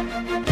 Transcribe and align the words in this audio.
Welcome 0.00 0.49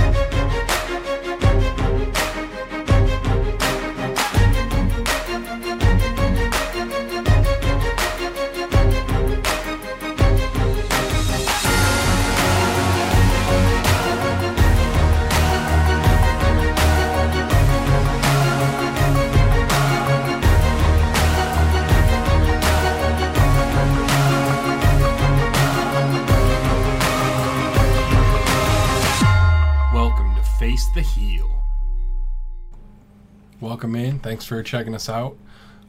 Thanks 34.29 34.45
for 34.45 34.63
checking 34.63 34.95
us 34.95 35.09
out. 35.09 35.39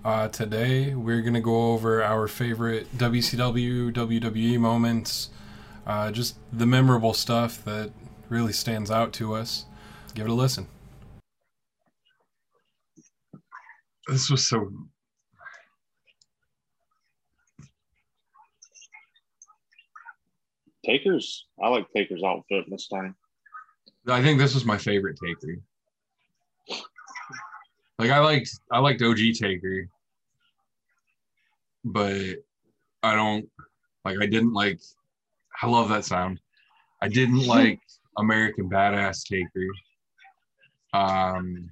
Uh, 0.06 0.30
today 0.30 0.96
we're 0.96 1.22
gonna 1.22 1.42
go 1.42 1.74
over 1.74 2.02
our 2.02 2.26
favorite 2.26 2.88
WCW, 2.98 3.92
WWE 3.92 4.58
moments, 4.58 5.30
uh, 5.86 6.10
just 6.10 6.38
the 6.54 6.66
memorable 6.66 7.14
stuff 7.14 7.62
that 7.66 7.92
really 8.30 8.54
stands 8.54 8.90
out 8.90 9.12
to 9.12 9.36
us. 9.36 9.66
Give 10.16 10.26
it 10.26 10.30
a 10.30 10.34
listen. 10.34 10.68
This 14.08 14.30
was 14.30 14.48
so. 14.48 14.72
Taker's, 20.86 21.46
I 21.62 21.68
like 21.68 21.88
Taker's 21.94 22.24
outfit 22.24 22.64
this 22.70 22.88
time. 22.88 23.18
I 24.08 24.24
think 24.24 24.40
this 24.40 24.54
was 24.54 24.64
my 24.64 24.78
favorite 24.78 25.18
Taker. 25.22 25.62
Like 28.00 28.12
I 28.12 28.20
liked, 28.20 28.50
I 28.72 28.80
liked 28.80 29.02
OG 29.02 29.18
Taker, 29.38 29.90
but 31.84 32.16
I 33.04 33.14
don't 33.14 33.48
like. 34.06 34.18
I 34.22 34.26
didn't 34.26 34.54
like. 34.54 34.80
I 35.62 35.68
love 35.68 35.90
that 35.90 36.06
sound. 36.06 36.40
I 37.02 37.10
didn't 37.10 37.46
like 37.48 37.82
American 38.18 38.70
Badass 38.70 39.24
Taker. 39.28 39.68
Um, 40.94 41.70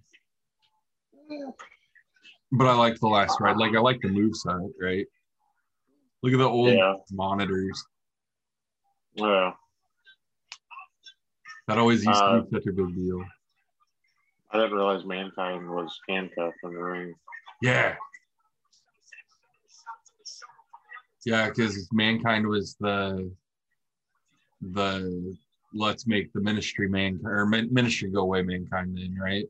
but 2.52 2.67
I 2.67 2.73
like 2.73 3.00
the 3.00 3.08
last 3.08 3.39
ride. 3.39 3.58
Like 3.58 3.73
I 3.73 3.80
like 3.80 4.02
the 4.02 4.09
moveset, 4.09 4.69
right? 4.81 5.06
Look 6.23 6.34
at 6.34 6.39
the 6.39 6.44
old 6.50 6.73
Yeah. 6.73 6.94
monitors. 7.12 7.81
Yeah. 9.16 9.52
That 11.69 11.78
always 11.78 12.06
used 12.06 12.19
to 12.19 12.25
Uh, 12.25 12.41
be 12.41 12.50
such 12.58 12.66
a 12.67 12.73
big 12.73 12.95
deal. 12.95 13.23
I 14.52 14.58
didn't 14.58 14.73
realize 14.73 15.03
Mankind 15.06 15.70
was 15.70 16.00
handcuffed 16.08 16.58
in 16.64 16.73
the 16.73 16.80
ring. 16.81 17.14
Yeah. 17.62 17.95
Yeah, 21.26 21.50
because 21.50 21.90
mankind 21.92 22.48
was 22.48 22.75
the 22.80 23.30
the 24.62 25.36
let's 25.73 26.08
make 26.08 26.31
the 26.34 26.40
ministry 26.42 26.88
man 26.88 27.20
or 27.25 27.45
ministry 27.45 28.09
go 28.09 28.22
away 28.22 28.42
mankind 28.42 28.98
then 28.98 29.16
right 29.22 29.45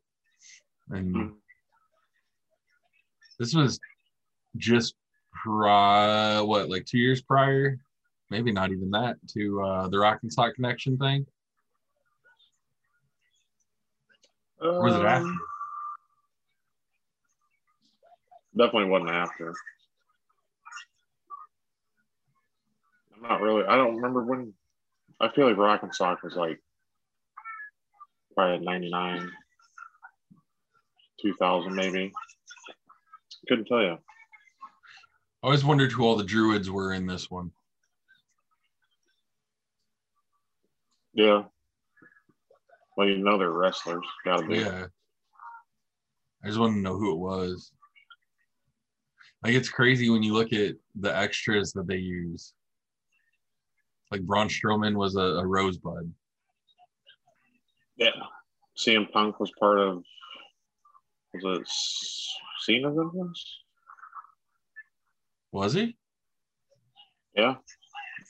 and 0.90 1.16
Mhm. 1.16 1.36
this 3.40 3.53
was 3.53 3.80
just 4.58 4.95
pri- 5.31 6.42
what 6.42 6.70
like 6.70 6.86
two 6.86 6.98
years 6.98 7.22
prior 7.22 7.78
maybe 8.31 8.52
not 8.52 8.72
even 8.72 8.90
that 8.92 9.16
to 9.28 9.62
uh 9.64 9.88
the 9.88 9.98
rock 10.00 10.20
and 10.23 10.34
sock 10.34 10.56
connection 10.56 10.98
thing 10.98 11.25
or 14.61 14.83
was 14.83 14.95
it 14.95 15.03
after 15.03 15.27
Um, 15.27 15.39
Definitely 18.57 18.90
wasn't 18.90 19.12
after. 19.12 19.53
I'm 23.16 23.22
not 23.22 23.41
really. 23.41 23.66
I 23.66 23.75
don't 23.75 23.97
remember 23.97 24.23
when. 24.23 24.53
I 25.19 25.29
feel 25.29 25.47
like 25.47 25.57
Rock 25.57 25.84
and 25.84 25.94
Sock 25.94 26.23
was 26.23 26.35
like 26.35 26.59
probably 28.34 28.56
at 28.56 28.62
99, 28.63 29.31
2000 31.22 31.75
maybe. 31.75 32.12
Couldn't 33.47 33.66
tell 33.66 33.81
you. 33.81 33.94
i 33.94 33.97
always 35.44 35.63
wondered 35.63 35.91
who 35.91 36.03
all 36.03 36.16
the 36.16 36.23
druids 36.23 36.69
were 36.69 36.94
in 36.94 37.06
this 37.06 37.29
one 37.29 37.51
Yeah. 41.17 41.44
Well, 42.97 43.08
you 43.08 43.19
know 43.19 43.38
they're 43.38 43.52
wrestlers. 43.52 44.03
Gotta 44.25 44.47
be. 44.47 44.58
Yeah. 44.58 44.88
I 46.44 46.47
just 46.47 46.59
want 46.59 46.74
to 46.74 46.81
know 46.81 46.97
who 46.97 47.13
it 47.13 47.19
was. 47.19 47.72
Like 49.44 49.53
it's 49.53 49.69
crazy 49.69 50.09
when 50.09 50.24
you 50.24 50.34
look 50.34 50.52
at 50.52 50.75
the 51.00 51.16
extras 51.16 51.72
that 51.74 51.88
they 51.88 51.97
use. 51.97 52.53
Like 54.12 54.22
Braun 54.22 54.47
Strowman 54.47 54.96
was 54.96 55.16
a, 55.16 55.19
a 55.19 55.46
rosebud. 55.46 56.12
Yeah. 57.97 58.09
CM 58.78 59.12
Punk 59.12 59.40
was 59.40 59.52
part 59.59 59.79
of. 59.79 60.03
Was 61.34 61.59
it 61.59 61.68
Cena's 62.66 62.97
influence? 62.97 63.46
Was 65.52 65.74
he? 65.74 65.96
Yeah. 67.35 67.56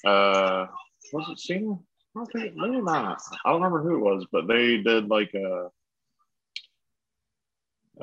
Uh, 0.06 0.66
was 1.14 1.30
it 1.30 1.40
Cena? 1.40 1.78
I 2.18 2.20
don't 2.22 2.32
think 2.32 2.56
maybe 2.56 2.82
not. 2.82 3.22
I 3.46 3.52
don't 3.52 3.62
remember 3.62 3.84
who 3.84 3.96
it 3.96 4.00
was, 4.00 4.26
but 4.32 4.48
they 4.48 4.78
did 4.78 5.08
like 5.08 5.32
a. 5.36 5.70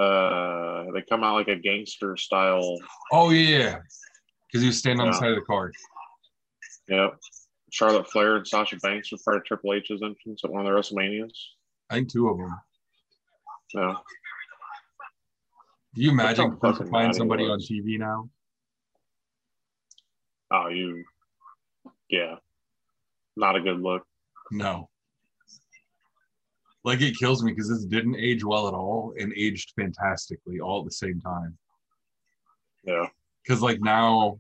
Uh, 0.00 0.92
they 0.92 1.02
come 1.02 1.25
out 1.25 1.34
like 1.34 1.48
a 1.48 1.56
gangster 1.56 2.16
style. 2.16 2.78
Oh 3.12 3.30
yeah. 3.30 3.80
Because 4.47 4.62
he 4.62 4.69
was 4.69 4.78
standing 4.78 5.00
on 5.00 5.10
the 5.10 5.19
side 5.19 5.30
of 5.30 5.34
the 5.34 5.42
car. 5.42 5.72
Yep. 6.88 7.19
Charlotte 7.72 8.08
Flair 8.08 8.36
and 8.36 8.47
Sasha 8.47 8.76
Banks 8.76 9.10
were 9.10 9.19
part 9.25 9.38
of 9.38 9.44
Triple 9.47 9.72
H's 9.75 10.00
entrance 10.00 10.42
at 10.44 10.50
one 10.50 10.64
of 10.64 10.72
the 10.72 10.78
WrestleManias. 10.78 11.32
I 11.91 11.94
think 11.94 12.12
two 12.12 12.28
of 12.28 12.38
them. 12.38 12.56
Yeah. 13.75 13.94
Do 15.96 16.02
you 16.02 16.10
imagine 16.10 16.50
how 16.50 16.50
fucking 16.50 16.60
crucifying 16.60 17.06
mad 17.06 17.14
he 17.14 17.19
somebody 17.19 17.44
on. 17.46 17.58
TV 17.58 17.98
now? 17.98 18.28
Oh, 20.52 20.69
you. 20.69 21.02
Yeah. 22.08 22.36
Not 23.36 23.56
a 23.56 23.60
good 23.60 23.80
look. 23.80 24.04
No. 24.50 24.88
Like 26.84 27.00
it 27.00 27.16
kills 27.16 27.42
me 27.42 27.52
because 27.52 27.68
this 27.68 27.84
didn't 27.86 28.16
age 28.16 28.44
well 28.44 28.68
at 28.68 28.74
all 28.74 29.14
and 29.18 29.32
aged 29.36 29.72
fantastically 29.76 30.60
all 30.60 30.80
at 30.80 30.84
the 30.84 30.90
same 30.92 31.20
time. 31.20 31.56
Yeah. 32.84 33.06
because 33.42 33.62
like 33.62 33.80
now 33.80 34.36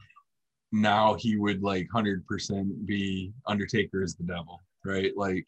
now 0.70 1.14
he 1.14 1.36
would 1.38 1.62
like 1.62 1.88
100% 1.94 2.84
be 2.84 3.32
undertaker 3.46 4.02
as 4.02 4.16
the 4.16 4.24
devil 4.24 4.60
right 4.84 5.16
like 5.16 5.46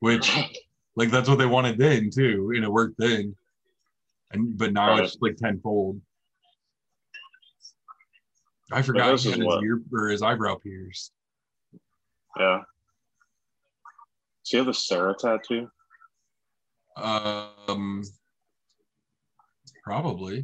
which 0.00 0.34
like 0.96 1.10
that's 1.10 1.28
what 1.28 1.36
they 1.38 1.44
wanted 1.44 1.76
then 1.76 2.08
too 2.08 2.52
and 2.54 2.64
it 2.64 2.72
worked 2.72 2.94
then 2.96 3.36
and 4.30 4.56
but 4.56 4.72
now 4.72 4.92
Right. 4.92 5.04
it's 5.04 5.18
like 5.20 5.36
tenfold 5.36 6.00
i 8.72 8.80
forgot 8.80 9.10
this 9.12 9.24
he 9.24 9.28
is 9.30 9.36
had 9.36 9.44
his 9.44 9.62
ear 9.62 9.82
or 9.92 10.08
his 10.08 10.22
eyebrow 10.22 10.54
pierced 10.54 11.12
Yeah. 12.38 12.60
See, 14.44 14.56
you 14.56 14.60
have 14.60 14.66
the 14.66 14.74
Sara 14.74 15.14
tattoo? 15.18 15.68
um 16.96 18.02
probably 19.84 20.42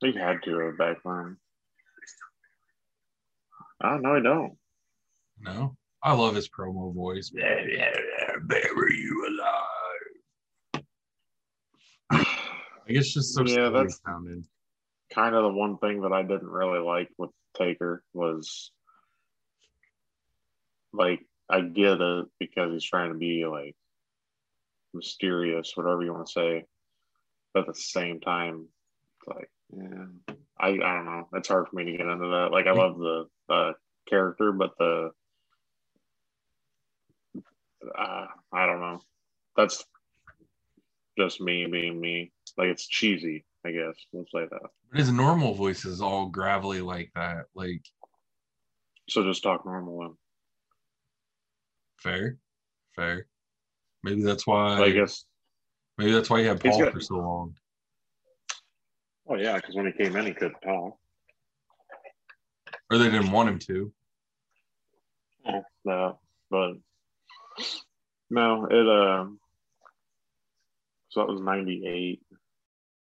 He 0.00 0.12
had 0.12 0.42
to 0.44 0.58
have 0.58 0.76
back 0.76 0.98
then. 1.02 1.38
Oh, 3.82 3.96
no, 3.96 4.16
I 4.16 4.20
don't. 4.20 4.52
no 5.40 5.76
i 6.02 6.12
love 6.12 6.34
his 6.34 6.48
promo 6.50 6.94
voice 6.94 7.30
bury 7.30 8.96
you 8.98 9.26
alive 9.28 10.84
like 12.12 12.26
it's 12.88 13.12
just 13.14 13.34
so 13.34 13.42
Yeah, 13.46 13.70
that's- 13.70 14.00
sounding 14.06 14.44
kind 15.12 15.34
of 15.34 15.42
the 15.44 15.48
one 15.58 15.78
thing 15.78 16.02
that 16.02 16.12
I 16.12 16.22
didn't 16.22 16.48
really 16.48 16.80
like 16.80 17.08
with 17.18 17.30
Taker 17.56 18.02
was 18.12 18.70
like 20.92 21.20
I 21.48 21.60
get 21.60 22.00
it 22.00 22.26
because 22.38 22.72
he's 22.72 22.84
trying 22.84 23.12
to 23.12 23.18
be 23.18 23.44
like 23.46 23.76
mysterious, 24.92 25.72
whatever 25.76 26.02
you 26.02 26.12
want 26.12 26.26
to 26.26 26.32
say. 26.32 26.64
But 27.52 27.60
at 27.60 27.66
the 27.66 27.74
same 27.74 28.20
time, 28.20 28.66
it's 29.20 29.28
like 29.28 29.50
yeah, 29.76 30.06
I 30.58 30.68
I 30.68 30.94
don't 30.96 31.04
know. 31.04 31.28
It's 31.34 31.48
hard 31.48 31.68
for 31.68 31.76
me 31.76 31.84
to 31.84 31.92
get 31.92 32.06
into 32.06 32.28
that. 32.28 32.48
Like 32.52 32.66
I 32.66 32.72
love 32.72 32.98
the 32.98 33.26
uh, 33.48 33.72
character, 34.08 34.52
but 34.52 34.76
the 34.78 35.10
uh, 37.96 38.26
I 38.52 38.66
don't 38.66 38.80
know. 38.80 39.00
That's 39.56 39.84
just 41.18 41.40
me 41.40 41.66
being 41.66 42.00
me. 42.00 42.32
Like 42.56 42.68
it's 42.68 42.86
cheesy, 42.86 43.44
I 43.66 43.70
guess. 43.70 43.94
We'll 44.12 44.24
say 44.24 44.46
that. 44.50 44.60
But 44.90 44.98
his 44.98 45.10
normal 45.10 45.54
voice 45.54 45.84
is 45.84 46.00
all 46.02 46.26
gravelly 46.26 46.80
like 46.80 47.10
that. 47.14 47.46
Like, 47.54 47.82
So 49.08 49.22
just 49.24 49.42
talk 49.42 49.64
normal 49.64 49.98
then. 50.00 50.16
Fair, 51.98 52.36
fair. 52.94 53.26
Maybe 54.02 54.22
that's 54.22 54.46
why. 54.46 54.78
I 54.82 54.90
guess. 54.90 55.24
Maybe 55.96 56.12
that's 56.12 56.28
why 56.28 56.40
he 56.40 56.46
had 56.46 56.60
Paul 56.60 56.78
got- 56.78 56.92
for 56.92 57.00
so 57.00 57.16
long. 57.16 57.56
Oh 59.26 59.36
yeah, 59.36 59.56
because 59.56 59.74
when 59.74 59.86
he 59.86 59.92
came 59.92 60.14
in, 60.16 60.26
he 60.26 60.34
couldn't 60.34 60.60
talk. 60.60 60.98
Or 62.90 62.98
they 62.98 63.04
didn't 63.10 63.32
want 63.32 63.48
him 63.48 63.58
to. 63.60 63.92
No, 65.86 66.18
but 66.50 66.72
no, 68.30 68.66
it 68.66 68.88
um. 68.88 69.38
So 71.08 71.20
that 71.20 71.28
was 71.32 71.40
'98. 71.40 72.20
So 72.30 72.33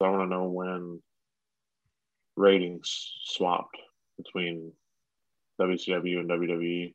I 0.00 0.11
want 0.11 0.23
to 0.23 0.35
know 0.35 0.44
when 0.44 1.00
ratings 2.37 3.12
swapped 3.25 3.79
between 4.17 4.73
WCW 5.61 6.20
and 6.20 6.29
WWE. 6.29 6.94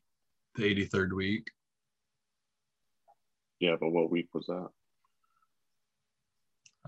The 0.56 0.62
83rd 0.62 1.12
week. 1.12 1.50
Yeah, 3.58 3.76
but 3.78 3.90
what 3.90 4.10
week 4.10 4.28
was 4.34 4.46
that? 4.46 4.68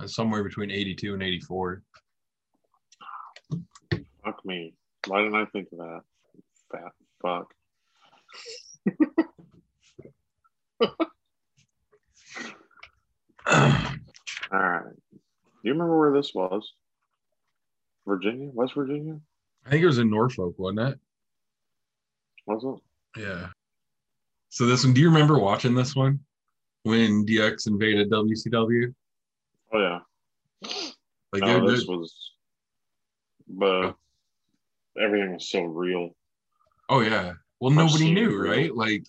Uh, 0.00 0.06
somewhere 0.06 0.42
between 0.42 0.70
82 0.70 1.14
and 1.14 1.22
84. 1.22 1.82
Fuck 4.24 4.44
me. 4.44 4.74
Why 5.06 5.22
didn't 5.22 5.36
I 5.36 5.44
think 5.46 5.68
of 5.72 5.78
that? 5.78 6.00
Fat 6.70 6.92
fuck. 7.20 7.52
All 14.52 14.60
right. 14.60 15.01
Do 15.62 15.68
you 15.68 15.74
remember 15.74 15.98
where 15.98 16.12
this 16.12 16.34
was? 16.34 16.72
Virginia? 18.06 18.50
West 18.52 18.74
Virginia? 18.74 19.18
I 19.64 19.70
think 19.70 19.84
it 19.84 19.86
was 19.86 19.98
in 19.98 20.10
Norfolk, 20.10 20.58
wasn't 20.58 20.80
it? 20.80 20.98
Was 22.46 22.64
it? 22.64 23.20
Yeah. 23.22 23.48
So 24.48 24.66
this 24.66 24.84
one, 24.84 24.92
do 24.92 25.00
you 25.00 25.08
remember 25.08 25.38
watching 25.38 25.74
this 25.74 25.94
one 25.94 26.18
when 26.82 27.24
DX 27.24 27.68
invaded 27.68 28.10
WCW? 28.10 28.92
Oh 29.72 29.78
yeah. 29.78 30.00
Like, 31.32 31.42
no, 31.42 31.70
this 31.70 31.86
was, 31.86 32.32
but 33.48 33.66
oh. 33.66 33.96
everything 35.00 35.34
was 35.34 35.48
so 35.48 35.62
real. 35.62 36.10
oh 36.88 37.00
yeah. 37.00 37.34
Well, 37.60 37.70
I've 37.70 37.76
nobody 37.76 38.12
knew, 38.12 38.36
right? 38.36 38.74
Like, 38.74 39.06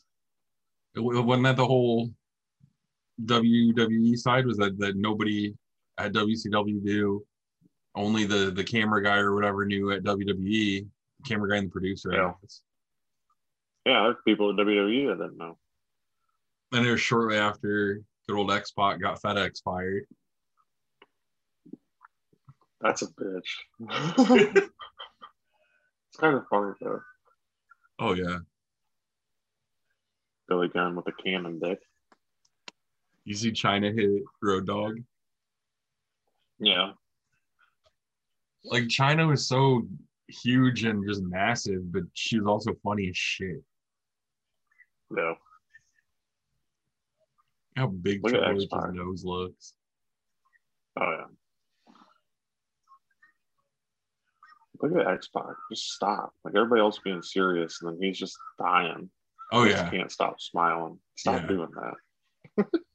it, 0.95 0.99
wa- 0.99 1.19
wasn't 1.19 1.45
that 1.45 1.57
the 1.57 1.65
whole 1.65 2.11
WWE 3.25 4.15
side? 4.17 4.45
Was 4.45 4.57
that 4.57 4.77
that 4.77 4.95
nobody 4.95 5.55
at 5.97 6.13
WCW 6.13 6.81
knew? 6.81 7.25
Only 7.95 8.25
the 8.25 8.51
the 8.51 8.63
camera 8.63 9.03
guy 9.03 9.17
or 9.17 9.35
whatever 9.35 9.65
knew 9.65 9.91
at 9.91 10.03
WWE. 10.03 10.87
Camera 11.25 11.49
guy 11.49 11.57
and 11.57 11.67
the 11.67 11.71
producer. 11.71 12.13
Yeah. 12.13 12.31
Yeah, 13.85 14.03
there's 14.03 14.15
people 14.25 14.49
at 14.49 14.55
WWE 14.55 15.09
that 15.09 15.23
didn't 15.23 15.37
know. 15.37 15.57
And 16.71 16.85
it 16.85 16.91
was 16.91 17.01
shortly 17.01 17.37
after 17.37 18.01
good 18.27 18.37
old 18.37 18.51
X 18.51 18.71
Pac 18.71 18.99
got 18.99 19.21
FedEx 19.21 19.61
fired. 19.63 20.05
That's 22.81 23.01
a 23.01 23.07
bitch. 23.07 23.41
it's 23.79 24.69
kind 26.19 26.35
of 26.35 26.45
funny 26.49 26.73
though. 26.81 26.99
Oh 27.99 28.13
yeah. 28.13 28.39
Billy 30.47 30.67
Gunn 30.67 30.95
with 30.95 31.07
a 31.07 31.11
cannon 31.11 31.59
dick. 31.59 31.79
You 33.23 33.35
see 33.35 33.51
Chyna 33.51 33.97
hit 33.97 34.23
Road 34.41 34.67
Dog. 34.67 34.97
Yeah. 36.63 36.91
Like 38.63 38.83
Chyna 38.83 39.27
was 39.27 39.47
so 39.47 39.81
huge 40.27 40.85
and 40.85 41.05
just 41.07 41.21
massive, 41.21 41.91
but 41.91 42.03
she 42.13 42.39
was 42.39 42.47
also 42.47 42.71
funny 42.83 43.09
as 43.09 43.17
shit. 43.17 43.61
Yeah. 45.15 45.33
How 47.75 47.87
big 47.87 48.23
Look 48.23 48.33
Triple 48.33 48.51
H's 48.51 48.67
nose 48.93 49.25
looks. 49.25 49.73
Oh 50.99 51.11
yeah. 51.11 51.25
Look 54.81 54.95
at 54.97 55.13
X 55.13 55.27
Pac. 55.29 55.43
Just 55.71 55.91
stop. 55.91 56.33
Like 56.43 56.55
everybody 56.55 56.81
else 56.81 56.99
being 57.03 57.21
serious, 57.21 57.81
and 57.81 57.91
then 57.91 58.01
he's 58.01 58.17
just 58.19 58.37
dying. 58.59 59.09
Oh 59.51 59.63
He 59.65 59.71
yeah. 59.71 59.89
can't 59.89 60.11
stop 60.11 60.39
smiling. 60.39 60.99
Stop 61.15 61.41
Yeah. 61.41 61.47
doing 61.47 61.69
that. 61.75 62.65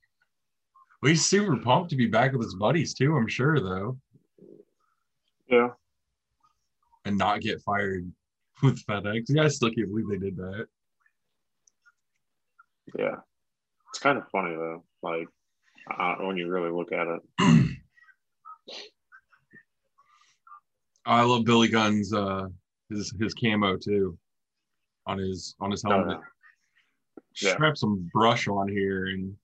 Well, 1.01 1.11
he's 1.11 1.25
super 1.27 1.57
pumped 1.57 1.91
to 1.91 1.97
be 1.97 2.07
back 2.07 2.33
with 2.33 2.43
his 2.43 2.55
buddies 2.57 2.95
too, 2.95 3.17
I'm 3.17 3.29
sure 3.29 3.61
though. 3.61 3.99
Yeah. 5.49 5.69
And 7.05 7.17
not 7.17 7.41
get 7.41 7.63
fired 7.63 8.11
with 8.63 8.85
FedEx. 8.87 9.39
I 9.39 9.49
still 9.49 9.71
can't 9.71 9.89
believe 9.89 10.09
they 10.09 10.19
did 10.19 10.37
that. 10.37 10.67
Yeah. 12.99 13.17
It's 13.91 13.99
kind 14.01 14.19
of 14.19 14.25
funny 14.31 14.55
though. 14.55 14.83
Like 15.03 15.29
uh, 15.99 16.17
when 16.21 16.37
you 16.37 16.49
really 16.49 16.71
look 16.71 16.93
at 16.93 17.07
it. 17.07 17.23
I 21.07 21.23
love 21.23 21.45
Billy 21.45 21.69
Gunn's 21.69 22.13
uh 22.13 22.49
his 22.91 23.15
his 23.21 23.33
camo 23.35 23.77
too. 23.79 24.19
On 25.07 25.17
his 25.19 25.55
on 25.61 25.71
his 25.71 25.83
Oh, 25.87 25.91
helmet. 25.91 26.19
Yeah. 27.41 27.55
Strap 27.55 27.77
some 27.79 28.11
brush 28.13 28.49
on 28.49 28.69
here 28.69 29.07
and 29.07 29.35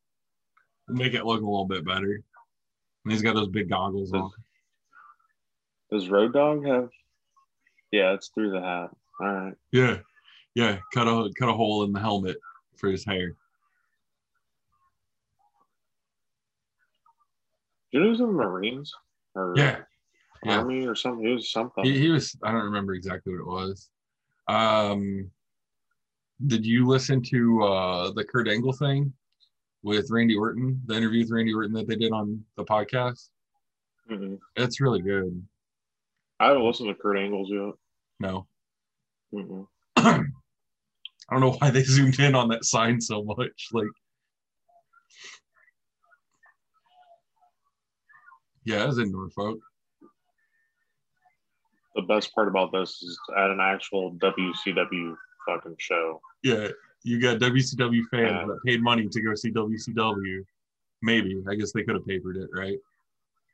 make 0.89 1.15
it 1.15 1.25
look 1.25 1.41
a 1.41 1.45
little 1.45 1.67
bit 1.67 1.85
better. 1.85 2.23
And 3.05 3.13
he's 3.13 3.23
got 3.23 3.35
those 3.35 3.49
big 3.49 3.69
goggles 3.69 4.13
on. 4.13 4.31
Does 5.91 6.09
Road 6.09 6.33
Dog 6.33 6.67
have? 6.67 6.91
Yeah, 7.93 8.15
it's 8.15 8.29
through 8.29 8.51
the 8.51 8.61
hat. 8.61 8.91
All 9.21 9.27
right. 9.27 9.55
Yeah. 9.73 9.99
Yeah. 10.55 10.79
Cut 10.93 11.07
a 11.07 11.31
cut 11.39 11.49
a 11.49 11.53
hole 11.53 11.85
in 11.85 11.93
the 11.93 12.01
helmet 12.01 12.37
for 12.77 12.89
his 12.91 13.05
hair. 13.05 13.35
Did 17.93 18.03
he 18.03 18.09
was 18.09 18.21
in 18.21 18.27
the 18.27 18.33
Marines 18.33 18.93
or 19.35 19.55
Yeah. 19.57 19.81
Yeah. 20.45 20.59
Army 20.59 20.87
or 20.87 20.95
something? 20.95 21.25
He 21.25 21.33
was 21.33 21.53
something. 21.53 21.85
He, 21.85 21.99
he 21.99 22.09
was 22.09 22.37
I 22.43 22.51
don't 22.51 22.65
remember 22.65 22.95
exactly 22.95 23.33
what 23.33 23.41
it 23.41 23.47
was. 23.47 23.91
Um 24.49 25.31
did 26.47 26.67
you 26.67 26.87
listen 26.87 27.23
to 27.23 27.63
uh 27.63 28.11
the 28.11 28.25
Kurt 28.25 28.49
Angle 28.49 28.73
thing 28.73 29.13
with 29.85 30.11
Randy 30.11 30.35
Orton, 30.35 30.81
the 30.87 30.97
interview 30.97 31.21
with 31.21 31.31
Randy 31.31 31.53
Orton 31.55 31.75
that 31.75 31.87
they 31.87 31.95
did 31.95 32.11
on 32.11 32.43
the 32.57 32.65
podcast? 32.65 33.29
Mhm. 34.11 34.41
It's 34.57 34.81
really 34.81 35.03
good. 35.03 35.47
I 36.41 36.49
haven't 36.49 36.65
listened 36.65 36.89
to 36.89 36.95
Kurt 37.01 37.19
Angles 37.19 37.51
yet. 37.51 37.75
No. 38.19 38.49
I 39.97 40.25
don't 41.31 41.41
know 41.41 41.53
why 41.53 41.71
they 41.71 41.83
zoomed 41.83 42.19
in 42.19 42.35
on 42.35 42.49
that 42.49 42.65
sign 42.65 43.01
so 43.01 43.23
much. 43.23 43.69
Like, 43.73 43.87
yeah, 48.65 48.89
it's 48.89 48.99
in 48.99 49.13
Norfolk. 49.13 49.59
The 51.95 52.03
best 52.03 52.35
part 52.35 52.49
about 52.49 52.73
this 52.73 53.03
is 53.03 53.19
at 53.37 53.51
an 53.51 53.61
actual 53.61 54.13
WCW 54.15 55.17
fucking 55.47 55.77
show. 55.79 56.21
Yeah, 56.43 56.69
you 57.05 57.21
got 57.21 57.39
WCW 57.39 58.03
fans 58.11 58.33
Yeah. 58.33 58.47
that 58.47 58.59
paid 58.65 58.83
money 58.83 59.09
to 59.09 59.21
go 59.21 59.35
see 59.35 59.51
WCW. 59.53 60.45
Maybe 61.03 61.43
I 61.49 61.55
guess 61.55 61.73
they 61.73 61.83
could 61.85 61.95
have 61.95 62.07
papered 62.07 62.37
it, 62.39 62.49
right? 62.53 62.79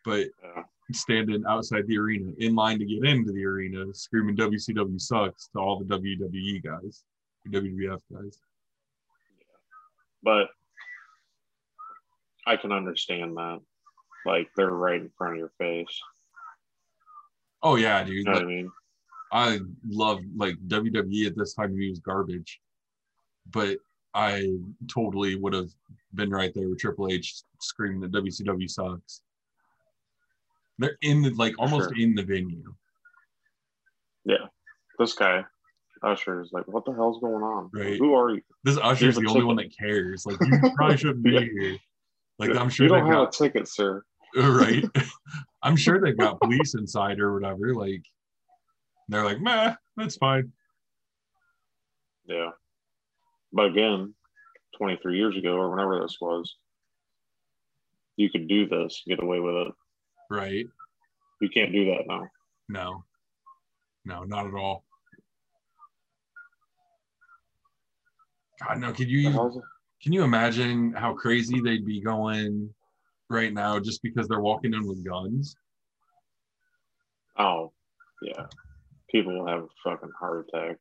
But 0.05 0.29
Yeah. 0.43 0.63
standing 0.93 1.45
outside 1.47 1.87
the 1.87 1.99
arena, 1.99 2.33
in 2.39 2.55
line 2.55 2.79
to 2.79 2.85
get 2.85 3.05
into 3.05 3.33
the 3.33 3.45
arena, 3.45 3.93
screaming 3.93 4.37
"WCW 4.37 4.99
sucks" 5.01 5.49
to 5.49 5.59
all 5.59 5.79
the 5.79 5.85
WWE 5.85 6.61
guys, 6.61 7.05
WWF 7.49 8.01
guys. 8.13 8.41
But 10.23 10.51
I 12.47 12.57
can 12.57 12.73
understand 12.73 13.37
that. 13.37 13.61
Like 14.27 14.51
they're 14.57 14.71
right 14.71 15.01
in 15.01 15.11
front 15.17 15.35
of 15.35 15.39
your 15.39 15.53
face. 15.59 16.01
Oh 17.63 17.77
yeah, 17.77 18.03
dude. 18.05 18.17
You 18.17 18.25
know 18.25 18.33
what 18.33 18.43
I 18.43 18.47
mean? 18.47 18.73
I 19.33 19.61
love 19.89 20.21
like 20.37 20.57
WWE 20.67 21.27
at 21.27 21.37
this 21.37 21.55
time 21.55 21.71
to 21.71 21.75
me 21.77 21.91
was 21.91 22.01
garbage, 22.01 22.61
but 23.51 23.79
I 24.15 24.49
totally 24.93 25.37
would 25.37 25.53
have 25.53 25.71
been 26.15 26.31
right 26.31 26.53
there 26.55 26.69
with 26.69 26.79
Triple 26.81 27.09
H 27.11 27.43
screaming 27.61 28.01
that 28.01 28.13
WCW 28.13 28.69
sucks. 28.69 29.23
They're 30.79 30.97
in 31.03 31.23
the 31.23 31.31
like 31.31 31.55
almost 31.59 31.91
Sure. 31.91 31.99
in 32.03 32.15
the 32.15 32.23
venue, 32.23 32.75
Yeah. 34.25 34.47
This 34.99 35.13
guy, 35.15 35.45
Usher, 36.03 36.41
is 36.43 36.51
like, 36.53 36.67
what 36.69 36.85
the 36.85 36.93
hell's 36.93 37.21
going 37.21 37.43
on? 37.43 37.71
Right. 37.73 37.97
Who 37.99 38.15
are 38.15 38.31
you? 38.35 38.43
This 38.65 38.77
Usher's 38.79 39.15
the 39.17 39.21
only 39.23 39.33
ticket. 39.35 39.47
one 39.47 39.57
that 39.57 39.77
cares. 39.77 40.27
Like 40.27 40.39
you 40.41 40.71
probably 40.75 40.97
shouldn't 40.99 41.23
be 41.23 41.33
Yeah. 41.33 41.41
here. 41.41 41.77
Like 42.39 42.51
I'm 42.57 42.69
sure 42.71 42.87
you 42.87 42.93
don't 42.93 43.07
have 43.07 43.15
got 43.15 43.35
a 43.35 43.39
ticket, 43.45 43.69
sir. 43.69 44.03
right. 44.37 44.85
I'm 45.63 45.77
sure 45.77 46.01
they've 46.01 46.17
got 46.17 46.41
police 46.41 46.75
inside 46.75 47.21
or 47.21 47.35
whatever. 47.35 47.75
Like 47.75 48.03
they're 49.09 49.25
like, 49.25 49.41
meh, 49.41 49.75
that's 49.97 50.17
fine. 50.17 50.53
Yeah. 52.27 52.51
But 53.53 53.67
again, 53.67 54.15
23 54.79 55.17
years 55.17 55.37
ago 55.37 55.55
or 55.55 55.71
whenever 55.71 56.01
this 56.01 56.19
was, 56.21 56.57
you 58.17 58.31
could 58.31 58.49
do 58.49 58.69
this, 58.69 59.03
get 59.07 59.23
away 59.23 59.41
with 59.41 59.55
it. 59.55 59.73
Right. 60.31 60.67
You 61.41 61.49
can't 61.49 61.73
do 61.73 61.87
that 61.87 62.05
now. 62.07 62.29
No. 62.69 63.05
No, 64.05 64.25
not 64.25 64.47
at 64.47 64.55
all. 64.55 64.85
God, 68.67 68.79
no, 68.79 68.93
The 68.93 69.05
you? 69.05 69.63
Can 70.03 70.13
you 70.13 70.23
imagine 70.23 70.93
how 70.93 71.15
crazy 71.15 71.61
they'd 71.61 71.85
be 71.85 72.01
going 72.01 72.73
right 73.29 73.53
now 73.53 73.79
just 73.79 74.03
because 74.03 74.29
they're 74.29 74.41
walking 74.41 74.73
in 74.73 74.87
with 74.87 75.05
guns? 75.05 75.57
Oh, 77.39 77.73
yeah. 78.23 78.47
People 79.11 79.39
will 79.39 79.47
have 79.47 79.65
a 79.65 79.69
fucking 79.85 80.11
heart 80.19 80.47
attack. 80.49 80.77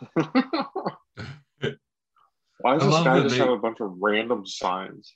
Why 2.60 2.74
does 2.78 2.84
this 2.86 3.04
guy 3.04 3.20
just 3.22 3.34
they- 3.34 3.40
have 3.40 3.50
a 3.50 3.58
bunch 3.58 3.78
of 3.80 3.96
random 4.00 4.46
signs? 4.46 5.14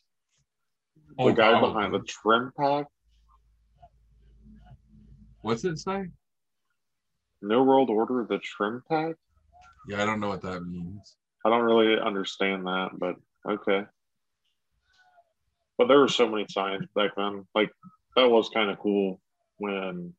The 1.16 1.24
Oh, 1.24 1.32
guy 1.32 1.52
wow. 1.52 1.60
behind 1.68 1.92
the 1.94 2.00
trim 2.00 2.52
pack, 2.58 2.86
What's 5.42 5.64
it 5.64 5.78
say? 5.78 6.08
New 7.42 7.62
World 7.64 7.90
Order, 7.90 8.24
the 8.28 8.38
trim 8.38 8.82
pack. 8.88 9.16
Yeah, 9.88 10.02
I 10.02 10.06
don't 10.06 10.20
know 10.20 10.28
what 10.28 10.42
that 10.42 10.60
means. 10.64 11.16
I 11.44 11.50
don't 11.50 11.62
really 11.64 11.98
understand 12.00 12.66
that, 12.66 12.90
but 12.96 13.16
okay. 13.48 13.84
But 15.76 15.88
there 15.88 15.98
were 15.98 16.06
so 16.08 16.28
many 16.28 16.46
signs 16.48 16.86
back 16.94 17.10
then. 17.16 17.44
Like 17.54 17.72
that 18.16 18.30
was 18.30 18.48
kind 18.50 18.70
of 18.70 18.78
cool 18.78 19.20
when, 19.58 20.14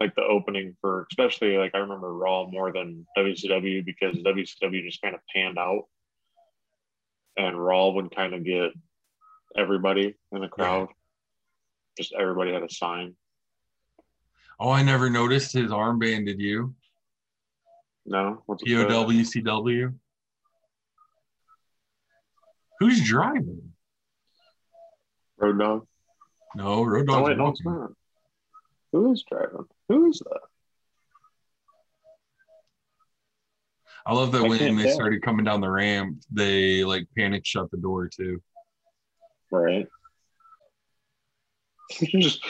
like 0.00 0.14
the 0.14 0.22
opening 0.22 0.74
for, 0.80 1.06
especially 1.10 1.58
like 1.58 1.72
I 1.74 1.78
remember 1.78 2.12
Raw 2.14 2.46
more 2.46 2.72
than 2.72 3.06
WCW 3.16 3.84
because 3.84 4.16
WCW 4.16 4.84
just 4.84 5.02
kind 5.02 5.14
of 5.14 5.20
panned 5.34 5.58
out, 5.58 5.84
and 7.36 7.62
Raw 7.62 7.90
would 7.90 8.14
kind 8.14 8.34
of 8.34 8.44
get 8.44 8.70
everybody 9.56 10.14
in 10.32 10.40
the 10.40 10.48
crowd. 10.48 10.88
Just 11.98 12.14
everybody 12.18 12.52
had 12.52 12.62
a 12.62 12.70
sign. 12.70 13.14
Oh, 14.58 14.70
I 14.70 14.82
never 14.82 15.10
noticed 15.10 15.52
his 15.52 15.70
armband. 15.70 16.26
Did 16.26 16.40
you? 16.40 16.74
No, 18.06 18.42
what's? 18.46 18.64
POWCW. 18.64 19.94
Who's 22.78 23.06
driving? 23.06 23.72
Road 25.36 25.58
Dog. 25.58 25.86
No, 26.54 26.82
Road 26.82 27.06
Oh 27.10 27.22
wait, 27.22 27.36
no, 27.36 27.48
it's 27.48 27.62
walking. 27.64 27.80
not. 27.80 27.90
Who 28.92 29.12
is 29.12 29.24
driving? 29.30 29.66
Who 29.90 30.08
is 30.08 30.20
that? 30.20 30.40
I 34.06 34.14
love 34.14 34.30
that 34.30 34.44
I 34.44 34.48
when 34.48 34.76
they 34.76 34.84
tell. 34.84 34.94
started 34.94 35.20
coming 35.20 35.44
down 35.44 35.60
the 35.60 35.68
ramp, 35.68 36.22
they 36.30 36.84
like 36.84 37.08
panic 37.18 37.44
shut 37.44 37.72
the 37.72 37.76
door 37.76 38.08
too. 38.08 38.40
Right. 39.50 39.88
just 42.04 42.46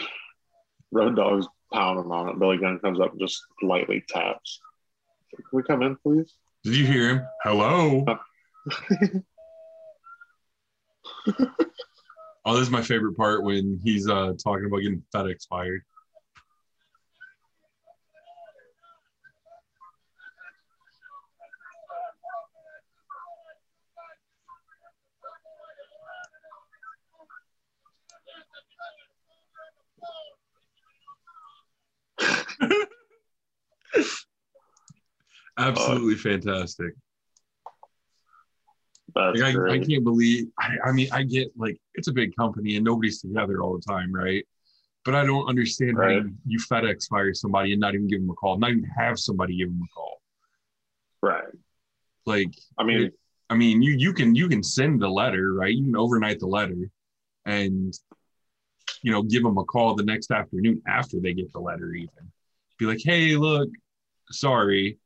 Road 0.93 1.17
Dog's 1.17 1.49
pounding 1.73 2.13
on 2.13 2.29
it. 2.29 2.39
Billy 2.39 2.59
Gunn 2.59 2.79
comes 2.79 3.01
up 3.01 3.13
and 3.13 3.21
just 3.21 3.41
lightly 3.63 4.05
taps. 4.07 4.61
Can 5.35 5.45
we 5.51 5.63
come 5.63 5.81
in, 5.81 5.97
please? 5.97 6.35
Did 6.63 6.77
you 6.77 6.85
hear 6.85 7.09
him? 7.09 7.27
Hello. 7.43 8.05
oh, 12.45 12.53
this 12.53 12.61
is 12.61 12.71
my 12.71 12.83
favorite 12.83 13.17
part 13.17 13.45
when 13.45 13.81
he's 13.83 14.07
uh 14.11 14.35
talking 14.45 14.67
about 14.67 14.83
getting 14.83 15.03
FedEx 15.15 15.49
fired. 15.49 15.81
Absolutely 35.61 36.15
fantastic. 36.15 36.95
That's 39.15 39.41
Like, 39.41 39.57
I, 39.57 39.73
I 39.75 39.79
can't 39.79 40.05
believe. 40.05 40.47
I, 40.59 40.77
I 40.87 40.93
mean, 40.93 41.09
I 41.13 41.25
get 41.25 41.51
like 41.57 41.77
it's 41.95 42.09
a 42.09 42.13
big 42.13 42.35
company 42.37 42.77
and 42.77 42.85
nobody's 42.85 43.21
together 43.21 43.63
all 43.63 43.75
the 43.77 43.83
time, 43.83 44.13
right? 44.13 44.47
But 45.05 45.15
I 45.15 45.25
don't 45.25 45.49
understand 45.49 45.97
how 45.97 46.09
you, 46.09 46.33
you 46.47 46.59
FedEx 46.59 47.09
fire 47.09 47.33
somebody 47.35 47.73
and 47.73 47.81
not 47.81 47.95
even 47.95 48.07
give 48.07 48.21
them 48.21 48.31
a 48.31 48.35
call, 48.35 48.59
not 48.59 48.71
even 48.71 48.85
have 48.85 49.19
somebody 49.19 49.57
give 49.57 49.69
them 49.69 49.81
a 49.83 49.95
call. 49.95 50.21
right. 51.23 51.45
Like, 52.27 52.55
I 52.79 52.85
mean, 52.85 53.11
I 53.49 53.55
mean, 53.57 53.83
you 53.83 53.93
you 53.93 54.13
can 54.13 54.35
you 54.35 54.49
can 54.49 54.63
send 54.63 55.01
the 55.01 55.09
letter, 55.09 55.55
right? 55.55 55.75
You 55.75 55.85
can 55.85 55.97
overnight 55.97 56.39
the 56.39 56.47
letter, 56.47 56.91
and 57.47 57.93
you 59.03 59.11
know, 59.11 59.23
give 59.23 59.43
them 59.43 59.59
a 59.59 59.65
call 59.65 59.95
the 59.95 60.05
next 60.05 60.31
afternoon 60.31 60.83
after 60.87 61.19
they 61.19 61.33
get 61.33 61.53
the 61.53 61.61
letter. 61.61 61.93
Even 61.93 62.31
be 62.79 62.87
like, 62.87 63.01
hey, 63.03 63.37
look, 63.37 63.69
sorry, 64.31 64.99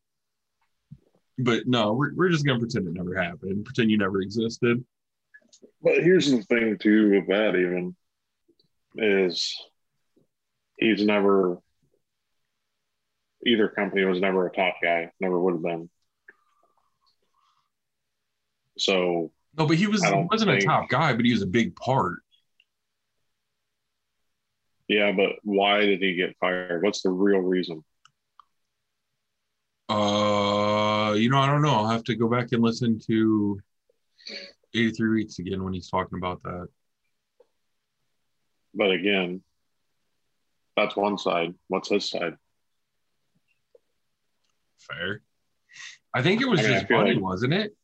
but 1.38 1.66
no, 1.66 1.92
we're 1.92 2.14
we're 2.14 2.28
just 2.30 2.46
gonna 2.46 2.58
pretend 2.58 2.86
it 2.86 2.94
never 2.94 3.14
happened, 3.14 3.64
pretend 3.64 3.90
you 3.90 3.98
never 3.98 4.20
existed. 4.20 4.84
but 5.82 6.02
here's 6.02 6.30
the 6.30 6.42
thing 6.42 6.78
too 6.78 7.10
with 7.10 7.28
that 7.28 7.56
even 7.56 7.94
is 8.96 9.56
he's 10.78 11.04
never 11.04 11.58
either 13.46 13.68
company 13.68 14.04
was 14.04 14.20
never 14.20 14.46
a 14.46 14.52
top 14.52 14.76
guy, 14.82 15.10
never 15.20 15.38
would 15.38 15.54
have 15.54 15.62
been. 15.62 15.90
So 18.78 19.30
No, 19.56 19.66
but 19.66 19.76
he 19.76 19.86
was 19.86 20.04
he 20.04 20.26
wasn't 20.30 20.50
a 20.50 20.60
top 20.60 20.88
guy, 20.88 21.14
but 21.14 21.24
he 21.24 21.32
was 21.32 21.42
a 21.42 21.46
big 21.46 21.76
part. 21.76 22.18
yeah, 24.88 25.12
but 25.12 25.30
why 25.42 25.80
did 25.80 26.00
he 26.00 26.14
get 26.14 26.36
fired? 26.38 26.82
What's 26.82 27.02
the 27.02 27.10
real 27.10 27.40
reason? 27.40 27.82
Uh, 29.88 29.94
Uh, 31.14 31.16
you 31.16 31.30
know, 31.30 31.38
I 31.38 31.46
don't 31.46 31.62
know. 31.62 31.70
I'll 31.70 31.88
have 31.88 32.02
to 32.04 32.16
go 32.16 32.28
back 32.28 32.48
and 32.50 32.60
listen 32.60 32.98
to 33.06 33.60
83 34.74 35.10
weeks 35.10 35.38
again 35.38 35.62
when 35.62 35.72
he's 35.72 35.88
talking 35.88 36.18
about 36.18 36.42
that. 36.42 36.66
But 38.74 38.90
again, 38.90 39.42
that's 40.76 40.96
one 40.96 41.16
side. 41.16 41.54
What's 41.68 41.88
his 41.88 42.10
side? 42.10 42.34
Fair. 44.80 45.22
I 46.12 46.22
think 46.22 46.40
it 46.40 46.48
was 46.48 46.58
I 46.60 46.62
mean, 46.64 46.72
just 46.72 46.90
money, 46.90 47.14
like- 47.14 47.22
wasn't 47.22 47.54
it? 47.54 47.76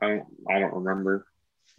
I 0.00 0.06
don't 0.08 0.26
I 0.48 0.58
don't 0.60 0.74
remember. 0.84 1.26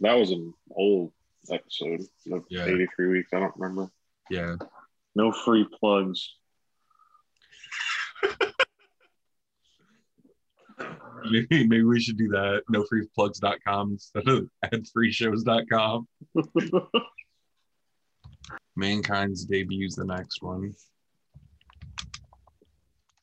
That 0.00 0.12
was 0.14 0.32
an 0.32 0.52
old 0.70 1.12
episode 1.50 2.02
of 2.30 2.44
Yeah. 2.50 2.66
83 2.66 3.08
weeks. 3.08 3.30
I 3.32 3.40
don't 3.40 3.56
remember. 3.56 3.90
Yeah. 4.28 4.56
No 5.14 5.32
free 5.32 5.66
plugs. 5.80 6.34
Maybe, 11.30 11.66
maybe 11.66 11.82
we 11.84 12.00
should 12.00 12.16
do 12.18 12.28
that. 12.28 12.62
NoFreePlugs.com 12.72 13.92
instead 13.92 14.28
of 14.28 14.48
AdFreeShows.com. 14.66 16.08
Mankind's 18.76 19.44
debuts 19.44 19.96
the 19.96 20.04
next 20.04 20.42
one. 20.42 20.74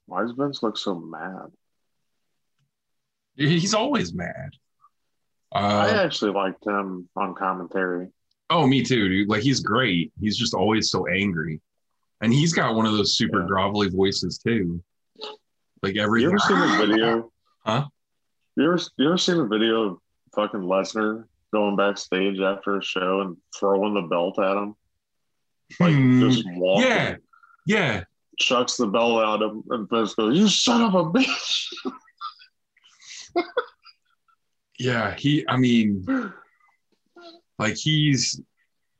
Why 0.05 0.21
does 0.21 0.31
Vince 0.31 0.61
look 0.63 0.77
so 0.77 0.95
mad? 0.95 1.47
He's 3.35 3.73
always 3.73 4.13
mad. 4.13 4.51
I 5.51 5.89
Uh, 5.89 6.03
actually 6.03 6.31
liked 6.31 6.65
him 6.65 7.07
on 7.15 7.33
commentary. 7.35 8.09
oh, 8.49 8.65
me 8.67 8.83
too, 8.83 9.07
dude. 9.09 9.29
Like 9.29 9.43
he's 9.43 9.59
great. 9.59 10.11
He's 10.19 10.37
just 10.37 10.53
always 10.53 10.89
so 10.89 11.07
angry, 11.07 11.61
and 12.21 12.33
he's 12.33 12.53
got 12.53 12.75
one 12.75 12.85
of 12.85 12.93
those 12.93 13.15
super 13.15 13.41
Yeah. 13.41 13.47
grovelly 13.47 13.89
voices 13.93 14.37
too. 14.37 14.81
Like 15.83 15.95
You 15.95 16.01
ever 16.03 16.19
seen 16.39 16.59
the 16.59 16.77
video? 16.87 17.31
Huh? 17.67 17.85
You 18.55 18.71
ever 18.71 18.79
you 18.97 19.07
ever 19.07 19.17
seen 19.17 19.37
a 19.39 19.45
video 19.45 19.81
of 19.83 19.97
fucking 20.33 20.61
Lesnar 20.61 21.25
going 21.53 21.75
backstage 21.75 22.39
after 22.39 22.77
a 22.77 22.81
show 22.83 23.21
and 23.21 23.35
throwing 23.59 23.93
the 23.93 24.03
belt 24.03 24.39
at 24.39 24.55
him? 24.55 24.75
Like 25.79 25.93
Hmm. 25.93 26.21
just 26.21 26.45
walking, 26.55 26.87
Yeah, 26.89 27.15
yeah. 27.65 28.03
chucks 28.39 28.77
the 28.77 28.87
belt 28.87 29.21
at 29.21 29.45
him, 29.45 29.63
and 29.69 29.89
Vince 29.89 30.15
goes, 30.15 30.37
"You 30.37 30.47
son 30.47 30.81
of 30.81 30.95
a 30.95 31.11
bitch!" 31.11 31.73
Yeah, 34.79 35.15
he. 35.15 35.43
I 35.47 35.57
mean, 35.57 36.05
like 37.57 37.75
he's 37.75 38.39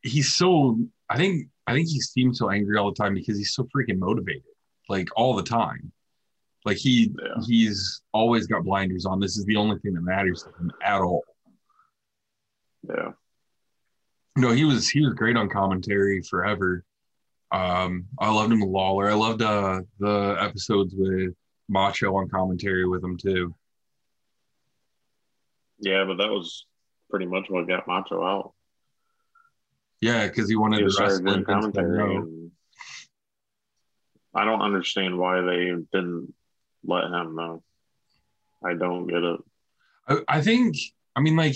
he's 0.01 0.33
so. 0.33 0.79
I 1.09 1.17
think 1.17 1.49
I 1.67 1.73
think 1.73 1.87
he 1.87 2.01
seems 2.01 2.39
so 2.39 2.49
angry 2.49 2.77
all 2.77 2.91
the 2.91 2.95
time 2.95 3.13
because 3.13 3.37
he's 3.37 3.53
so 3.53 3.67
freaking 3.75 3.99
motivated, 3.99 4.41
like 4.89 5.07
all 5.15 5.35
the 5.35 5.43
time. 5.43 5.91
Like 6.65 6.77
he 6.77 7.13
Yeah. 7.21 7.35
he's 7.45 8.01
always 8.13 8.47
got 8.47 8.63
blinders 8.63 9.05
on. 9.05 9.19
This 9.19 9.37
is 9.37 9.45
the 9.45 9.55
only 9.55 9.79
thing 9.79 9.93
that 9.93 10.01
matters 10.01 10.43
to 10.43 10.49
him 10.49 10.71
at 10.83 11.01
all. 11.01 11.23
Yeah, 12.83 13.11
No, 14.37 14.51
he 14.51 14.63
was 14.65 14.87
he 14.89 15.01
was 15.03 15.13
great 15.13 15.35
on 15.35 15.49
commentary 15.49 16.21
forever. 16.21 16.83
Um, 17.51 18.05
I 18.19 18.29
loved 18.33 18.51
him 18.51 18.59
with 18.61 18.69
Lawler. 18.69 19.09
I 19.09 19.13
loved 19.13 19.41
uh, 19.41 19.81
the 19.99 20.37
episodes 20.39 20.93
with 20.97 21.33
Macho 21.69 22.15
on 22.15 22.29
commentary 22.29 22.87
with 22.87 23.03
him 23.03 23.17
too. 23.17 23.53
yeah, 25.79 26.03
but 26.05 26.17
that 26.17 26.29
was 26.29 26.65
pretty 27.09 27.25
much 27.25 27.45
what 27.49 27.67
got 27.67 27.87
Macho 27.87 28.23
out. 28.25 28.53
Yeah, 30.01 30.27
because 30.27 30.49
he 30.49 30.55
wanted 30.55 30.79
he 30.81 30.87
to 30.89 31.01
wrestle. 31.01 31.23
doing 31.23 31.35
and 31.37 31.45
Vince 31.47 31.65
said 31.65 31.73
commentary. 31.73 32.51
I 34.35 34.45
don't 34.45 34.61
understand 34.61 35.17
why 35.17 35.41
they 35.41 35.65
didn't 35.91 36.33
let 36.87 37.05
him 37.05 37.35
know. 37.35 37.63
I 38.65 38.73
don't 38.73 39.07
get 39.07 39.23
it. 39.23 39.39
I, 40.07 40.17
I 40.27 40.41
think, 40.41 40.75
I 41.15 41.21
mean, 41.21 41.35
like 41.35 41.55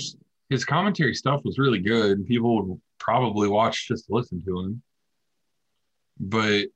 his 0.50 0.66
commentary 0.66 1.16
stuff 1.16 1.42
was 1.44 1.58
really 1.58 1.80
good. 1.80 2.28
People 2.28 2.68
would 2.68 2.82
probably 3.00 3.48
watch 3.48 3.88
just 3.88 4.08
to 4.08 4.14
listen 4.14 4.44
to 4.46 4.60
him. 4.60 4.82
But 6.20 6.68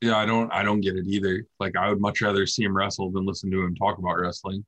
yeah, 0.00 0.16
I 0.16 0.26
don't, 0.26 0.50
I 0.52 0.62
don't 0.62 0.80
get 0.80 0.96
it 0.96 1.06
either. 1.06 1.46
Like 1.60 1.76
I 1.76 1.88
would 1.88 2.00
much 2.00 2.20
rather 2.22 2.46
see 2.46 2.64
him 2.64 2.76
wrestle 2.76 3.10
than 3.10 3.26
listen 3.26 3.50
to 3.50 3.62
him 3.62 3.76
talk 3.76 3.98
about 3.98 4.18
wrestling. 4.18 4.64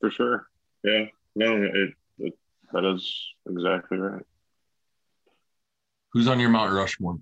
For 0.00 0.10
sure. 0.10 0.46
Yeah. 0.82 1.06
No, 1.36 1.62
it, 1.62 1.94
it 2.18 2.34
that 2.72 2.84
is 2.84 3.34
exactly 3.48 3.98
right. 3.98 4.24
Who's 6.12 6.28
on 6.28 6.38
your 6.38 6.50
Mount 6.50 6.72
Rushmore? 6.72 7.18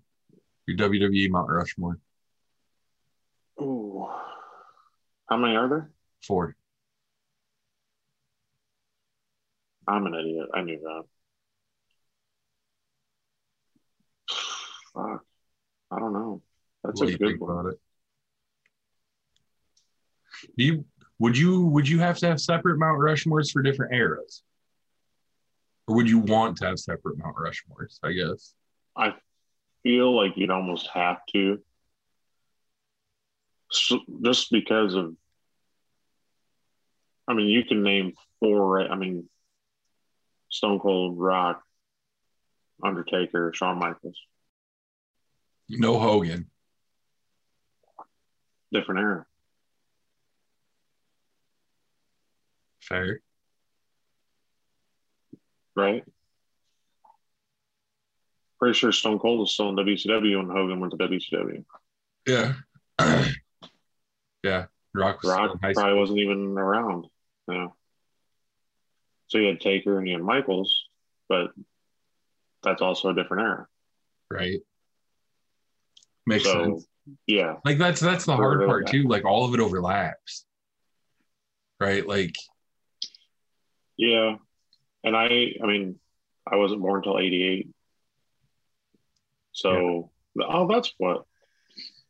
Your 0.67 0.77
WWE 0.77 1.31
Mount 1.31 1.51
Rushmore? 1.51 1.99
Ooh. 3.61 4.09
How 5.29 5.37
many 5.37 5.57
are 5.57 5.69
there? 5.69 5.91
Four. 6.27 6.57
I'm 9.87 10.07
an 10.07 10.15
idiot. 10.15 10.49
I 10.55 10.63
knew 10.63 10.79
that. 10.81 11.03
Fuck. 14.95 15.25
I 15.91 15.99
don't 15.99 16.13
know. 16.13 16.43
That's 16.85 17.01
What 17.01 17.11
a 17.11 17.19
good 17.19 17.41
one. 17.41 17.51
about 17.51 17.73
it? 17.73 17.81
Do 20.57 20.65
you 20.65 20.85
would 21.19 21.37
you 21.39 21.67
would 21.67 21.89
you 21.89 22.01
have 22.01 22.19
to 22.19 22.27
have 22.27 22.41
separate 22.41 22.79
Mount 22.79 22.99
Rushmores 22.99 23.51
for 23.53 23.63
different 23.63 23.95
eras? 23.95 24.43
Or 25.87 25.97
would 25.97 26.09
you 26.09 26.19
want 26.19 26.57
to 26.59 26.67
have 26.67 26.79
separate 26.79 27.19
Mount 27.19 27.37
Rushmores, 27.37 27.99
I 28.03 28.13
guess? 28.13 28.55
I 28.97 29.15
feel 29.83 30.15
like 30.15 30.33
you'd 30.37 30.51
almost 30.51 30.89
have 30.89 31.19
to. 31.33 31.61
So, 33.73 34.01
just 34.23 34.51
because 34.51 34.95
of, 34.95 35.15
I 37.27 37.35
mean, 37.35 37.47
you 37.49 37.65
can 37.65 37.83
name 37.83 38.13
four, 38.39 38.69
right? 38.69 38.91
I 38.91 38.97
mean, 38.97 39.29
Stone 40.51 40.79
Cold, 40.81 41.19
Rock, 41.19 41.63
Undertaker, 42.85 43.53
Shawn 43.55 43.79
Michaels, 43.79 44.19
No 45.69 45.99
Hogan. 45.99 46.51
different 48.73 49.01
era. 49.01 49.27
Fair. 52.81 53.21
right? 55.75 56.05
Pretty 58.59 58.75
sure 58.79 58.93
Stone 58.93 59.19
Cold 59.19 59.41
was 59.41 59.53
still 59.55 59.71
in 59.71 59.77
WCW 59.77 60.37
when 60.39 60.49
Hogan 60.55 60.81
went 60.81 60.93
to 60.93 60.97
WCW. 60.99 61.65
Yeah. 62.27 62.55
yeah. 64.43 64.67
Rock 64.95 65.23
was 65.23 65.33
Rock 65.33 65.59
probably 65.61 65.75
school. 65.75 65.99
wasn't 65.99 66.19
even 66.19 66.59
around. 66.59 67.07
Yeah. 67.49 67.69
So 69.29 69.39
you 69.39 69.47
had 69.49 69.61
Taker 69.61 69.99
and 69.99 70.07
you 70.07 70.15
had 70.15 70.23
Michaels, 70.23 70.85
but 71.29 71.51
that's 72.63 72.83
also 72.83 73.09
a 73.09 73.15
different 73.15 73.43
era. 73.45 73.67
Right. 74.31 74.61
Makes 76.27 76.45
so 76.45 76.65
sense. 76.65 76.87
yeah, 77.27 77.57
Like 77.65 77.79
that's 77.79 78.01
that's 78.01 78.27
the 78.27 78.37
hard 78.37 78.67
part 78.67 78.87
too. 78.87 79.05
Like 79.09 79.25
all 79.25 79.47
of 79.47 79.55
it 79.55 79.61
overlaps. 79.61 80.45
Right? 81.81 82.07
Like 82.07 82.35
yeah. 83.97 84.37
And 85.05 85.17
I, 85.17 85.55
I 85.63 85.67
mean, 85.67 85.99
I 86.47 86.57
wasn't 86.57 86.81
born 86.81 86.99
until 86.99 87.19
'88. 87.19 87.69
So, 89.53 90.11
oh, 90.41 90.69
that's 90.69 90.95
what 90.99 91.25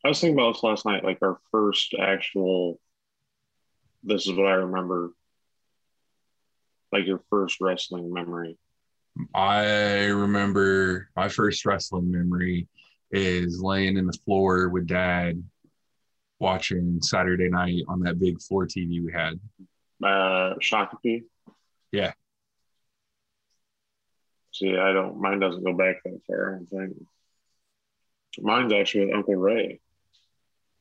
I 0.04 0.08
was 0.08 0.20
thinking 0.20 0.38
about 0.38 0.54
this 0.54 0.62
last 0.62 0.84
night. 0.84 1.04
Like 1.04 1.18
our 1.22 1.38
first 1.50 1.94
actual. 1.98 2.80
This 4.02 4.26
is 4.26 4.32
what 4.32 4.46
I 4.46 4.54
remember. 4.54 5.10
Like 6.90 7.06
your 7.06 7.22
first 7.30 7.58
wrestling 7.60 8.12
memory. 8.12 8.58
I 9.34 10.06
remember 10.06 11.08
my 11.14 11.28
first 11.28 11.64
wrestling 11.64 12.10
memory 12.10 12.68
is 13.10 13.60
laying 13.62 13.96
in 13.96 14.06
the 14.06 14.18
floor 14.24 14.68
with 14.68 14.86
dad 14.86 15.42
watching 16.40 17.00
Saturday 17.02 17.48
night 17.48 17.82
on 17.88 18.00
that 18.00 18.18
big 18.18 18.40
floor 18.42 18.66
TV 18.66 19.04
we 19.04 19.12
had. 19.12 19.38
Uh, 20.02 20.54
Shakopee. 20.60 21.22
Yeah. 21.92 22.12
See, 24.52 24.76
I 24.76 24.92
don't. 24.92 25.20
Mine 25.20 25.38
doesn't 25.38 25.64
go 25.64 25.74
back 25.74 25.96
that 26.04 26.20
far. 26.26 26.54
I 26.54 26.56
don't 26.56 26.68
think. 26.68 27.06
Mine's 28.40 28.72
actually 28.72 29.06
with 29.06 29.14
Uncle 29.14 29.36
Ray. 29.36 29.80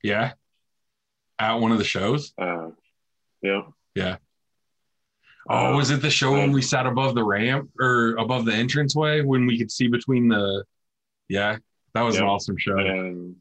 Yeah. 0.04 0.34
At 1.40 1.56
one 1.56 1.72
of 1.72 1.78
the 1.78 1.84
shows. 1.84 2.34
Uh, 2.38 2.70
yeah. 3.42 3.64
Oh, 5.50 5.74
Uh, 5.74 5.76
was 5.76 5.90
it 5.90 6.02
the 6.02 6.10
show 6.12 6.34
when 6.34 6.52
we 6.52 6.62
sat 6.62 6.86
above 6.86 7.16
the 7.16 7.24
ramp 7.24 7.70
or 7.80 8.16
above 8.18 8.46
the 8.46 8.52
entranceway 8.54 9.22
when 9.22 9.46
we 9.48 9.58
could 9.58 9.72
see 9.72 9.88
between 9.88 10.28
the 10.28 10.64
Yeah, 11.30 11.58
that 11.96 12.02
was 12.04 12.18
an 12.18 12.24
awesome 12.26 12.58
show. 12.58 12.78
and 12.78 13.36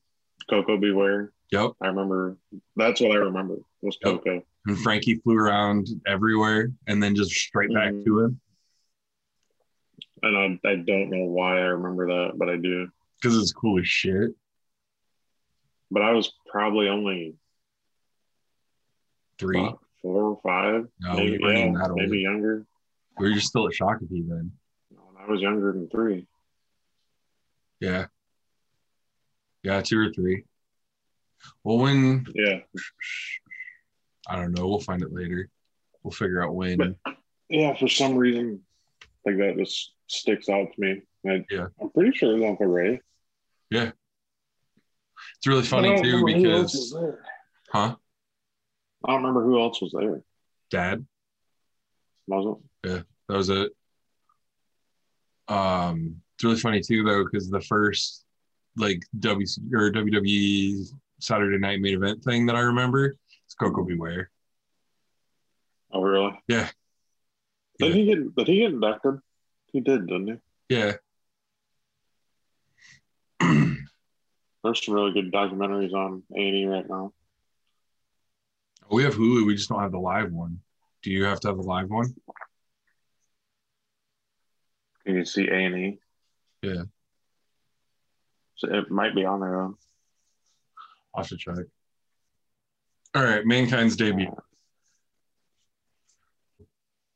Koko 0.49 0.79
B. 0.79 0.93
Ware. 0.93 1.33
Yep. 1.53 1.73
I 1.83 1.89
remember. 1.89 2.39
That's 2.77 3.01
what 3.01 3.11
I 3.13 3.17
remember 3.17 3.57
was 3.83 3.99
Yep. 4.03 4.13
Coco. 4.25 4.43
And 4.67 4.79
Frankie 4.79 5.17
flew 5.17 5.37
around 5.37 5.89
everywhere 6.07 6.71
and 6.87 7.03
then 7.03 7.15
just 7.15 7.33
straight 7.33 7.73
back 7.73 7.93
Mhm. 7.93 8.05
to 8.05 8.21
him 8.21 8.41
And 10.23 10.37
I, 10.65 10.69
I 10.69 10.77
don't 10.77 11.11
know 11.11 11.25
why 11.25 11.59
I 11.59 11.67
remember 11.67 12.07
that, 12.09 12.39
but 12.39 12.49
I 12.49 12.57
do. 12.57 12.89
because 13.21 13.37
it's 13.39 13.53
cool 13.53 13.79
as 13.79 13.87
shit. 13.89 14.31
But 15.91 16.03
I 16.03 16.13
was 16.13 16.33
probably 16.51 16.89
only 16.89 17.37
Three. 19.39 19.73
four 20.03 20.23
or 20.23 20.41
five, 20.43 20.87
No, 21.01 21.15
maybe, 21.15 21.33
you 21.33 21.49
yeah, 21.51 21.89
maybe 21.95 22.19
younger. 22.21 22.67
We 23.19 23.29
were 23.29 23.35
just 23.35 23.49
still 23.49 23.67
at 23.67 23.73
Shakopee 23.75 24.29
then. 24.29 24.53
I 25.19 25.31
was 25.31 25.41
younger 25.41 25.73
than 25.73 25.89
three. 25.89 26.27
Yeah. 27.81 28.07
Yeah, 29.63 29.81
two 29.83 29.99
or 29.99 30.13
three. 30.13 30.45
Well, 31.65 31.79
when 31.79 32.27
Yeah, 32.35 32.61
I 34.29 34.37
don't 34.37 34.53
know, 34.57 34.69
we'll 34.69 34.81
find 34.81 35.03
it 35.03 35.13
later. 35.13 35.49
We'll 36.03 36.13
figure 36.13 36.43
out 36.43 36.55
when. 36.55 36.97
yeah. 37.49 37.75
For 37.77 37.89
some 37.89 38.17
reason, 38.17 38.63
like 39.27 39.37
that 39.39 39.57
just 39.59 39.93
sticks 40.07 40.49
out 40.49 40.69
to 40.75 40.81
me. 40.81 41.03
I, 41.27 41.45
Yeah. 41.51 41.67
I'm 41.81 41.91
pretty 41.91 42.17
sure 42.17 42.31
it 42.31 42.41
was 42.41 42.49
Uncle 42.49 42.67
Ray. 42.67 43.01
It's 45.39 45.47
really 45.47 45.63
funny 45.63 46.01
too 46.01 46.25
remember 46.25 46.33
who 46.39 46.51
else 46.53 46.75
was 46.75 46.91
because, 46.93 47.19
huh? 47.73 47.97
I 49.05 49.09
don't 49.13 49.17
remember 49.23 49.45
who 49.45 49.61
else 49.61 49.81
was 49.81 49.93
there. 49.93 50.23
Dad, 50.71 51.07
Was 52.29 52.59
that 52.83 53.05
was 53.29 53.49
it. 53.49 53.73
Um, 55.49 56.17
it's 56.37 56.45
really 56.45 56.57
funny 56.59 56.81
too 56.81 57.03
though 57.05 57.25
because 57.25 57.51
the 57.51 57.61
first 57.61 58.25
like 58.77 59.03
WC 59.19 59.59
or 59.75 59.91
WWE 59.91 60.85
Saturday 61.19 61.59
Night 61.59 61.81
Main 61.81 61.95
Event 61.95 62.23
thing 62.23 62.47
that 62.47 62.57
I 62.57 62.61
remember 62.61 63.17
is 63.49 63.55
Koko 63.59 63.85
B. 63.85 63.95
Ware. 63.97 64.31
Oh, 65.93 66.03
really? 66.03 66.39
Yeah. 66.47 66.69
Did 67.79 67.89
Yeah. 67.89 67.95
he 67.95 68.05
get? 68.07 68.37
Did 68.37 68.47
he 68.47 68.57
get 68.61 68.71
inducted? 68.73 69.19
He 69.73 69.81
did, 69.81 70.07
didn't 70.07 70.29
he? 70.29 70.75
Yeah. 70.77 70.93
There's 74.63 74.85
some 74.85 74.95
really 74.95 75.13
good 75.13 75.33
documentaries 75.33 75.95
on 75.95 76.23
A 76.37 76.39
and 76.39 76.57
E 76.57 76.67
right 76.67 76.89
now. 76.89 77.13
Oh, 78.85 78.97
we 78.97 79.05
have 79.05 79.15
Hulu. 79.15 79.47
We 79.47 79.55
just 79.55 79.69
don't 79.69 79.81
have 79.81 79.93
the 79.93 79.99
live 79.99 80.33
one. 80.33 80.61
Do 81.03 81.11
you 81.11 81.25
have 81.25 81.41
to 81.41 81.49
have 81.49 81.57
the 81.57 81.63
live 81.63 81.89
one? 81.89 82.15
Can 85.07 85.17
you 85.17 85.25
see 85.25 85.49
A 85.49 85.55
and 85.55 85.77
E? 85.77 85.99
Yeah. 86.63 86.83
So 88.57 88.69
it 88.69 88.91
might 88.91 89.15
be 89.15 89.25
on 89.25 89.41
there. 89.41 89.51
Though. 89.51 89.79
I'll 91.15 91.23
have 91.23 91.29
to 91.29 91.37
check. 91.37 91.57
All 93.15 93.25
right, 93.25 93.45
Mankind's 93.45 93.97
debut 93.97 94.31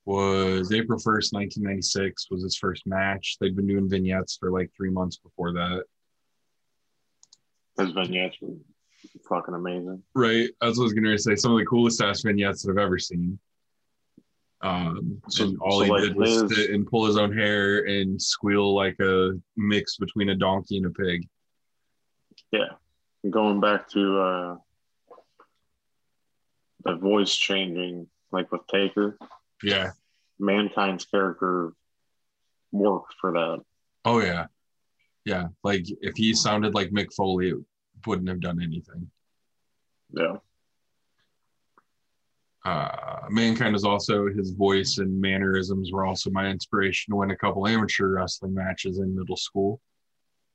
was 0.04 0.72
April 0.72 0.98
1st, 0.98 1.32
1996 1.32 2.26
was 2.30 2.42
his 2.42 2.56
first 2.56 2.86
match. 2.86 3.36
They'd 3.40 3.56
been 3.56 3.66
doing 3.66 3.88
vignettes 3.88 4.36
for 4.38 4.50
like 4.50 4.70
three 4.76 4.90
months 4.90 5.16
before 5.16 5.52
that. 5.52 5.84
His 7.78 7.90
vignettes 7.90 8.36
were 8.40 8.54
fucking 9.28 9.54
amazing. 9.54 10.02
Right. 10.14 10.48
That's 10.60 10.76
what 10.78 10.84
I 10.84 10.86
was 10.86 10.92
going 10.94 11.04
to 11.04 11.18
say. 11.18 11.34
Some 11.36 11.52
of 11.52 11.58
the 11.58 11.66
coolest 11.66 12.00
ass 12.02 12.22
vignettes 12.22 12.62
that 12.62 12.72
I've 12.72 12.78
ever 12.78 12.98
seen. 12.98 13.38
Um, 14.60 15.20
So- 15.28 15.44
and 15.44 15.58
all 15.60 15.80
so, 15.80 15.84
he 15.84 15.90
like, 15.90 16.02
did 16.02 16.16
was 16.16 16.54
sit 16.54 16.70
and 16.70 16.86
pull 16.86 17.06
his 17.06 17.16
own 17.18 17.36
hair 17.36 17.84
and 17.84 18.20
squeal 18.20 18.74
like 18.74 18.98
a 19.00 19.32
mix 19.56 19.96
between 19.96 20.28
a 20.30 20.34
donkey 20.34 20.76
and 20.78 20.86
a 20.86 20.90
pig. 20.90 21.28
Yeah. 22.50 22.68
Going 23.28 23.60
back 23.60 23.88
to 23.90 24.18
uh, 24.20 24.56
the 26.84 26.94
voice 26.96 27.34
changing, 27.34 28.06
like 28.30 28.50
with 28.52 28.66
Taker, 28.68 29.18
Yeah. 29.62 29.92
Mankind's 30.38 31.04
character 31.06 31.72
worked 32.72 33.14
for 33.20 33.32
that. 33.32 33.60
Oh 34.04 34.20
yeah, 34.20 34.46
yeah. 35.24 35.48
Like 35.62 35.84
if 36.00 36.16
he 36.16 36.34
sounded 36.34 36.74
like 36.74 36.90
Mick 36.90 37.12
Foley, 37.14 37.50
it 37.50 37.56
wouldn't 38.06 38.28
have 38.28 38.40
done 38.40 38.62
anything. 38.62 39.10
Yeah. 40.10 40.36
Uh, 42.64 43.26
Mankind 43.28 43.76
is 43.76 43.84
also 43.84 44.28
his 44.28 44.52
voice 44.52 44.96
and 44.98 45.20
mannerisms 45.20 45.92
were 45.92 46.06
also 46.06 46.30
my 46.30 46.46
inspiration 46.46 47.12
to 47.12 47.16
win 47.16 47.30
a 47.30 47.36
couple 47.36 47.66
amateur 47.66 48.08
wrestling 48.08 48.54
matches 48.54 48.98
in 48.98 49.14
middle 49.14 49.36
school. 49.36 49.80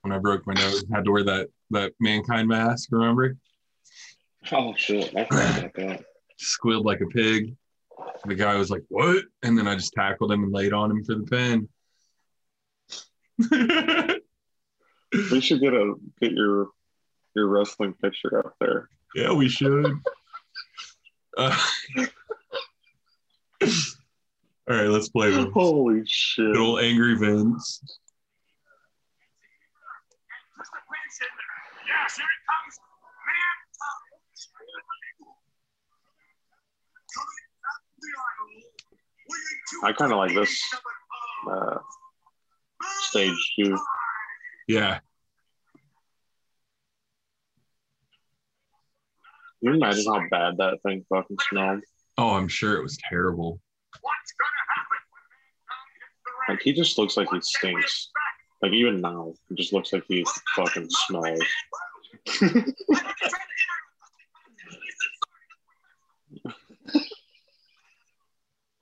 When 0.02 0.12
I 0.12 0.18
broke 0.18 0.48
my 0.48 0.54
nose, 0.54 0.84
had 0.92 1.06
to 1.06 1.12
wear 1.12 1.24
that 1.26 1.50
that 1.72 1.94
Mankind 2.00 2.48
mask. 2.48 2.90
Remember? 2.92 3.38
Oh 4.52 4.74
shit! 4.76 5.16
I 5.16 5.26
forgot 5.26 5.60
about 5.60 5.74
that. 5.76 6.06
Squealed 6.38 6.86
like 6.86 7.02
a 7.02 7.08
pig. 7.08 7.56
The 8.26 8.36
guy 8.36 8.56
was 8.56 8.72
like, 8.72 8.84
"What?" 8.88 9.26
And 9.44 9.58
then 9.58 9.68
I 9.68 9.76
just 9.76 9.94
tackled 9.94 10.32
him 10.32 10.44
and 10.44 10.54
laid 10.54 10.72
on 10.72 10.90
him 10.90 11.04
for 11.04 11.16
the 11.16 11.24
pin. 11.24 11.68
We 15.32 15.42
should 15.42 15.60
get 15.62 15.74
a 15.74 15.96
get 16.22 16.32
your 16.32 16.70
your 17.36 17.48
wrestling 17.48 17.94
picture 18.02 18.40
up 18.40 18.56
there. 18.60 18.90
yeah, 19.16 19.32
we 19.32 19.50
should. 19.50 20.00
Uh, 21.38 21.58
all 23.62 23.68
right, 24.68 24.88
let's 24.88 25.10
play 25.10 25.32
this. 25.32 25.48
Holy 25.54 26.04
shit! 26.06 26.54
Good 26.54 26.58
old 26.58 26.82
angry 26.82 27.16
Vince. 27.16 27.82
Yes, 31.88 32.18
here 32.18 32.26
it 32.26 32.46
comes. 32.46 32.80
I 39.84 39.94
kind 39.94 40.12
of 40.12 40.18
like 40.18 40.34
this 40.34 40.62
uh, 41.50 41.78
stage 43.02 43.54
too. 43.58 43.78
Yeah, 44.70 45.00
Can 49.60 49.74
you 49.74 49.74
imagine 49.74 50.06
how 50.06 50.22
bad 50.30 50.58
that 50.58 50.78
thing 50.84 51.04
fucking 51.10 51.38
smelled? 51.50 51.84
Oh, 52.20 52.36
I'm 52.36 52.48
sure 52.48 52.78
it 52.78 52.84
was 52.84 52.98
terrible. 53.10 53.60
What's 54.02 54.34
gonna 54.40 54.52
happen 54.76 54.98
when 55.10 55.24
Mankind 55.58 55.98
hits 56.00 56.22
the 56.24 56.32
ring? 56.48 56.56
Like 56.56 56.62
he 56.62 56.74
just 56.74 56.98
looks 56.98 57.18
like 57.18 57.30
he 57.32 57.42
stinks. 57.42 58.12
Like 58.62 58.74
even 58.74 59.02
now, 59.02 59.34
it 59.50 59.58
just 59.58 59.74
looks 59.74 59.92
like 59.92 60.04
he 60.08 60.24
fucking 60.56 60.88
smells. 60.90 61.42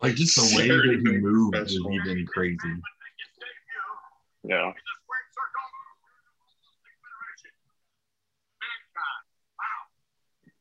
Like 0.02 0.14
just 0.16 0.36
the 0.36 0.58
way 0.58 0.68
that 0.68 1.02
he 1.02 1.18
moves 1.18 1.58
was 1.58 1.78
professional. 1.80 1.94
even 1.94 2.26
crazy. 2.28 2.58
Yeah. 4.44 4.74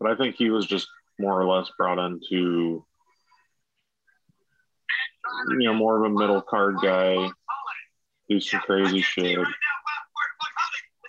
But 0.07 0.13
I 0.13 0.19
think 0.19 0.37
he 0.37 0.51
was 0.51 0.67
just 0.67 0.87
more 1.19 1.41
or 1.41 1.45
less 1.47 1.69
brought 1.77 1.99
into, 1.99 2.85
you 5.51 5.59
know, 5.59 5.75
more 5.75 5.99
of 5.99 6.05
a 6.13 6.15
middle 6.15 6.41
card 6.43 6.77
guy, 6.81 7.29
do 8.29 8.39
some 8.39 8.61
crazy 8.61 9.01
shit, 9.03 9.37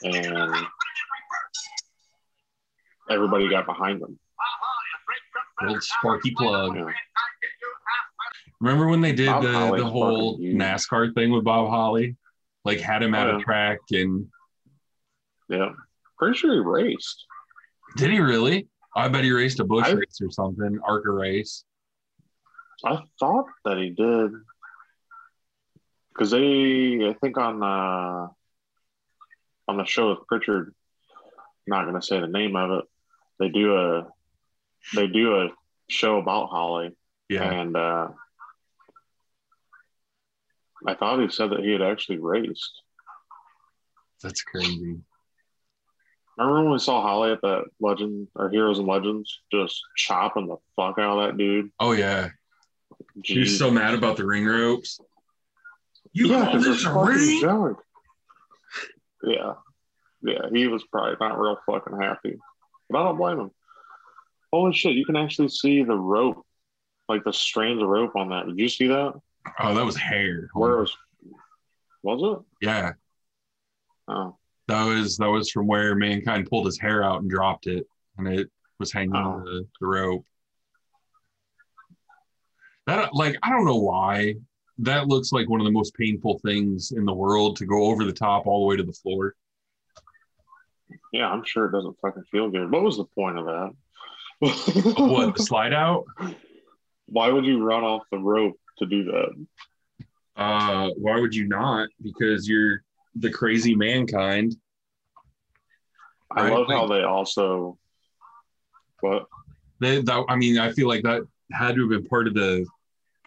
and 0.02 0.56
everybody 3.12 3.48
got 3.48 3.68
behind 3.68 4.02
him. 4.02 4.18
Old 5.62 5.84
Sparky 5.84 6.34
Plugg. 6.34 6.76
Yeah. 6.76 6.92
Remember 8.60 8.88
when 8.88 9.02
they 9.02 9.12
did 9.12 9.28
Bob 9.28 9.44
the, 9.44 9.52
Holly's 9.52 9.84
the 9.84 9.90
whole. 9.92 10.40
NASCAR 10.40 11.14
thing 11.14 11.30
with 11.32 11.44
Bob 11.44 11.70
Holly? 11.70 12.16
Like 12.66 12.80
had 12.80 13.04
him 13.04 13.14
at 13.14 13.28
Oh, 13.30 13.38
a 13.38 13.42
track 13.44 13.78
and 13.92 14.26
Yeah. 15.50 15.70
Pretty 16.18 16.36
sure 16.36 16.52
he 16.52 16.60
raced. 16.62 17.26
did 17.96 18.10
he 18.10 18.20
really? 18.20 18.68
I 18.98 19.08
bet 19.10 19.24
he 19.24 19.32
raced 19.32 19.60
a 19.60 19.64
Busch 19.64 19.86
I- 19.88 19.92
race 19.92 20.20
or 20.22 20.32
something, 20.32 20.80
ARCA 20.84 21.12
race. 21.12 21.64
I 22.86 23.00
thought 23.20 23.46
that 23.66 23.78
he 23.78 23.90
did. 23.90 24.32
Because 26.14 26.32
they, 26.32 27.08
I 27.08 27.14
think 27.22 27.38
on 27.38 27.62
uh, 27.64 28.28
on 29.68 29.78
the 29.78 29.86
show 29.86 30.10
with 30.10 30.26
Prichard, 30.28 30.74
I'm 31.68 31.78
not 31.78 31.84
going 31.84 32.00
to 32.00 32.02
say 32.06 32.20
the 32.20 32.28
name 32.28 32.56
of 32.56 32.72
it. 32.80 32.86
They 33.40 33.50
do 33.50 33.76
a 33.78 34.08
they 34.96 35.08
do 35.08 35.42
a 35.42 35.50
show 35.90 36.18
about 36.18 36.50
Holly, 36.50 36.96
Yeah. 37.30 37.44
and 37.52 37.76
uh, 37.78 38.08
I 40.88 40.94
thought 40.96 41.20
he 41.20 41.30
said 41.30 41.52
that 41.52 41.60
he 41.60 41.72
had 41.72 41.82
actually 41.82 42.18
raced. 42.20 42.82
That's 44.24 44.42
crazy. 44.42 44.98
I 46.38 46.44
remember 46.44 46.64
when 46.66 46.74
we 46.74 46.80
saw 46.80 47.02
Holly 47.02 47.32
at 47.32 47.42
that 47.42 47.66
Legend 47.80 48.28
or 48.36 48.50
Heroes 48.50 48.78
and 48.78 48.88
Legends, 48.88 49.42
just 49.52 49.82
chopping 49.96 50.48
the 50.48 50.58
fuck 50.76 51.00
out 51.00 51.18
of 51.18 51.28
that 51.28 51.38
dude? 51.38 51.72
Oh 51.80 51.94
yeah. 51.94 52.30
She 53.24 53.40
was 53.40 53.58
so 53.58 53.72
mad 53.72 53.94
about 53.94 54.18
the 54.18 54.26
ring 54.26 54.46
ropes. 54.46 55.00
You 56.14 56.28
yeah, 56.28 56.46
call 56.46 56.60
this 56.60 56.86
a 56.86 56.94
ring? 56.94 57.42
junk. 57.42 57.78
Yeah, 59.24 59.54
yeah, 60.22 60.42
he 60.52 60.68
was 60.68 60.84
probably 60.92 61.16
not 61.20 61.40
real 61.40 61.58
fucking 61.66 62.00
happy, 62.00 62.38
but 62.90 63.00
I 63.00 63.04
don't 63.04 63.18
blame 63.18 63.40
him. 63.40 63.52
Holy 64.54 64.74
shit, 64.74 64.96
you 64.96 65.06
can 65.06 65.16
actually 65.16 65.50
see 65.50 65.84
the 65.84 65.98
rope, 65.98 66.46
like 67.10 67.24
the 67.24 67.34
strands 67.34 67.82
of 67.82 67.90
rope 67.90 68.16
on 68.16 68.30
that. 68.30 68.46
Did 68.46 68.60
you 68.60 68.70
see 68.70 68.88
that? 68.88 69.14
Oh, 69.60 69.74
that 69.74 69.86
was 69.86 69.98
hair. 69.98 70.50
Where 70.54 70.78
it 70.78 70.80
was? 70.82 70.98
Was 72.04 72.38
it? 72.62 72.66
Yeah. 72.66 72.94
Oh, 74.08 74.38
That 74.68 74.84
was 74.86 75.18
that 75.18 75.30
was 75.30 75.50
from 75.52 75.68
where 75.68 75.96
mankind 75.96 76.48
pulled 76.50 76.66
his 76.66 76.80
hair 76.80 77.04
out 77.04 77.22
and 77.22 77.30
dropped 77.30 77.68
it, 77.68 77.88
and 78.18 78.28
it 78.28 78.50
was 78.80 78.92
hanging 78.92 79.16
on 79.16 79.42
Oh. 79.42 79.46
the, 79.46 79.68
the 79.80 79.88
rope. 79.88 80.26
That 82.86 83.14
like 83.14 83.38
I 83.44 83.50
don't 83.50 83.66
know 83.66 83.78
why 83.78 84.36
that 84.80 85.08
looks 85.08 85.32
like 85.32 85.50
one 85.50 85.60
of 85.60 85.66
the 85.66 85.72
most 85.72 85.94
painful 85.96 86.40
things 86.46 86.92
in 86.92 87.06
the 87.06 87.14
world 87.14 87.56
to 87.58 87.66
go 87.66 87.86
over 87.86 88.04
the 88.06 88.14
top 88.14 88.46
all 88.46 88.62
the 88.62 88.66
way 88.68 88.76
to 88.78 88.84
the 88.84 88.94
floor. 88.94 89.36
yeah, 91.12 91.28
I'm 91.30 91.44
sure 91.44 91.66
it 91.66 91.72
doesn't 91.72 91.98
fucking 92.02 92.24
feel 92.32 92.50
good. 92.50 92.70
What 92.72 92.84
was 92.84 92.98
the 92.98 93.06
point 93.06 93.38
of 93.40 93.46
that? 93.46 93.72
What 94.40 95.36
the 95.36 95.44
slide 95.44 95.74
out? 95.74 96.06
Why 97.08 97.30
would 97.30 97.46
you 97.46 97.64
run 97.64 97.84
off 97.84 98.04
the 98.12 98.20
rope 98.20 98.60
to 98.80 98.86
do 98.86 99.06
that? 99.06 99.46
Uh, 100.36 100.90
why 100.98 101.20
would 101.20 101.34
you 101.34 101.48
not? 101.48 101.90
Because 102.04 102.48
you're 102.48 102.84
the 103.20 103.32
crazy 103.32 103.76
mankind. 103.76 104.56
I 106.32 106.50
love 106.50 106.68
how 106.68 106.88
they 106.88 107.04
also. 107.04 107.78
What? 109.00 109.28
They, 109.80 110.02
that, 110.02 110.26
I 110.28 110.36
mean, 110.36 110.58
I 110.58 110.72
feel 110.72 110.88
like 110.88 111.04
that 111.04 111.22
had 111.52 111.76
to 111.76 111.82
have 111.82 111.90
been 111.90 112.06
part 112.06 112.28
of 112.28 112.34
the 112.34 112.66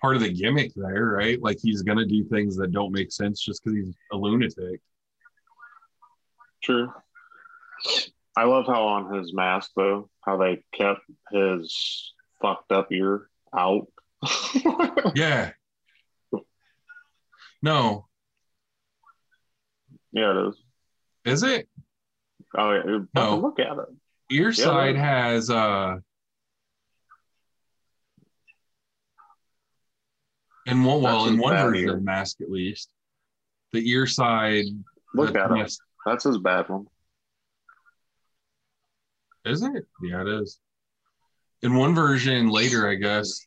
part 0.01 0.17
of 0.17 0.23
the 0.23 0.33
gimmick 0.33 0.73
there, 0.75 1.07
right? 1.07 1.41
Like 1.41 1.59
he's 1.61 1.83
gonna 1.83 2.07
do 2.07 2.25
things 2.25 2.57
that 2.57 2.73
don't 2.73 2.93
make 2.93 3.13
sense 3.13 3.41
just 3.41 3.63
because 3.63 3.77
he's 3.77 3.95
a 4.13 4.17
lunatic. 4.17 4.81
True. 6.63 6.93
I 8.37 8.45
love 8.45 8.67
how 8.67 8.85
on 8.85 9.15
his 9.15 9.33
mask 9.33 9.71
though, 9.77 10.09
how 10.25 10.37
they 10.37 10.63
kept 10.75 11.01
his 11.33 12.13
fucked 12.41 12.73
up 12.73 12.93
ear 12.93 13.29
out. 13.57 13.87
Yeah. 15.15 15.53
No, 17.63 18.07
yeah, 20.13 20.31
it 20.31 20.49
is. 20.49 20.55
is 21.25 21.43
it? 21.43 21.69
Oh 22.57 22.73
yeah, 22.73 22.99
No. 23.15 23.39
look 23.39 23.61
at 23.61 23.79
it. 23.79 23.89
Ear 24.33 24.53
side 24.53 24.97
man. 24.97 25.05
has 25.05 25.51
uh 25.51 25.97
in 30.67 30.85
one 30.85 31.03
well 31.03 31.27
in 31.27 31.39
one 31.39 31.55
version 31.57 31.89
of 31.91 31.97
the 31.97 32.03
mask 32.03 32.41
at 32.41 32.51
least. 32.51 32.89
The 33.73 33.89
ear 33.89 34.07
side 34.07 34.65
Look 35.15 35.35
at 35.35 35.51
it. 35.51 35.73
That's 36.07 36.25
his 36.25 36.39
bad 36.39 36.69
one. 36.69 36.87
Is 39.45 39.63
it? 39.63 39.87
Yeah, 40.03 40.23
it 40.23 40.29
is. 40.29 40.59
In 41.63 41.75
one 41.75 41.95
version 41.95 42.49
later, 42.49 42.89
I 42.89 42.95
guess, 42.95 43.41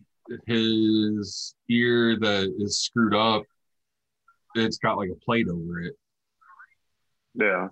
his 0.45 1.55
ear 1.69 2.17
that 2.19 2.53
is 2.59 2.79
screwed 2.79 3.15
up, 3.15 3.43
it's 4.55 4.77
got 4.77 4.97
like 4.97 5.09
a 5.09 5.25
plate 5.25 5.47
over 5.49 5.81
it. 5.81 5.95
Yeah. 7.35 7.69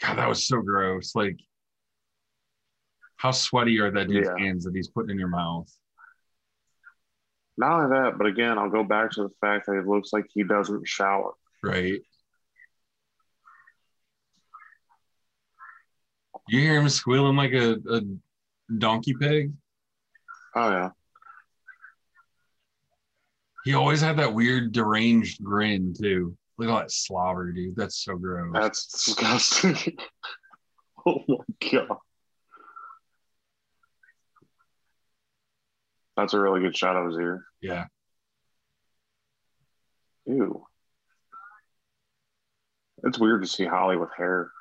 God, 0.00 0.18
that 0.18 0.28
was 0.28 0.46
so 0.46 0.60
gross. 0.60 1.14
Like, 1.14 1.38
how 3.16 3.30
sweaty 3.30 3.80
are 3.80 3.90
that 3.90 4.08
dude's 4.08 4.28
Yeah. 4.28 4.44
hands 4.44 4.64
that 4.64 4.74
he's 4.74 4.88
putting 4.88 5.10
in 5.10 5.18
your 5.18 5.28
mouth? 5.28 5.70
Not 7.56 7.72
only 7.72 7.96
that, 7.96 8.18
but 8.18 8.26
again, 8.26 8.58
I'll 8.58 8.68
go 8.68 8.84
back 8.84 9.10
to 9.12 9.22
the 9.22 9.30
fact 9.40 9.66
that 9.66 9.78
it 9.78 9.86
looks 9.86 10.12
like 10.12 10.26
he 10.28 10.44
doesn't 10.44 10.86
shower. 10.86 11.32
Right? 11.62 12.00
You 16.48 16.60
hear 16.60 16.78
him 16.78 16.88
squealing 16.90 17.36
like 17.36 17.52
a, 17.52 17.76
a 17.90 18.02
donkey 18.78 19.14
pig? 19.14 19.52
Oh 20.54 20.70
yeah. 20.70 20.90
He 23.66 23.74
always 23.74 24.00
had 24.00 24.18
that 24.18 24.32
weird 24.32 24.70
deranged 24.70 25.42
grin 25.42 25.92
too. 25.92 26.36
Look 26.56 26.68
at 26.68 26.72
all 26.72 26.78
that 26.78 26.92
slobber, 26.92 27.50
dude. 27.50 27.74
That's 27.74 27.96
so 28.04 28.16
gross. 28.16 28.52
That's 28.54 28.86
disgusting. 28.86 29.98
oh 31.06 31.18
my 31.26 31.68
god. 31.72 31.98
That's 36.16 36.32
a 36.32 36.38
really 36.38 36.60
good 36.60 36.76
shot 36.76 36.94
of 36.94 37.06
his 37.06 37.18
ear. 37.18 37.44
yeah. 37.60 37.86
Ew. 40.26 40.64
It's 43.02 43.18
weird 43.18 43.42
to 43.42 43.48
see 43.48 43.64
Holly 43.64 43.96
with 43.96 44.10
hair. 44.16 44.52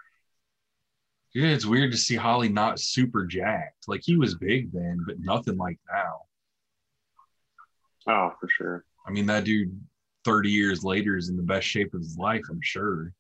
Yeah, 1.36 1.50
it's 1.50 1.66
weird 1.66 1.92
to 1.92 1.98
see 1.98 2.16
Holly 2.16 2.50
not 2.50 2.80
super 2.80 3.28
jacked. 3.28 3.88
Like 3.88 4.02
he 4.04 4.16
was 4.16 4.34
big 4.34 4.72
then, 4.72 5.04
but 5.06 5.20
nothing 5.20 5.58
like 5.58 5.78
now. 5.92 6.22
Oh, 8.08 8.34
for 8.40 8.50
sure. 8.50 8.84
I 9.08 9.12
mean, 9.12 9.26
that 9.28 9.44
dude 9.44 9.80
30 10.24 10.50
years 10.50 10.84
later 10.84 11.18
is 11.18 11.30
in 11.30 11.38
the 11.38 11.44
best 11.44 11.68
shape 11.68 11.94
of 11.94 12.02
his 12.02 12.18
life, 12.18 12.44
I'm 12.50 12.62
sure. 12.62 13.14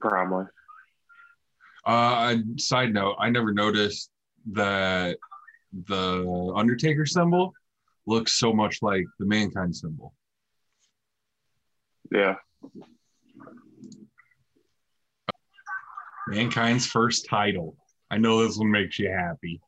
Probably. 0.00 0.46
Uh, 1.84 2.36
side 2.58 2.92
note, 2.92 3.16
I 3.18 3.30
never 3.30 3.52
noticed 3.52 4.10
that 4.52 5.16
the 5.86 6.52
Undertaker 6.54 7.06
symbol 7.06 7.52
looks 8.06 8.38
so 8.38 8.52
much 8.52 8.82
like 8.82 9.04
the 9.18 9.26
Mankind 9.26 9.74
symbol. 9.74 10.14
Yeah. 12.10 12.36
Mankind's 16.28 16.86
first 16.86 17.26
title. 17.26 17.76
I 18.10 18.18
know 18.18 18.42
this 18.42 18.56
one 18.56 18.70
makes 18.70 18.98
you 18.98 19.10
happy. 19.10 19.60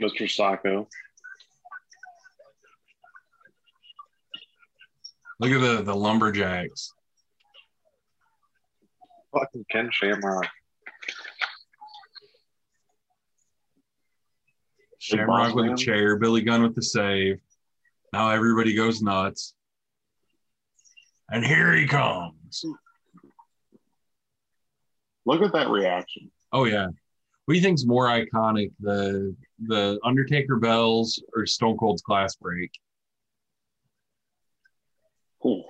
Mr. 0.00 0.22
Socko. 0.22 0.86
Look 5.40 5.52
at 5.52 5.60
the 5.60 5.82
the 5.82 5.94
lumberjacks. 5.94 6.92
Fucking 9.32 9.64
Ken 9.70 9.88
Shamrock. 9.92 10.48
Shamrock 14.98 15.54
with 15.54 15.72
a 15.72 15.76
chair, 15.76 16.16
Billy 16.16 16.42
Gunn 16.42 16.62
with 16.62 16.74
the 16.74 16.82
save. 16.82 17.38
Now 18.12 18.30
everybody 18.30 18.74
goes 18.74 19.00
nuts. 19.00 19.54
And 21.30 21.44
here 21.44 21.74
he 21.74 21.86
comes. 21.86 22.64
Look 25.24 25.42
at 25.42 25.52
that 25.52 25.68
reaction. 25.68 26.30
Oh 26.52 26.64
yeah. 26.64 26.88
What 27.48 27.54
do 27.54 27.60
you 27.60 27.64
think's 27.64 27.86
more 27.86 28.08
iconic, 28.08 28.72
the 28.78 29.34
the 29.58 29.98
Undertaker 30.04 30.56
bells 30.56 31.18
or 31.34 31.46
Stone 31.46 31.78
Cold's 31.78 32.02
glass 32.02 32.36
break? 32.36 32.70
Ooh. 35.46 35.62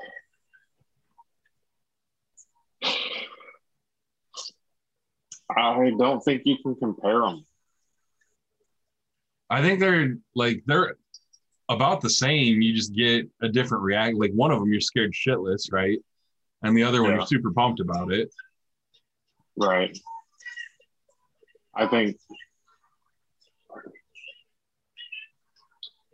I 5.56 5.92
don't 5.96 6.20
think 6.24 6.42
you 6.46 6.56
can 6.64 6.74
compare 6.74 7.20
them. 7.20 7.46
I 9.48 9.62
think 9.62 9.78
they're 9.78 10.16
like 10.34 10.64
they're 10.66 10.96
about 11.68 12.00
the 12.00 12.10
same. 12.10 12.60
You 12.60 12.74
just 12.74 12.92
get 12.92 13.28
a 13.40 13.48
different 13.48 13.84
react. 13.84 14.16
Like 14.16 14.32
one 14.32 14.50
of 14.50 14.58
them, 14.58 14.72
you're 14.72 14.80
scared 14.80 15.12
shitless, 15.12 15.70
right? 15.70 16.00
And 16.62 16.76
the 16.76 16.82
other 16.82 17.02
one, 17.02 17.12
Yeah. 17.12 17.18
you're 17.18 17.26
super 17.26 17.52
pumped 17.52 17.78
about 17.78 18.12
it. 18.12 18.34
Right. 19.56 19.96
I 21.78 21.86
think 21.86 22.16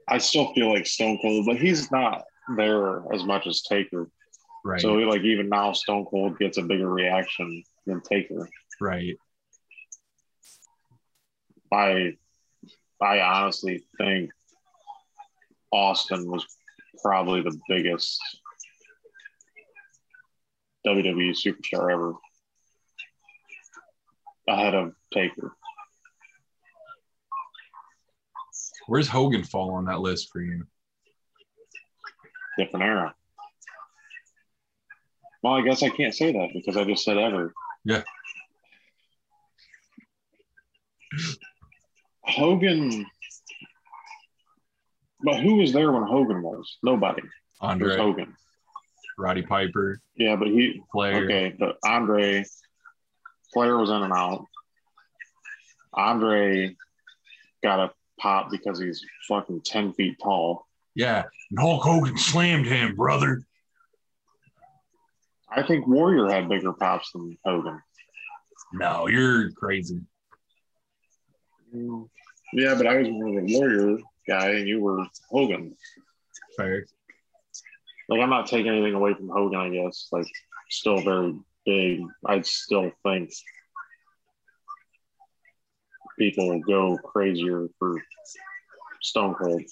I 0.08 0.18
still 0.18 0.52
feel 0.52 0.70
like 0.70 0.86
Stone 0.86 1.18
Cold, 1.22 1.46
but 1.46 1.56
he's 1.56 1.90
not 1.90 2.22
there 2.56 3.02
as 3.14 3.24
much 3.24 3.46
as 3.46 3.62
Taker. 3.62 4.10
Right. 4.62 4.80
So 4.80 4.92
like 4.94 5.22
even 5.22 5.48
now 5.48 5.72
Stone 5.72 6.04
Cold 6.10 6.38
gets 6.38 6.58
a 6.58 6.62
bigger 6.62 6.88
reaction 6.88 7.62
than 7.86 8.02
Taker. 8.02 8.48
right. 8.80 9.16
I 11.72 12.12
I 13.00 13.20
honestly 13.20 13.84
think 13.98 14.30
Austin 15.72 16.30
was 16.30 16.46
probably 17.02 17.40
the 17.40 17.58
biggest 17.68 18.20
WWE 20.86 21.30
superstar 21.32 21.92
ever. 21.92 22.14
Ahead 24.46 24.74
of 24.74 24.92
Taker. 25.14 25.52
Where's 28.86 29.08
Hogan 29.08 29.44
fall 29.44 29.74
on 29.74 29.86
that 29.86 30.00
list 30.00 30.30
for 30.32 30.40
you? 30.42 30.66
different 32.58 32.84
era. 32.84 33.14
Well, 35.42 35.54
I 35.54 35.62
guess 35.62 35.82
I 35.82 35.88
can't 35.88 36.14
say 36.14 36.32
that 36.32 36.48
because 36.54 36.76
I 36.76 36.84
just 36.84 37.04
said 37.04 37.18
ever. 37.18 37.52
Yeah. 37.84 38.02
Hogan. 42.22 43.04
But 45.22 45.40
who 45.40 45.56
was 45.56 45.72
there 45.72 45.92
when 45.92 46.04
Hogan 46.04 46.42
was? 46.42 46.78
Nobody. 46.82 47.22
It 47.22 47.24
was 47.24 47.70
Andre, 47.70 47.96
Hogan. 47.96 48.36
Roddy 49.18 49.42
Piper, 49.42 50.00
Yeah, 50.16 50.36
but 50.36 50.48
he. 50.48 50.82
Flair. 50.92 51.24
Okay, 51.24 51.54
but 51.58 51.76
Andre. 51.84 52.44
Flair 53.52 53.76
was 53.76 53.90
in 53.90 54.02
and 54.02 54.12
out. 54.12 54.46
Andre 55.96 56.76
got 57.62 57.80
a 57.80 57.92
pop 58.20 58.50
because 58.50 58.80
he's 58.80 59.04
fucking 59.28 59.62
10 59.62 59.92
feet 59.94 60.16
tall. 60.22 60.66
Yeah. 60.94 61.24
And 61.50 61.58
Hulk 61.58 61.82
Hogan 61.82 62.16
slammed 62.16 62.66
him, 62.66 62.94
brother. 62.94 63.42
I 65.50 65.62
think 65.62 65.86
Warrior 65.86 66.28
had 66.28 66.48
bigger 66.48 66.72
pops 66.72 67.12
than 67.12 67.38
Hogan. 67.44 67.80
No, 68.72 69.06
you're 69.06 69.52
crazy. 69.52 70.00
Yeah, 71.72 72.74
but 72.76 72.86
I 72.86 72.96
was 72.96 73.08
more 73.08 73.38
of 73.38 73.44
a 73.44 73.52
Warrior 73.52 73.98
guy 74.28 74.50
and 74.50 74.68
you 74.68 74.80
were 74.80 75.06
Hogan. 75.30 75.76
Fair. 76.56 76.84
Like 78.08 78.20
I'm 78.20 78.30
not 78.30 78.46
taking 78.46 78.70
anything 78.70 78.94
away 78.94 79.14
from 79.14 79.28
Hogan, 79.28 79.60
I 79.60 79.68
guess. 79.70 80.08
Like 80.12 80.26
still 80.70 80.98
very 80.98 81.34
big. 81.64 82.02
I 82.26 82.40
still 82.42 82.90
think 83.02 83.30
people 86.18 86.58
go 86.60 86.96
crazier 86.98 87.68
for 87.78 87.96
Stone 89.02 89.34
Cold. 89.34 89.62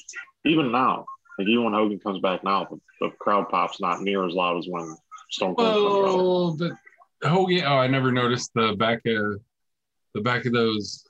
Even 0.44 0.72
now. 0.72 1.05
Like 1.38 1.48
even 1.48 1.64
when 1.64 1.72
Hogan 1.72 1.98
comes 1.98 2.20
back 2.20 2.44
now, 2.44 2.66
the, 2.70 2.78
the 3.00 3.11
crowd 3.18 3.48
pop's 3.48 3.81
not 3.81 4.02
near 4.02 4.26
as 4.26 4.35
loud 4.35 4.59
as 4.59 4.66
when 4.68 4.94
Stone 5.31 5.55
Cold. 5.55 6.59
Well, 6.59 6.76
the 7.20 7.28
Hogan. 7.28 7.64
Oh, 7.64 7.76
I 7.78 7.87
never 7.87 8.12
noticed 8.12 8.50
the 8.55 8.74
back 8.78 9.00
of 9.07 9.40
the 10.14 10.20
back 10.20 10.44
of 10.44 10.52
those 10.52 11.05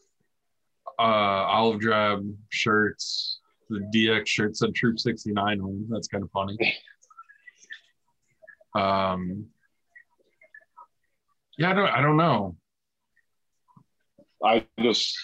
uh, 0.99 1.03
olive 1.03 1.81
drab 1.81 2.25
shirts. 2.51 3.41
The 3.69 3.81
DX 3.95 4.27
shirt 4.27 4.57
said 4.57 4.75
Troop 4.75 4.99
69 4.99 5.45
on. 5.45 5.59
them. 5.59 5.87
That's 5.91 6.09
kind 6.09 6.25
of 6.25 6.31
funny. 6.31 6.57
Um. 8.75 9.49
Yeah, 11.59 11.73
I 11.73 11.75
don't. 11.75 11.89
I 11.89 12.01
don't 12.01 12.17
know. 12.17 12.57
I 14.45 14.67
just 14.81 15.17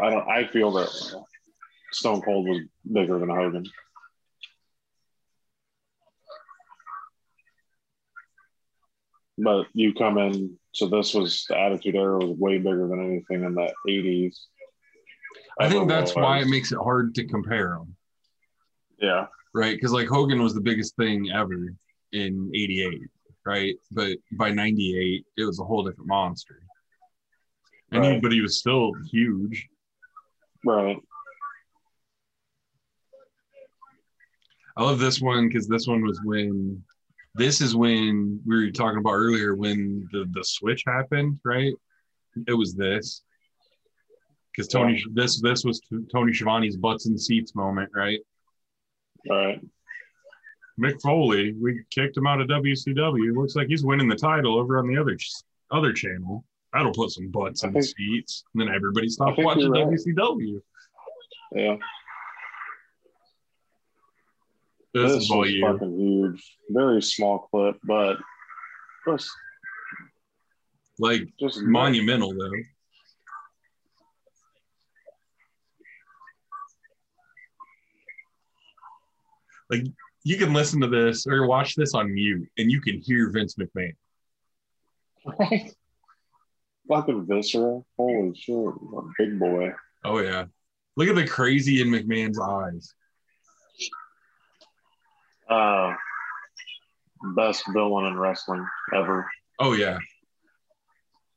I 0.00 0.10
don't 0.10 0.28
I 0.28 0.46
feel 0.46 0.70
that 0.72 0.88
Stone 1.92 2.22
Cold 2.22 2.48
was 2.48 2.60
bigger 2.90 3.18
than 3.18 3.28
Hogan. 3.28 3.66
But 9.38 9.66
you 9.72 9.94
come 9.94 10.18
in, 10.18 10.58
so 10.72 10.86
this 10.86 11.14
was 11.14 11.46
the 11.48 11.58
Attitude 11.58 11.96
Era 11.96 12.18
was 12.18 12.36
way 12.38 12.58
bigger 12.58 12.86
than 12.88 13.00
anything 13.04 13.44
in 13.44 13.54
the 13.54 13.72
'80s. 13.88 14.36
I 15.58 15.68
think 15.68 15.88
that's 15.88 16.14
why 16.14 16.40
it 16.40 16.48
makes 16.48 16.72
it 16.72 16.78
hard 16.78 17.14
to 17.14 17.24
compare 17.26 17.70
them, 17.70 17.96
Yeah, 19.00 19.26
right? 19.54 19.74
Because 19.74 19.92
like 19.92 20.08
Hogan 20.08 20.42
was 20.42 20.54
the 20.54 20.60
biggest 20.60 20.94
thing 20.96 21.30
ever 21.32 21.74
in 22.12 22.50
'88, 22.54 23.00
right? 23.46 23.74
But 23.90 24.18
by 24.32 24.50
'98, 24.50 25.24
it 25.38 25.44
was 25.44 25.58
a 25.58 25.64
whole 25.64 25.84
different 25.84 26.08
monster. 26.08 26.62
And 27.92 28.04
he, 28.04 28.20
but 28.20 28.32
he 28.32 28.40
was 28.40 28.58
still 28.58 28.92
huge. 29.10 29.68
right. 30.64 30.96
I 34.76 34.84
love 34.84 34.98
this 34.98 35.20
one 35.20 35.48
because 35.48 35.68
this 35.68 35.86
one 35.86 36.02
was 36.02 36.20
when 36.24 36.82
this 37.34 37.60
is 37.60 37.76
when 37.76 38.40
we 38.46 38.64
were 38.64 38.70
talking 38.70 38.98
about 38.98 39.12
earlier 39.12 39.54
when 39.54 40.08
the 40.12 40.26
the 40.32 40.44
switch 40.44 40.84
happened, 40.86 41.38
right? 41.44 41.74
It 42.46 42.54
was 42.54 42.74
this 42.74 43.22
because 44.50 44.68
Tony 44.68 45.02
this 45.12 45.40
this 45.40 45.64
was 45.64 45.80
Tony 46.12 46.32
Schiavone's 46.32 46.76
butts 46.76 47.06
and 47.06 47.20
seats 47.20 47.54
moment, 47.54 47.90
right? 47.94 48.20
Right. 49.28 49.60
Mick 50.80 51.00
Foley, 51.02 51.52
we 51.60 51.84
kicked 51.90 52.16
him 52.16 52.26
out 52.26 52.40
of 52.40 52.48
WCW. 52.48 53.36
Looks 53.36 53.54
like 53.54 53.68
he's 53.68 53.84
winning 53.84 54.08
the 54.08 54.16
title 54.16 54.58
over 54.58 54.78
on 54.78 54.88
the 54.88 54.96
other 54.96 55.16
other 55.70 55.92
channel. 55.92 56.44
That'll 56.72 56.92
put 56.92 57.10
some 57.10 57.28
butts 57.28 57.64
I 57.64 57.68
in 57.68 57.74
the 57.74 57.82
seats, 57.82 58.44
and 58.54 58.60
then 58.60 58.74
everybody 58.74 59.08
stopped 59.08 59.38
watching 59.38 59.70
right. 59.70 59.86
WCW. 59.86 60.60
Yeah. 61.54 61.76
This, 64.94 65.12
This 65.12 65.22
is 65.24 65.30
all 65.30 65.46
you. 65.46 65.66
fucking 65.66 65.98
huge. 65.98 66.56
Very 66.70 67.02
small 67.02 67.48
clip, 67.50 67.76
but 67.84 68.18
just 69.08 69.30
Like 70.98 71.22
just 71.38 71.62
monumental 71.62 72.32
though. 72.32 72.50
Like 79.70 79.84
you 80.24 80.36
can 80.36 80.52
listen 80.52 80.80
to 80.80 80.88
this 80.88 81.26
or 81.26 81.46
watch 81.46 81.74
this 81.76 81.94
on 81.94 82.12
mute 82.12 82.48
and 82.58 82.70
you 82.70 82.80
can 82.80 83.00
hear 83.00 83.30
Vince 83.30 83.56
McMahon. 83.56 83.94
fucking 86.90 87.26
visceral. 87.26 87.86
Holy 87.96 88.34
shit, 88.36 88.56
a 88.56 89.02
big 89.18 89.38
boy. 89.38 89.72
Oh 90.04 90.18
yeah. 90.18 90.46
Look 90.96 91.08
at 91.08 91.14
the 91.14 91.26
crazy 91.26 91.80
in 91.80 91.88
McMahon's 91.88 92.38
eyes. 92.38 92.94
Uh, 95.48 95.94
best 97.36 97.64
villain 97.72 98.06
in 98.06 98.18
wrestling 98.18 98.66
ever. 98.94 99.26
Oh 99.58 99.72
yeah. 99.72 99.98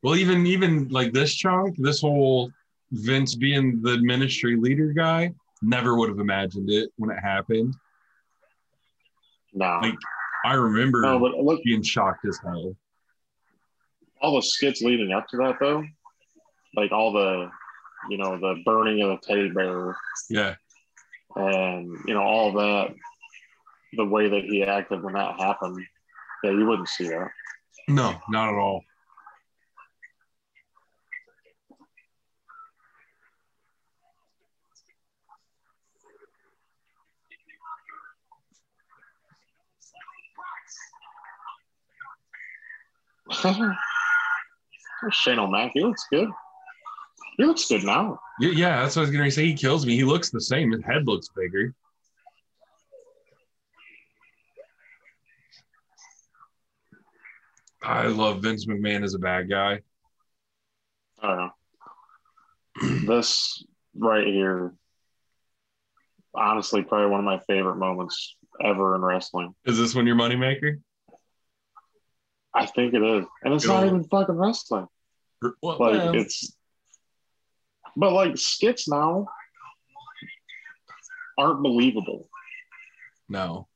Well, 0.01 0.15
even 0.15 0.45
even 0.45 0.89
like 0.89 1.13
this 1.13 1.33
chunk, 1.33 1.77
this 1.77 2.01
whole 2.01 2.51
Vince 2.91 3.35
being 3.35 3.81
the 3.81 3.97
ministry 3.99 4.55
leader 4.55 4.91
guy, 4.91 5.33
never 5.61 5.95
would 5.97 6.09
have 6.09 6.19
imagined 6.19 6.69
it 6.69 6.89
when 6.97 7.09
it 7.09 7.19
happened. 7.19 7.73
No, 9.53 9.79
Like 9.81 9.97
I 10.45 10.53
remember 10.55 11.01
no, 11.01 11.19
but 11.19 11.37
look, 11.37 11.63
being 11.63 11.83
shocked 11.83 12.25
as 12.25 12.39
hell. 12.43 12.75
All 14.23 14.35
the 14.35 14.41
skits 14.41 14.81
leading 14.81 15.11
up 15.11 15.27
to 15.27 15.37
that 15.37 15.57
though, 15.59 15.83
like 16.75 16.91
all 16.91 17.11
the, 17.11 17.51
you 18.09 18.17
know, 18.17 18.39
the 18.39 18.61
burning 18.65 19.01
of 19.01 19.09
the 19.09 19.17
teddy 19.27 19.49
bear 19.49 19.95
Yeah. 20.29 20.55
and 21.35 21.89
you 22.07 22.13
know 22.13 22.23
all 22.23 22.53
that, 22.53 22.95
the 23.97 24.05
way 24.05 24.29
that 24.29 24.45
he 24.45 24.63
acted 24.63 25.03
when 25.03 25.13
that 25.13 25.39
happened. 25.39 25.77
Yeah, 26.43 26.51
you 26.51 26.65
wouldn't 26.65 26.87
see 26.89 27.07
that. 27.09 27.29
No, 27.89 28.15
not 28.29 28.49
at 28.49 28.55
all. 28.55 28.81
Shane 45.11 45.39
O'Mac, 45.39 45.71
he 45.73 45.81
looks 45.81 46.05
good. 46.11 46.29
He 47.37 47.45
looks 47.45 47.67
good 47.67 47.83
now. 47.83 48.19
Yeah, 48.39 48.51
yeah, 48.51 48.81
that's 48.81 48.95
what 48.95 49.03
I 49.03 49.05
was 49.05 49.11
gonna 49.11 49.31
say. 49.31 49.45
He 49.45 49.53
kills 49.53 49.85
me. 49.85 49.95
He 49.95 50.03
looks 50.03 50.29
the 50.29 50.41
same. 50.41 50.71
His 50.71 50.83
head 50.83 51.07
looks 51.07 51.29
bigger. 51.35 51.73
I 57.83 58.07
love 58.07 58.41
Vince 58.41 58.65
McMahon 58.65 59.03
as 59.03 59.13
a 59.13 59.19
bad 59.19 59.49
guy. 59.49 59.81
I 61.21 61.27
don't 61.27 61.37
know. 61.37 63.13
this 63.13 63.63
right 63.95 64.25
here, 64.25 64.73
honestly, 66.33 66.81
probably 66.83 67.09
one 67.09 67.19
of 67.19 67.25
my 67.25 67.39
favorite 67.39 67.75
moments 67.75 68.35
ever 68.63 68.95
in 68.95 69.01
wrestling. 69.01 69.53
Is 69.65 69.77
this 69.77 69.93
one 69.95 70.07
your 70.07 70.15
moneymaker? 70.15 70.79
I 72.55 72.67
think 72.67 72.93
it 72.93 73.01
is, 73.01 73.25
and 73.43 73.53
it's 73.53 73.65
not 73.65 73.85
even 73.85 74.03
fucking 74.03 74.35
wrestling. 74.35 74.87
Well, 75.61 75.77
Like 75.79 75.79
well, 75.79 76.15
it's, 76.15 76.55
but 77.95 78.13
like 78.13 78.37
skits 78.37 78.87
now 78.87 79.27
aren't 81.37 81.63
believable. 81.63 82.29
no. 83.29 83.67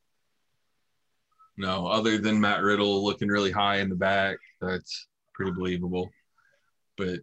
No, 1.59 1.87
other 1.87 2.19
than 2.19 2.39
Matt 2.39 2.61
Riddle 2.61 3.03
looking 3.03 3.29
really 3.29 3.49
high 3.49 3.77
in 3.77 3.89
the 3.89 3.95
back, 3.95 4.37
that's 4.61 5.07
pretty 5.33 5.51
believable. 5.51 6.11
But 6.97 7.21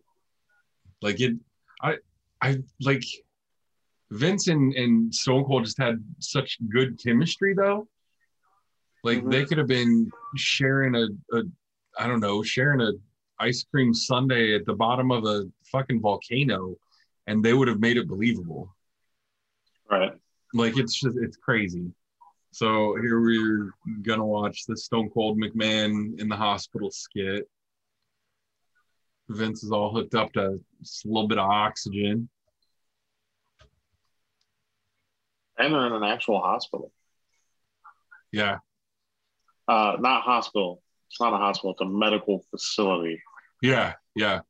like 1.03 1.21
it 1.21 1.37
I 1.81 1.99
I 2.43 2.59
like 2.81 3.05
Vince 4.11 4.49
and, 4.49 4.75
and 4.75 5.15
Stone 5.15 5.45
Cold 5.45 5.65
just 5.65 5.79
had 5.79 6.03
such 6.19 6.59
good 6.69 7.01
chemistry 7.01 7.55
though. 7.55 7.87
Like 9.05 9.23
Mhm. 9.23 9.31
they 9.31 9.45
could 9.45 9.59
have 9.59 9.69
been 9.69 10.11
sharing 10.37 10.97
a, 10.97 11.07
a 11.37 11.43
I 11.97 12.09
don't 12.09 12.21
know, 12.21 12.43
sharing 12.43 12.81
a 12.81 12.91
ice 13.45 13.63
cream 13.71 13.93
sundae 13.93 14.55
at 14.55 14.65
the 14.65 14.73
bottom 14.73 15.11
of 15.11 15.25
a 15.25 15.45
fucking 15.73 16.01
volcano 16.01 16.77
and 17.27 17.45
they 17.45 17.53
would 17.53 17.69
have 17.69 17.81
made 17.81 17.97
it 17.97 18.09
believable. 18.09 18.75
Right. 19.91 20.13
Like 20.53 20.77
it's 20.79 20.95
just 20.99 21.17
it's 21.21 21.37
crazy. 21.37 21.87
So 22.53 22.97
here 23.01 23.21
we're 23.21 23.71
gonna 24.03 24.25
watch 24.25 24.65
the 24.67 24.77
Stone 24.77 25.11
Cold 25.11 25.39
McMahon 25.39 26.19
in 26.21 26.29
the 26.29 26.37
hospital 26.37 26.91
skit. 26.91 27.49
Vince 29.29 29.65
is 29.65 29.73
all 29.73 29.93
hooked 29.95 30.15
up 30.15 30.33
to 30.35 30.61
just 30.83 31.05
a 31.05 31.09
little 31.09 31.29
bit 31.29 31.39
of 31.39 31.49
oxygen. 31.49 32.29
And 35.59 35.73
they're 35.73 35.87
in 35.87 35.93
an 35.93 36.05
actual 36.05 36.41
hospital. 36.41 36.93
Yeah, 38.33 38.59
Uh, 39.69 39.97
not 40.01 40.23
hospital. 40.23 40.83
It's 41.09 41.21
not 41.21 41.33
a 41.33 41.37
hospital. 41.37 41.71
It's 41.71 41.81
a 41.81 41.85
medical 41.87 42.45
facility. 42.51 43.23
Yeah, 43.65 43.95
yeah. 44.15 44.41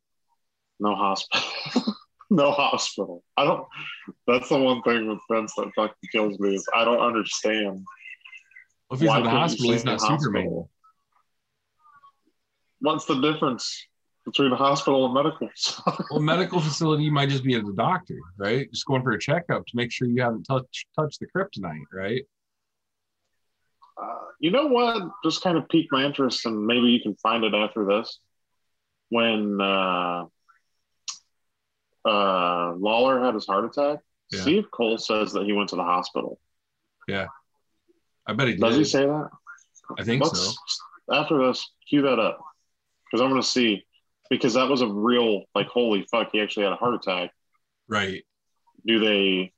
No 0.79 0.93
hospital. 0.93 1.95
no 2.29 2.51
hospital. 2.51 3.23
I 3.37 3.45
don't. 3.45 3.65
That's 4.27 4.49
the 4.49 4.57
one 4.57 4.81
thing 4.81 5.07
with 5.07 5.19
Vince 5.31 5.53
that 5.55 5.71
fucking 5.73 5.95
kills 6.11 6.37
me 6.37 6.55
is 6.55 6.67
I 6.75 6.83
don't 6.83 6.99
understand. 6.99 7.85
Well, 8.89 8.95
if 8.95 8.99
he's 8.99 9.13
in 9.13 9.23
the 9.23 9.29
hospital, 9.29 9.71
he's 9.71 9.85
not? 9.85 10.01
Superman. 10.01 10.65
What's 12.79 13.05
the 13.05 13.21
difference 13.21 13.87
between 14.25 14.51
a 14.51 14.57
hospital 14.57 15.05
and 15.05 15.13
medical 15.13 15.47
facility? 15.47 16.03
Well, 16.11 16.19
medical 16.35 16.59
facility 16.59 17.09
might 17.09 17.29
just 17.29 17.45
be 17.45 17.55
as 17.55 17.63
a 17.67 17.73
doctor, 17.73 18.17
right? 18.37 18.69
Just 18.69 18.85
going 18.85 19.01
for 19.01 19.13
a 19.13 19.19
checkup 19.19 19.65
to 19.65 19.75
make 19.75 19.93
sure 19.93 20.09
you 20.09 20.21
haven't 20.21 20.43
touched 20.43 20.87
touched 20.99 21.21
the 21.21 21.27
kryptonite, 21.33 21.85
right? 21.93 22.23
Uh, 23.97 24.25
you 24.41 24.51
know 24.51 24.67
what? 24.67 25.03
Just 25.23 25.41
kind 25.41 25.57
of 25.57 25.69
piqued 25.69 25.93
my 25.93 26.03
interest, 26.03 26.45
and 26.45 26.65
maybe 26.65 26.87
you 26.87 26.99
can 26.99 27.15
find 27.15 27.45
it 27.45 27.53
after 27.53 27.85
this. 27.85 28.19
When 29.09 29.59
uh, 29.61 30.25
uh, 32.05 32.73
Lawler 32.77 33.23
had 33.23 33.33
his 33.33 33.45
heart 33.45 33.65
attack, 33.65 33.99
Yeah. 34.31 34.43
see 34.43 34.57
if 34.57 34.69
Cole 34.71 34.97
says 34.97 35.33
that 35.33 35.45
he 35.45 35.53
went 35.53 35.69
to 35.69 35.75
the 35.75 35.83
hospital. 35.83 36.39
Yeah, 37.07 37.27
I 38.25 38.33
bet 38.33 38.47
he 38.47 38.55
Does 38.55 38.73
did. 38.75 38.79
he 38.79 38.83
say 38.85 39.05
that? 39.05 39.29
I 39.99 40.03
think 40.03 40.25
so. 40.25 40.31
Let's, 40.31 40.81
After 41.11 41.45
this, 41.47 41.69
cue 41.87 42.01
that 42.03 42.19
up 42.19 42.39
because 43.05 43.21
I'm 43.21 43.29
going 43.29 43.41
to 43.41 43.47
see 43.47 43.85
because 44.29 44.55
that 44.55 44.67
was 44.67 44.81
a 44.81 44.87
real 44.87 45.43
like 45.53 45.67
holy 45.67 46.01
fuck 46.09 46.29
he 46.31 46.41
actually 46.41 46.63
had 46.63 46.73
a 46.73 46.77
heart 46.77 46.95
attack. 46.95 47.29
Right. 47.87 48.23
Do 48.87 48.99
they 48.99 49.53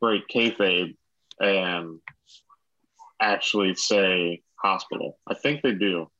break 0.00 0.22
kayfabe 0.28 0.96
and 1.40 2.00
actually 3.20 3.74
say 3.74 4.42
hospital? 4.62 5.18
I 5.26 5.34
think 5.34 5.60
they 5.62 5.72
do. 5.72 6.10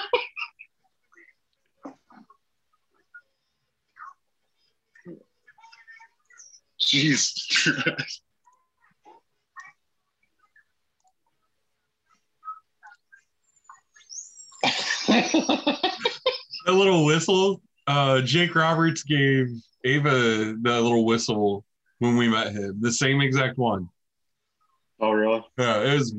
Jesus 6.80 7.46
Christ. 7.64 8.22
That 16.66 16.74
little 16.74 17.06
whistle, 17.06 17.62
uh, 17.86 18.20
Jake 18.20 18.54
Roberts 18.54 19.02
gave 19.02 19.48
Ava 19.84 20.54
that 20.62 20.82
little 20.82 21.06
whistle 21.06 21.64
when 22.00 22.16
we 22.18 22.28
met 22.28 22.52
him. 22.52 22.76
The 22.80 22.92
same 22.92 23.22
exact 23.22 23.56
one. 23.56 23.88
oh, 25.00 25.10
really? 25.10 25.42
Yeah, 25.58 25.80
it 25.80 25.94
was. 25.94 26.14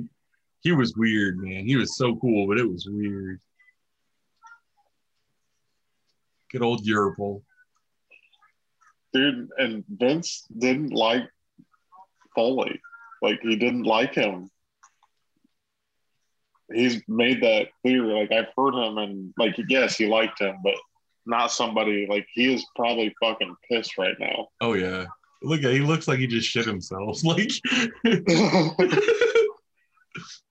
He 0.62 0.72
was 0.72 0.96
weird, 0.96 1.40
man. 1.40 1.66
He 1.66 1.76
was 1.76 1.98
so 1.98 2.16
cool, 2.16 2.48
but 2.48 2.60
it 2.60 2.70
was 2.70 2.88
weird. 2.88 3.40
Good 6.52 6.62
old 6.62 6.86
Yurple. 6.86 7.42
Dude, 9.14 9.50
and 9.58 9.84
Vince 9.90 10.46
didn't 10.56 10.94
like 10.94 11.28
Foley. 12.36 12.80
Like, 13.22 13.40
he 13.42 13.56
didn't 13.56 13.84
like 13.84 14.14
him. 14.14 14.50
He's 16.72 17.02
made 17.08 17.42
that 17.42 17.70
clear. 17.82 18.04
Like, 18.04 18.32
I've 18.32 18.54
heard 18.56 18.76
him, 18.76 18.98
and, 18.98 19.34
like, 19.38 19.56
yes, 19.68 19.98
he 19.98 20.08
liked 20.08 20.40
him, 20.40 20.58
but 20.64 20.76
not 21.26 21.52
somebody, 21.52 22.06
like, 22.08 22.28
he 22.34 22.54
is 22.54 22.66
probably 22.76 23.14
fucking 23.20 23.56
pissed 23.70 23.98
right 23.98 24.16
now. 24.20 24.48
Oh 24.62 24.74
yeah, 24.74 25.06
look 25.42 25.64
at 25.64 25.72
he 25.72 25.80
looks 25.80 26.08
like 26.08 26.20
he 26.20 26.28
just 26.28 26.48
shit 26.48 26.66
himself. 26.66 27.20
Like, 27.24 27.50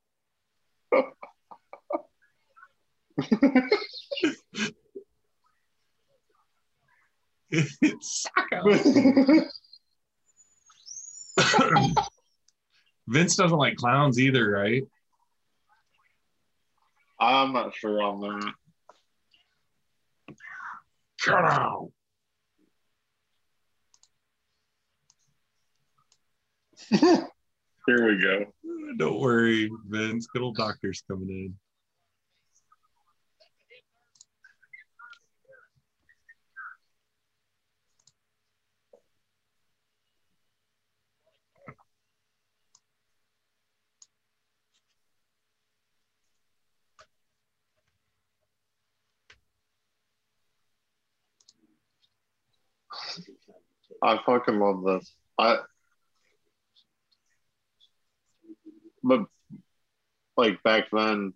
Socko. 7.53 9.47
Vince 13.09 13.37
doesn't 13.37 13.59
like 13.59 13.77
clowns 13.77 14.19
either, 14.21 14.49
right? 14.51 14.83
I'm 17.19 17.53
not 17.53 17.75
sure 17.75 18.03
on 18.03 18.21
that. 18.21 18.53
Cut 21.23 21.45
out. 21.45 21.91
Here 26.91 28.07
we 28.07 28.21
go. 28.21 28.47
Don't 28.97 29.21
worry, 29.21 29.71
Vince. 29.89 30.27
Good 30.27 30.43
old 30.43 30.57
doctor's 30.57 31.03
coming 31.09 31.29
in. 31.29 31.55
I 54.03 54.19
fucking 54.25 54.59
love 54.59 54.83
this. 54.85 55.13
I 55.39 55.59
but 59.03 59.25
like 60.37 60.63
back 60.63 60.85
then, 60.93 61.33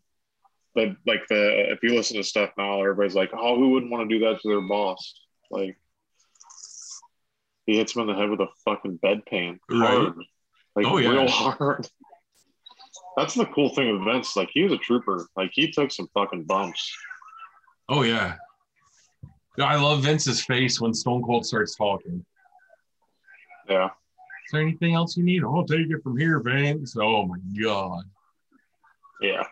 the 0.74 0.96
like 1.06 1.26
the 1.28 1.70
if 1.72 1.82
you 1.82 1.94
listen 1.94 2.16
to 2.16 2.22
stuff 2.24 2.50
now, 2.58 2.80
everybody's 2.80 3.14
like, 3.14 3.30
"Oh, 3.34 3.56
who 3.56 3.70
wouldn't 3.70 3.92
want 3.92 4.08
to 4.08 4.18
do 4.18 4.24
that 4.24 4.40
to 4.40 4.48
their 4.48 4.60
boss?" 4.60 5.14
Like 5.50 5.78
he 7.66 7.76
hits 7.78 7.94
him 7.94 8.02
in 8.02 8.08
the 8.08 8.14
head 8.14 8.30
with 8.30 8.40
a 8.40 8.48
fucking 8.64 8.98
bedpan, 9.02 9.58
Right. 9.70 9.88
hard, 9.96 10.16
like 10.76 10.86
Oh, 10.86 10.98
yeah. 10.98 11.10
real 11.10 11.28
hard. 11.28 11.88
That's 13.16 13.34
the 13.34 13.46
cool 13.46 13.70
thing 13.74 13.90
with 13.92 14.04
Vince. 14.04 14.36
Like 14.36 14.50
he 14.52 14.64
was 14.64 14.72
a 14.72 14.78
trooper. 14.78 15.26
Like 15.36 15.50
he 15.54 15.70
took 15.70 15.90
some 15.90 16.08
fucking 16.14 16.44
bumps. 16.44 16.94
Oh. 17.88 18.02
Yeah, 18.02 18.36
I 19.58 19.76
love 19.76 20.02
Vince's 20.02 20.44
face 20.44 20.80
when 20.80 20.92
Stone 20.92 21.22
Cold 21.22 21.46
starts 21.46 21.76
talking. 21.76 22.24
Yeah. 23.68 23.86
Is 23.86 24.52
there 24.52 24.60
anything 24.60 24.94
else 24.94 25.16
you 25.16 25.24
need? 25.24 25.42
Oh, 25.42 25.56
I'll 25.56 25.66
take 25.66 25.88
it 25.88 26.02
from 26.02 26.18
here, 26.18 26.40
Vince. 26.40 26.96
Oh 26.98 27.26
my 27.26 27.38
god. 27.60 28.04
Yeah. 29.20 29.44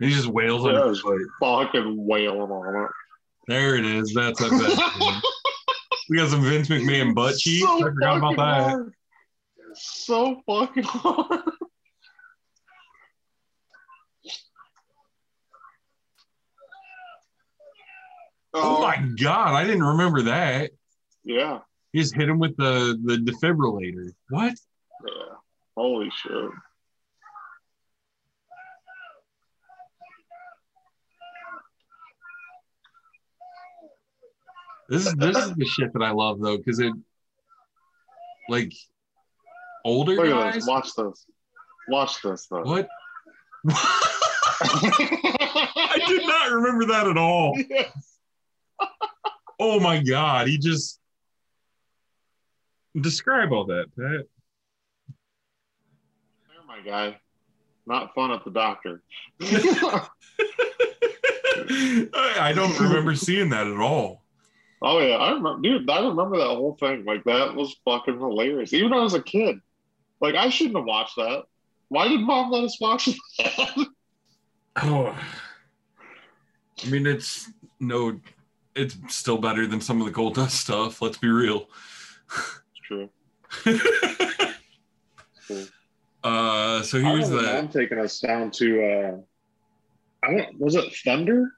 He 0.00 0.10
just 0.10 0.26
wails 0.26 0.64
on 0.64 0.74
Yeah, 0.74 0.80
it. 0.80 0.86
it 0.86 0.88
was 0.88 1.04
like 1.04 1.20
fucking 1.40 2.06
wailing 2.06 2.50
on 2.50 2.84
it. 2.84 2.90
There 3.46 3.76
it 3.76 3.84
is. 3.84 4.12
That's 4.14 4.40
a 4.40 4.50
best. 4.50 4.80
we 6.10 6.16
got 6.16 6.30
some 6.30 6.42
Vince 6.42 6.68
McMahon 6.68 7.14
butt 7.14 7.36
cheeks. 7.36 7.66
I 7.66 7.80
forgot 7.80 8.18
about 8.18 8.36
that. 8.36 8.70
hard. 8.70 8.94
So 9.74 10.42
fucking 10.46 10.84
hard. 10.84 11.40
Oh 18.56 18.80
my 18.80 18.96
oh. 19.02 19.14
god, 19.20 19.54
I 19.54 19.64
didn't 19.64 19.82
remember 19.82 20.22
that. 20.22 20.70
Yeah. 21.24 21.60
He 21.94 22.00
just 22.00 22.16
hit 22.16 22.28
him 22.28 22.40
with 22.40 22.56
the 22.56 22.98
the 23.04 23.18
defibrillator. 23.18 24.10
What? 24.28 24.52
Yeah. 25.06 25.34
Holy 25.76 26.10
shit. 26.10 26.50
This 34.88 35.06
is 35.06 35.14
this 35.14 35.36
is 35.36 35.54
the 35.54 35.64
shit 35.66 35.92
that 35.92 36.02
I 36.02 36.10
love 36.10 36.40
though, 36.40 36.56
because 36.56 36.80
it 36.80 36.92
like 38.48 38.72
older 39.84 40.16
Look 40.16 40.30
guys. 40.30 40.54
this. 40.54 40.66
Watch 40.66 40.96
this. 40.96 41.26
Watch 41.86 42.20
this 42.22 42.48
though. 42.50 42.62
What? 42.62 42.88
I 44.60 46.00
did 46.08 46.26
not 46.26 46.50
remember 46.50 46.86
that 46.86 47.06
at 47.06 47.16
all. 47.16 47.56
Oh 49.60 49.78
my 49.78 50.02
god, 50.02 50.48
he 50.48 50.58
just 50.58 50.98
describe 53.00 53.52
all 53.52 53.66
that, 53.66 53.86
Pat. 53.96 54.26
There, 56.48 56.64
my 56.66 56.80
guy. 56.84 57.18
Not 57.86 58.14
fun 58.14 58.30
at 58.30 58.44
the 58.44 58.50
doctor. 58.50 59.02
I 59.40 60.08
I 62.40 62.52
don't 62.54 62.78
remember 62.80 63.14
seeing 63.14 63.50
that 63.50 63.66
at 63.66 63.78
all. 63.78 64.24
Oh 64.80 65.00
yeah, 65.00 65.16
I 65.16 65.32
remember, 65.32 65.60
dude. 65.62 65.88
I 65.88 66.00
remember 66.00 66.38
that 66.38 66.46
whole 66.46 66.76
thing. 66.80 67.04
Like 67.04 67.24
that 67.24 67.54
was 67.54 67.76
fucking 67.84 68.18
hilarious. 68.18 68.72
Even 68.72 68.90
when 68.90 69.00
I 69.00 69.02
was 69.02 69.14
a 69.14 69.22
kid, 69.22 69.60
like 70.20 70.34
I 70.34 70.48
shouldn't 70.48 70.76
have 70.76 70.86
watched 70.86 71.16
that. 71.16 71.44
Why 71.88 72.08
did 72.08 72.20
mom 72.20 72.50
let 72.50 72.64
us 72.64 72.80
watch 72.80 73.08
that? 73.38 73.86
Oh, 74.82 75.16
I 76.84 76.90
mean, 76.90 77.06
it's 77.06 77.48
no, 77.78 78.18
it's 78.74 78.96
still 79.06 79.38
better 79.38 79.68
than 79.68 79.80
some 79.80 80.00
of 80.00 80.06
the 80.06 80.12
Goldust 80.12 80.50
stuff. 80.50 81.00
Let's 81.00 81.16
be 81.16 81.28
real. 81.28 81.68
True. 82.84 83.08
Cool. 85.48 85.64
uh, 86.24 86.82
so 86.82 87.00
here's 87.00 87.28
the 87.28 87.42
mom 87.42 87.68
taking 87.68 87.98
us 87.98 88.20
down 88.20 88.50
to. 88.52 88.82
uh 88.84 89.16
I 90.26 90.30
don't. 90.36 90.58
Was 90.58 90.74
it 90.74 90.94
Thunder? 91.04 91.50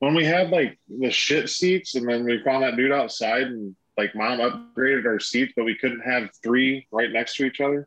When 0.00 0.14
we 0.14 0.24
had 0.24 0.50
like 0.50 0.78
the 0.88 1.10
shit 1.10 1.48
seats, 1.48 1.94
and 1.94 2.08
then 2.08 2.24
we 2.24 2.42
found 2.42 2.62
that 2.62 2.76
dude 2.76 2.92
outside, 2.92 3.42
and 3.44 3.74
like 3.98 4.14
mom 4.14 4.38
upgraded 4.38 5.04
our 5.06 5.18
seats, 5.20 5.52
but 5.56 5.64
we 5.64 5.74
couldn't 5.76 6.00
have 6.00 6.30
three 6.42 6.86
right 6.90 7.10
next 7.10 7.36
to 7.36 7.44
each 7.44 7.60
other. 7.60 7.86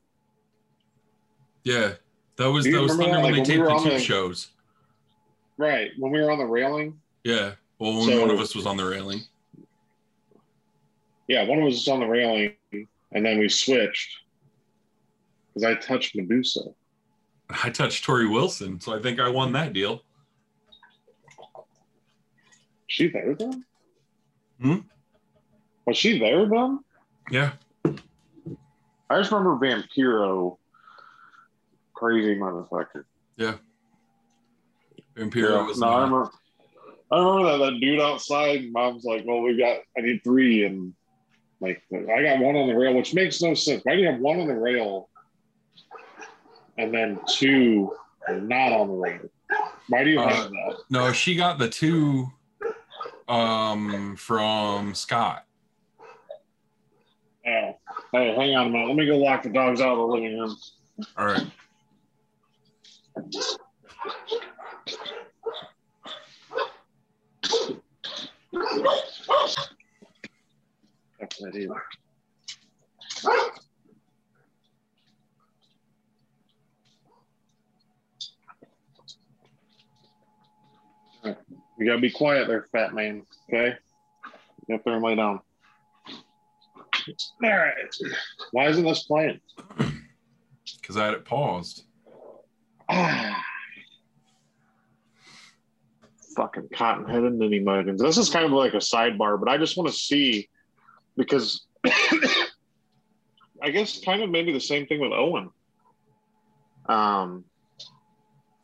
yeah. 1.63 1.93
That 2.35 2.49
was 2.49 2.65
that 2.65 2.81
was 2.81 2.91
Thunder 2.95 3.05
that? 3.05 3.11
when 3.11 3.23
Like, 3.23 3.33
they 3.33 3.39
we 3.41 3.45
taped 3.45 3.59
were 3.61 3.67
the 3.77 3.83
two 3.83 3.89
the- 3.91 3.99
shows. 3.99 4.47
Right 5.57 5.91
when 5.99 6.11
we 6.11 6.19
were 6.19 6.31
on 6.31 6.39
the 6.39 6.45
railing. 6.45 6.99
Yeah. 7.23 7.51
Well, 7.77 7.93
when 7.99 8.09
So- 8.09 8.21
one 8.21 8.31
of 8.31 8.39
us 8.39 8.55
was 8.55 8.65
on 8.65 8.75
the 8.77 8.85
railing. 8.85 9.21
Yeah, 11.27 11.43
one 11.43 11.63
was 11.63 11.87
on 11.87 11.99
the 11.99 12.05
railing, 12.05 12.55
and 12.71 13.25
then 13.25 13.39
we 13.39 13.49
switched 13.49 14.17
because 15.53 15.63
I 15.63 15.75
touched 15.75 16.15
Madusa. 16.15 16.73
I 17.63 17.69
touched 17.69 18.05
Torrie 18.05 18.31
Wilson, 18.31 18.79
so 18.79 18.93
I 18.95 19.01
think 19.01 19.19
I 19.19 19.29
won 19.29 19.51
that 19.53 19.73
deal. 19.73 20.01
She 22.87 23.09
there 23.09 23.35
then? 23.35 23.65
Hmm? 24.61 24.77
Was 25.85 25.97
she 25.97 26.19
there 26.19 26.47
then? 26.47 26.79
Yeah. 27.31 27.51
I 27.85 29.19
just 29.19 29.31
remember 29.31 29.55
Vampiro. 29.65 30.57
Crazy 31.93 32.35
motherfucker. 32.35 33.05
Imperial 35.15 35.57
Yeah, 35.57 35.67
was 35.67 35.79
no, 35.79 35.87
I 35.87 36.03
remember. 36.03 36.31
I 37.11 37.17
remember 37.19 37.51
that, 37.51 37.71
that 37.71 37.79
dude 37.79 37.99
outside. 37.99 38.71
Mom's 38.71 39.03
like, 39.03 39.23
"Well, 39.25 39.41
we 39.41 39.57
got. 39.57 39.79
I 39.97 40.01
need 40.01 40.23
three, 40.23 40.65
and 40.65 40.93
like 41.63 41.81
I 41.93 42.21
got 42.21 42.39
one 42.39 42.55
on 42.55 42.67
the 42.67 42.75
rail, 42.75 42.93
which 42.93 43.13
makes 43.13 43.41
no 43.41 43.53
sense. 43.53 43.81
Why 43.85 43.95
do 43.95 44.01
you 44.01 44.07
have 44.07 44.19
one 44.19 44.39
on 44.39 44.47
the 44.47 44.55
rail 44.55 45.09
and 46.77 46.93
then 46.93 47.19
two 47.27 47.91
not 48.29 48.73
on 48.73 48.89
the 48.89 48.93
rail? 48.93 49.21
Why 49.87 50.03
do 50.03 50.09
you 50.09 50.19
Uh, 50.19 50.27
have 50.27 50.49
that? 50.49 50.77
No, 50.89 51.13
she 51.13 51.35
got 51.35 51.57
the 51.57 51.69
two 51.69 52.27
um 53.29 54.15
from 54.17 54.93
Scott. 54.93 55.45
Oh, 57.45 57.77
hey, 58.13 58.35
hang 58.35 58.55
on 58.55 58.67
a 58.67 58.69
minute. 58.69 58.87
Let 58.87 58.95
me 58.97 59.05
go 59.05 59.17
lock 59.17 59.43
the 59.43 59.49
dogs 59.49 59.81
out 59.81 59.93
of 59.93 59.97
the 59.97 60.05
living 60.05 60.37
room. 60.37 60.55
All 61.17 61.25
right. 61.25 61.45
That's 71.23 71.37
that 71.37 71.55
either. 71.55 71.81
Alright, 81.23 81.37
You 81.79 81.85
gotta 81.85 82.01
be 82.01 82.11
quiet 82.11 82.49
there, 82.49 82.67
fat 82.73 82.93
man. 82.93 83.23
Okay? 83.49 83.75
Get 84.67 84.75
up 84.75 84.83
there 84.83 84.95
and 84.95 85.03
lay 85.03 85.15
down. 85.15 85.39
All 87.41 87.41
right. 87.41 87.73
Why 88.51 88.67
isn't 88.67 88.83
this 88.83 89.03
playing? 89.03 89.39
Because 90.81 90.97
I 90.97 91.05
had 91.05 91.13
it 91.13 91.23
paused. 91.23 91.85
Ah. 92.89 93.41
Fucking 96.35 96.67
cotton 96.73 97.07
headed 97.07 97.35
ninny 97.35 97.59
muggins. 97.59 98.01
This 98.01 98.17
is 98.17 98.29
kind 98.29 98.45
of 98.45 98.51
like 98.51 98.73
a 98.73 98.77
sidebar, 98.77 99.39
but 99.39 99.47
I 99.47 99.57
just 99.57 99.77
want 99.77 99.87
to 99.87 99.95
see 99.95 100.49
because 101.17 101.65
I 103.61 103.69
guess 103.71 103.99
kind 104.03 104.21
of 104.21 104.29
maybe 104.29 104.51
the 104.51 104.59
same 104.59 104.87
thing 104.87 104.99
with 104.99 105.11
Owen. 105.11 105.49
Um, 106.87 107.45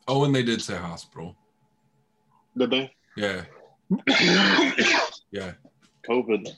and 0.08 0.34
they 0.34 0.42
did 0.42 0.60
say 0.60 0.76
hospital. 0.76 1.36
did 2.56 2.70
they? 2.70 2.92
Yeah. 3.16 3.44
Yeah, 5.32 5.52
COVID. 6.08 6.48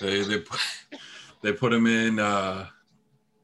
They 0.00 0.22
they 0.22 0.38
put 0.38 0.60
they 1.42 1.52
put 1.52 1.72
him 1.72 1.86
in 1.86 2.18
uh, 2.18 2.66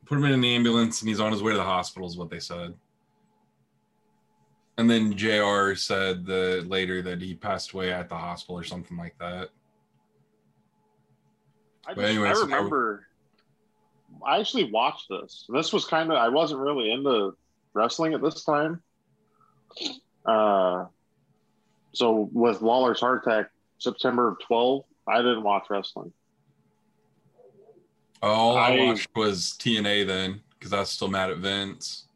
put 0.07 0.17
him 0.19 0.25
in 0.25 0.33
an 0.33 0.45
ambulance 0.45 1.03
and 1.03 1.09
he's 1.09 1.21
on 1.21 1.33
his 1.33 1.43
way 1.43 1.53
to 1.53 1.59
the 1.59 1.65
hospital. 1.65 2.09
Is 2.09 2.17
what 2.17 2.31
they 2.31 2.41
said. 2.41 2.75
And 4.79 4.89
then 4.89 5.17
Jr. 5.17 5.75
said 5.75 6.25
the 6.25 6.65
later 6.67 7.03
that 7.03 7.21
he 7.21 7.35
passed 7.35 7.73
away 7.73 7.93
at 7.93 8.09
the 8.09 8.17
hospital 8.17 8.59
or 8.59 8.65
something 8.65 8.97
like 8.97 9.17
that. 9.19 9.51
I, 11.87 11.95
But 11.95 12.05
anyways, 12.05 12.37
I 12.37 12.41
remember. 12.41 13.07
I 14.25 14.39
actually 14.39 14.71
watched 14.71 15.09
this. 15.09 15.47
This 15.49 15.73
was 15.73 15.85
kind 15.85 16.11
of. 16.11 16.19
I 16.19 16.29
wasn't 16.29 16.61
really 16.61 16.93
into 16.93 17.37
wrestling 17.75 18.15
at 18.15 18.23
this 18.23 18.45
time. 18.45 18.83
Uh, 20.25 20.87
so 21.93 22.29
with 22.33 22.63
Lawler's 22.63 23.01
heart 23.01 23.27
attack, 23.27 23.51
September 23.79 24.29
of 24.29 24.37
twelve, 24.47 24.85
I 25.09 25.19
didn't 25.19 25.43
watch 25.43 25.65
wrestling. 25.71 26.13
All 28.23 28.57
I, 28.57 28.77
I- 28.77 28.85
watched 28.87 29.09
was 29.17 29.57
TNA 29.59 30.07
then 30.07 30.43
because 30.59 30.73
I 30.73 30.81
was 30.81 30.91
still 30.91 31.09
mad 31.09 31.31
at 31.31 31.39
Vince. 31.39 32.07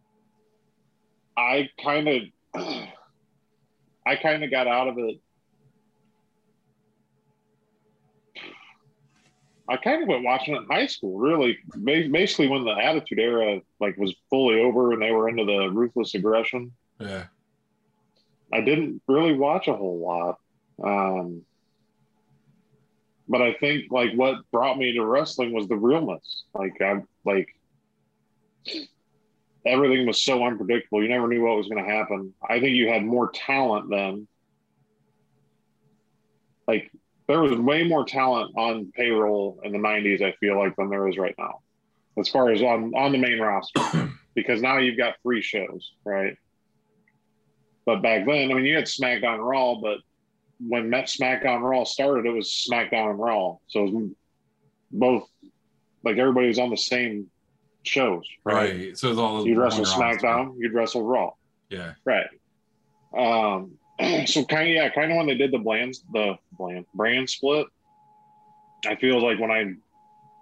I 1.36 1.68
kind 1.82 2.08
of, 2.08 2.22
I 4.06 4.16
kind 4.22 4.42
of 4.44 4.50
got 4.50 4.66
out 4.68 4.88
of 4.88 4.98
it. 4.98 5.20
I 9.68 9.76
kind 9.76 10.02
of 10.02 10.08
went 10.08 10.24
watching 10.24 10.54
it 10.54 10.62
in 10.62 10.66
high 10.66 10.86
school. 10.86 11.18
Really, 11.18 11.58
basically 11.82 12.48
when 12.48 12.64
the 12.64 12.72
Attitude 12.72 13.18
Era 13.18 13.60
like 13.80 13.96
was 13.96 14.14
fully 14.30 14.60
over 14.60 14.92
and 14.92 15.02
they 15.02 15.10
were 15.10 15.28
into 15.28 15.44
the 15.44 15.68
ruthless 15.68 16.14
aggression. 16.14 16.72
Yeah, 17.00 17.24
I 18.52 18.60
didn't 18.60 19.02
really 19.08 19.34
watch 19.34 19.68
a 19.68 19.74
whole 19.74 19.98
lot. 19.98 20.38
Um, 20.82 21.42
but 23.28 23.42
I 23.42 23.54
think 23.54 23.90
like 23.90 24.12
what 24.14 24.48
brought 24.52 24.78
me 24.78 24.92
to 24.92 25.04
wrestling 25.04 25.52
was 25.52 25.66
the 25.68 25.76
realness. 25.76 26.44
Like 26.54 26.80
I'm 26.80 27.08
like 27.24 27.48
everything 29.64 30.06
was 30.06 30.22
so 30.22 30.44
unpredictable. 30.44 31.02
You 31.02 31.08
never 31.08 31.28
knew 31.28 31.42
what 31.42 31.56
was 31.56 31.68
going 31.68 31.84
to 31.84 31.90
happen. 31.90 32.34
I 32.48 32.60
think 32.60 32.76
you 32.76 32.88
had 32.88 33.04
more 33.04 33.30
talent 33.30 33.90
then. 33.90 34.28
Like 36.68 36.90
there 37.28 37.40
was 37.40 37.52
way 37.52 37.84
more 37.86 38.04
talent 38.04 38.52
on 38.56 38.92
payroll 38.94 39.60
in 39.64 39.72
the 39.72 39.78
90s 39.78 40.22
I 40.22 40.32
feel 40.38 40.56
like 40.58 40.76
than 40.76 40.88
there 40.90 41.08
is 41.08 41.18
right 41.18 41.34
now. 41.38 41.60
As 42.18 42.28
far 42.28 42.50
as 42.50 42.62
on 42.62 42.94
on 42.94 43.12
the 43.12 43.18
main 43.18 43.38
roster 43.38 43.80
because 44.34 44.62
now 44.62 44.78
you've 44.78 44.96
got 44.96 45.14
three 45.22 45.42
shows, 45.42 45.92
right? 46.04 46.36
But 47.84 48.02
back 48.02 48.26
then, 48.26 48.50
I 48.50 48.54
mean, 48.54 48.64
you 48.64 48.74
had 48.74 48.86
SmackDown 48.86 49.38
Raw, 49.38 49.76
but 49.76 49.98
when 50.58 50.90
Met 50.90 51.06
SmackDown 51.06 51.60
Raw 51.60 51.84
started, 51.84 52.26
it 52.26 52.32
was 52.32 52.66
SmackDown 52.68 53.10
and 53.10 53.18
Raw. 53.18 53.56
So 53.68 53.84
it 53.84 53.92
was 53.92 54.10
both, 54.90 55.28
like 56.02 56.16
everybody 56.18 56.48
was 56.48 56.58
on 56.58 56.70
the 56.70 56.76
same 56.76 57.30
shows, 57.84 58.24
right? 58.44 58.54
right. 58.54 58.98
So 58.98 59.10
it's 59.10 59.18
all 59.18 59.46
You'd 59.46 59.58
wrestle 59.58 59.84
roster. 59.84 60.00
SmackDown, 60.00 60.54
you'd 60.58 60.72
wrestle 60.74 61.02
Raw, 61.02 61.30
Yeah, 61.70 61.92
right? 62.04 62.26
Um, 63.16 63.72
so 64.26 64.44
kind 64.44 64.68
of 64.68 64.74
yeah, 64.74 64.88
kind 64.90 65.10
of 65.10 65.16
when 65.16 65.26
they 65.26 65.34
did 65.34 65.52
the 65.52 65.58
bland 65.58 65.96
the 66.12 66.36
bland 66.52 66.84
brand 66.94 67.28
split, 67.30 67.66
I 68.86 68.96
feel 68.96 69.22
like 69.22 69.38
when 69.38 69.50
I 69.50 69.74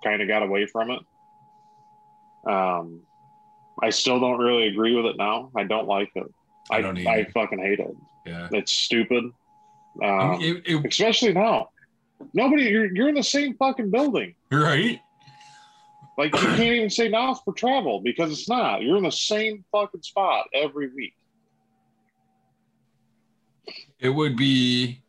kind 0.02 0.20
of 0.22 0.28
got 0.28 0.42
away 0.42 0.66
from 0.66 0.90
it. 0.90 1.00
Um, 2.46 3.00
I 3.82 3.90
still 3.90 4.20
don't 4.20 4.38
really 4.38 4.68
agree 4.68 4.94
with 4.94 5.06
it 5.06 5.16
now. 5.16 5.50
I 5.56 5.64
don't 5.64 5.88
like 5.88 6.10
it. 6.14 6.26
I 6.70 6.76
I 6.76 6.80
don't 6.80 6.98
I, 7.06 7.20
either. 7.20 7.30
fucking 7.32 7.58
hate 7.58 7.80
it. 7.80 7.96
yeah. 8.26 8.48
It's 8.52 8.72
stupid. 8.72 9.24
I 10.02 10.06
Um, 10.34 10.40
it, 10.40 10.62
it, 10.66 10.86
especially 10.86 11.32
now. 11.32 11.70
Nobody, 12.32 12.64
you're, 12.64 12.94
you're 12.94 13.08
in 13.08 13.14
the 13.14 13.22
same 13.22 13.54
fucking 13.56 13.90
building. 13.90 14.34
right? 14.50 15.00
Like 16.16 16.32
you 16.32 16.46
can't 16.48 16.60
even 16.60 16.90
say 16.90 17.08
now 17.08 17.32
it's 17.32 17.40
for 17.40 17.52
travel 17.52 18.00
because 18.00 18.30
it's 18.30 18.48
not. 18.48 18.82
You're 18.82 18.96
in 18.96 19.02
the 19.02 19.10
same 19.10 19.64
fucking 19.72 20.02
spot 20.02 20.46
every 20.54 20.88
week. 20.88 21.14
It 23.98 24.10
would 24.10 24.36
be 24.36 25.00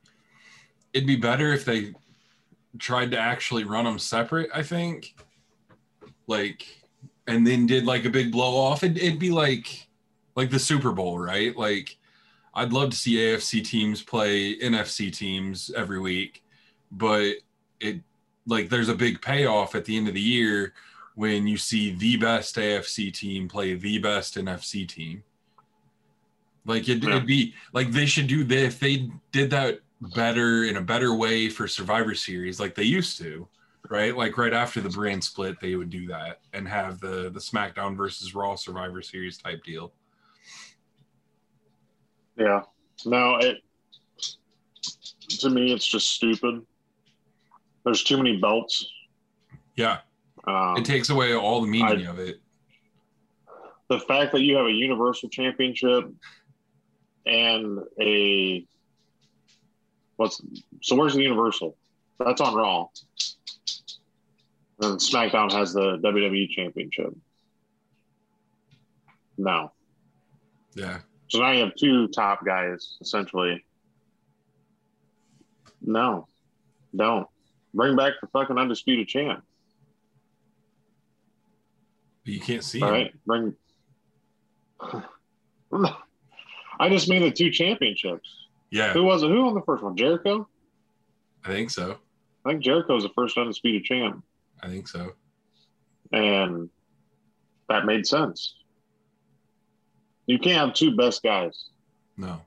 it'd 0.94 1.08
be 1.08 1.16
better 1.18 1.52
if 1.52 1.66
they 1.66 1.94
tried 2.80 3.12
to 3.12 3.20
actually 3.20 3.64
run 3.64 3.86
them 3.86 4.00
separate, 4.00 4.50
I 4.54 4.64
think. 4.64 5.16
Like 6.28 6.66
and 7.28 7.46
then 7.46 7.66
did 7.66 7.86
like 7.86 8.06
a 8.06 8.10
big 8.10 8.32
blow 8.32 8.56
off. 8.56 8.84
It, 8.84 8.98
it'd 8.98 9.20
be 9.20 9.32
like 9.32 9.88
like 10.36 10.50
the 10.50 10.60
Super 10.60 10.92
Bowl, 10.92 11.18
right? 11.20 11.56
Like 11.56 11.98
I'd 12.54 12.74
love 12.74 12.90
to 12.92 12.98
see 12.98 13.16
AFC 13.16 13.64
teams 13.64 14.02
play 14.02 14.58
NFC 14.60 15.12
teams 15.16 15.72
every 15.76 16.00
week, 16.00 16.44
but 16.92 17.36
it 17.80 18.02
like 18.48 18.70
there's 18.70 18.90
a 18.90 18.96
big 18.96 19.22
payoff 19.22 19.76
at 19.76 19.86
the 19.86 19.98
end 19.98 20.08
of 20.08 20.14
the 20.14 20.22
year 20.22 20.74
when 21.16 21.48
you 21.48 21.58
see 21.58 21.92
the 21.92 22.18
best 22.18 22.56
AFC 22.56 23.12
team 23.14 23.48
play 23.48 23.74
the 23.74 23.98
best 23.98 24.36
NFC 24.36 24.88
team. 24.88 25.24
Like 26.66 26.90
it, 26.90 27.04
Yeah. 27.04 27.10
it'd 27.12 27.28
be 27.28 27.54
like 27.74 27.92
they 27.92 28.06
should 28.06 28.28
do 28.28 28.44
that 28.44 28.58
if 28.64 28.80
they 28.80 29.10
did 29.32 29.50
that 29.52 29.80
better 30.16 30.64
in 30.66 30.78
a 30.78 30.82
better 30.82 31.16
way 31.16 31.48
for 31.50 31.68
Survivor 31.68 32.16
Series, 32.16 32.60
like 32.60 32.76
they 32.76 32.84
used 32.84 33.18
to, 33.20 33.48
right? 33.90 34.16
Like 34.16 34.38
right 34.38 34.54
after 34.54 34.82
the 34.82 34.90
brand 34.90 35.24
split, 35.24 35.60
they 35.62 35.76
would 35.76 35.90
do 35.90 36.08
that 36.08 36.42
and 36.54 36.68
have 36.68 37.00
the 37.00 37.30
the 37.30 37.40
SmackDown 37.40 37.96
versus 37.96 38.34
Raw 38.36 38.56
Survivor 38.56 39.02
Series 39.02 39.38
type 39.38 39.64
deal. 39.64 39.94
Yeah. 42.38 42.62
No, 43.06 43.38
it 43.38 43.58
to 45.40 45.50
me 45.50 45.72
it's 45.74 45.86
just 45.88 46.12
stupid. 46.12 46.62
There's 47.84 48.04
too 48.04 48.18
many 48.18 48.38
belts. 48.38 48.86
Yeah, 49.76 50.00
Um, 50.48 50.78
it 50.78 50.86
takes 50.86 51.10
away 51.10 51.36
all 51.36 51.62
the 51.62 51.68
meaning 51.68 52.08
of 52.08 52.18
it. 52.18 52.40
the 53.90 54.00
fact 54.00 54.32
that 54.32 54.42
you 54.42 54.56
have 54.56 54.66
a 54.66 54.72
universal 54.72 55.28
championship 55.30 56.06
and 57.26 57.80
a 58.02 58.66
what's 60.18 60.42
so 60.82 60.96
where's 60.96 61.14
the 61.16 61.22
universal? 61.22 61.78
That's 62.20 62.42
on 62.42 62.56
Raw. 62.56 62.88
And 64.82 65.00
SmackDown 65.00 65.52
has 65.54 65.74
the 65.74 65.98
WWE 66.04 66.50
championship. 66.50 67.16
No. 69.38 69.72
Yeah, 70.76 71.00
So 71.30 71.40
now 71.40 71.52
you 71.52 71.62
have 71.62 71.76
two 71.76 72.08
top 72.10 72.46
guys 72.46 72.98
essentially. 73.02 73.64
No. 75.82 76.28
Don't. 76.96 77.28
Bring 77.74 77.96
back 77.96 78.14
the 78.22 78.28
fucking 78.28 78.58
undisputed 78.58 79.08
champ. 79.08 79.44
but 82.26 82.34
you 82.34 82.40
can't 82.42 82.64
see 82.64 82.82
All 82.82 82.90
him. 82.90 82.94
right. 82.94 83.14
Bring 83.26 83.56
I 86.80 86.90
just 86.90 87.10
mean 87.10 87.22
the 87.22 87.32
two 87.32 87.52
championships. 87.52 88.30
Yeah, 88.72 88.94
Who 88.94 89.04
was 89.04 89.24
it? 89.24 89.30
Who 89.30 89.46
won 89.46 89.54
the 89.54 89.62
first 89.62 89.84
one? 89.84 89.96
Jericho? 89.96 90.48
I 91.46 91.50
think 91.50 91.70
so. 91.70 91.98
I 92.46 92.50
think 92.50 92.64
Jericho 92.64 92.96
was 92.96 93.04
the 93.04 93.12
first 93.16 93.38
undisputed 93.38 93.84
champ. 93.84 94.24
I 94.62 94.68
think 94.68 94.88
so. 94.88 95.14
And 96.12 96.70
that 97.70 97.86
made 97.86 98.06
sense. 98.06 98.56
You 100.28 100.40
can't 100.40 100.58
have 100.58 100.74
two 100.74 100.96
best 100.96 101.24
guys. 101.24 101.70
No. 102.18 102.42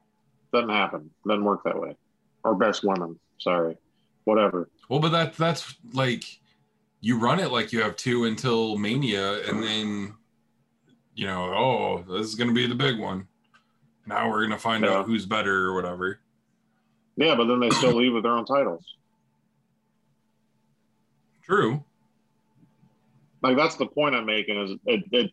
Doesn't 0.53 0.71
happen. 0.71 1.11
Doesn't 1.27 1.45
work 1.45 1.63
that 1.65 1.81
way. 1.81 1.97
Or 2.45 2.55
best 2.55 2.85
women. 2.85 3.19
Sorry. 3.39 3.77
Whatever. 4.25 4.69
Well, 4.89 5.01
but 5.01 5.11
that 5.11 5.35
that's 5.35 5.75
like 5.93 6.25
you 7.01 7.19
run 7.19 7.41
it 7.41 7.51
like 7.51 7.73
you 7.73 7.83
have 7.83 7.97
two 7.97 8.25
until 8.25 8.77
Mania, 8.77 9.47
and 9.49 9.63
then 9.63 10.15
you 11.15 11.27
know, 11.27 11.45
oh, 11.55 12.05
this 12.09 12.27
is 12.27 12.35
gonna 12.35 12.53
be 12.53 12.67
the 12.67 12.75
big 12.75 12.99
one. 12.99 13.27
Now 14.09 14.31
we're 14.31 14.43
gonna 14.43 14.59
find 14.59 14.85
Yeah. 14.85 14.95
out 14.95 15.07
who's 15.07 15.27
better 15.27 15.67
or 15.67 15.75
whatever. 15.75 16.21
Yeah, 17.17 17.35
but 17.37 17.45
then 17.45 17.61
they 17.61 17.69
still 17.71 17.93
leave 17.95 18.15
with 18.15 18.23
their 18.23 18.33
own 18.33 18.47
titles. 18.47 18.85
True. 21.45 21.85
Like 23.43 23.57
that's 23.57 23.77
the 23.77 23.87
point 23.87 24.15
I'm 24.15 24.27
making 24.27 24.57
is 24.63 24.71
it, 24.87 25.05
it 25.13 25.31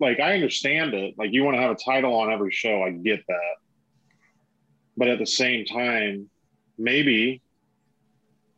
like 0.00 0.20
I 0.20 0.34
understand 0.34 0.94
it. 0.94 1.14
Like 1.18 1.32
you 1.32 1.44
want 1.44 1.56
to 1.56 1.60
have 1.62 1.70
a 1.72 1.74
title 1.76 2.14
on 2.14 2.30
every 2.32 2.50
show, 2.52 2.82
I 2.82 2.90
get 2.90 3.20
that. 3.26 3.54
But 4.96 5.08
at 5.08 5.18
the 5.18 5.26
same 5.26 5.64
time, 5.64 6.28
maybe 6.76 7.40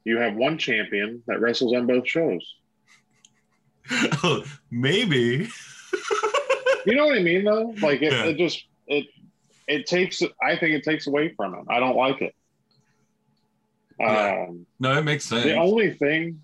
you 0.04 0.18
have 0.18 0.34
one 0.34 0.58
champion 0.58 1.22
that 1.26 1.40
wrestles 1.40 1.74
on 1.74 1.86
both 1.86 2.08
shows. 2.08 2.44
Maybe. 4.70 5.48
You 6.86 6.94
know 6.94 7.06
what 7.06 7.18
I 7.18 7.22
mean 7.22 7.44
though? 7.44 7.74
Like 7.82 8.00
it, 8.02 8.12
Yeah. 8.12 8.24
it 8.26 8.38
just 8.38 8.64
it 8.90 9.06
it 9.66 9.86
takes 9.86 10.20
I 10.42 10.56
think 10.56 10.74
it 10.74 10.84
takes 10.84 11.06
away 11.06 11.32
from 11.34 11.54
it. 11.54 11.64
I 11.68 11.78
don't 11.80 11.96
like 11.96 12.20
it. 12.20 12.34
Yeah. 13.98 14.46
Um 14.48 14.66
No, 14.78 14.96
it 14.98 15.04
makes 15.04 15.24
sense. 15.24 15.44
the 15.44 15.54
only 15.56 15.94
thing 15.94 16.42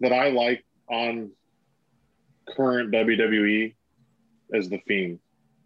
that 0.00 0.12
I 0.12 0.28
like 0.30 0.64
on 0.88 1.30
current 2.56 2.92
WWE 2.92 3.74
is 4.50 4.68
the 4.68 4.78
Fiend. 4.86 5.18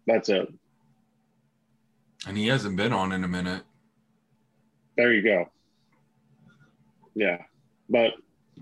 That's 0.07 0.29
it. 0.29 0.47
and 2.27 2.37
he 2.37 2.47
hasn't 2.47 2.75
been 2.75 2.93
on 2.93 3.11
in 3.11 3.23
a 3.23 3.27
minute. 3.27 3.63
There 4.97 5.13
you 5.13 5.21
go. 5.23 5.49
Yeah, 7.15 7.39
but 7.89 8.13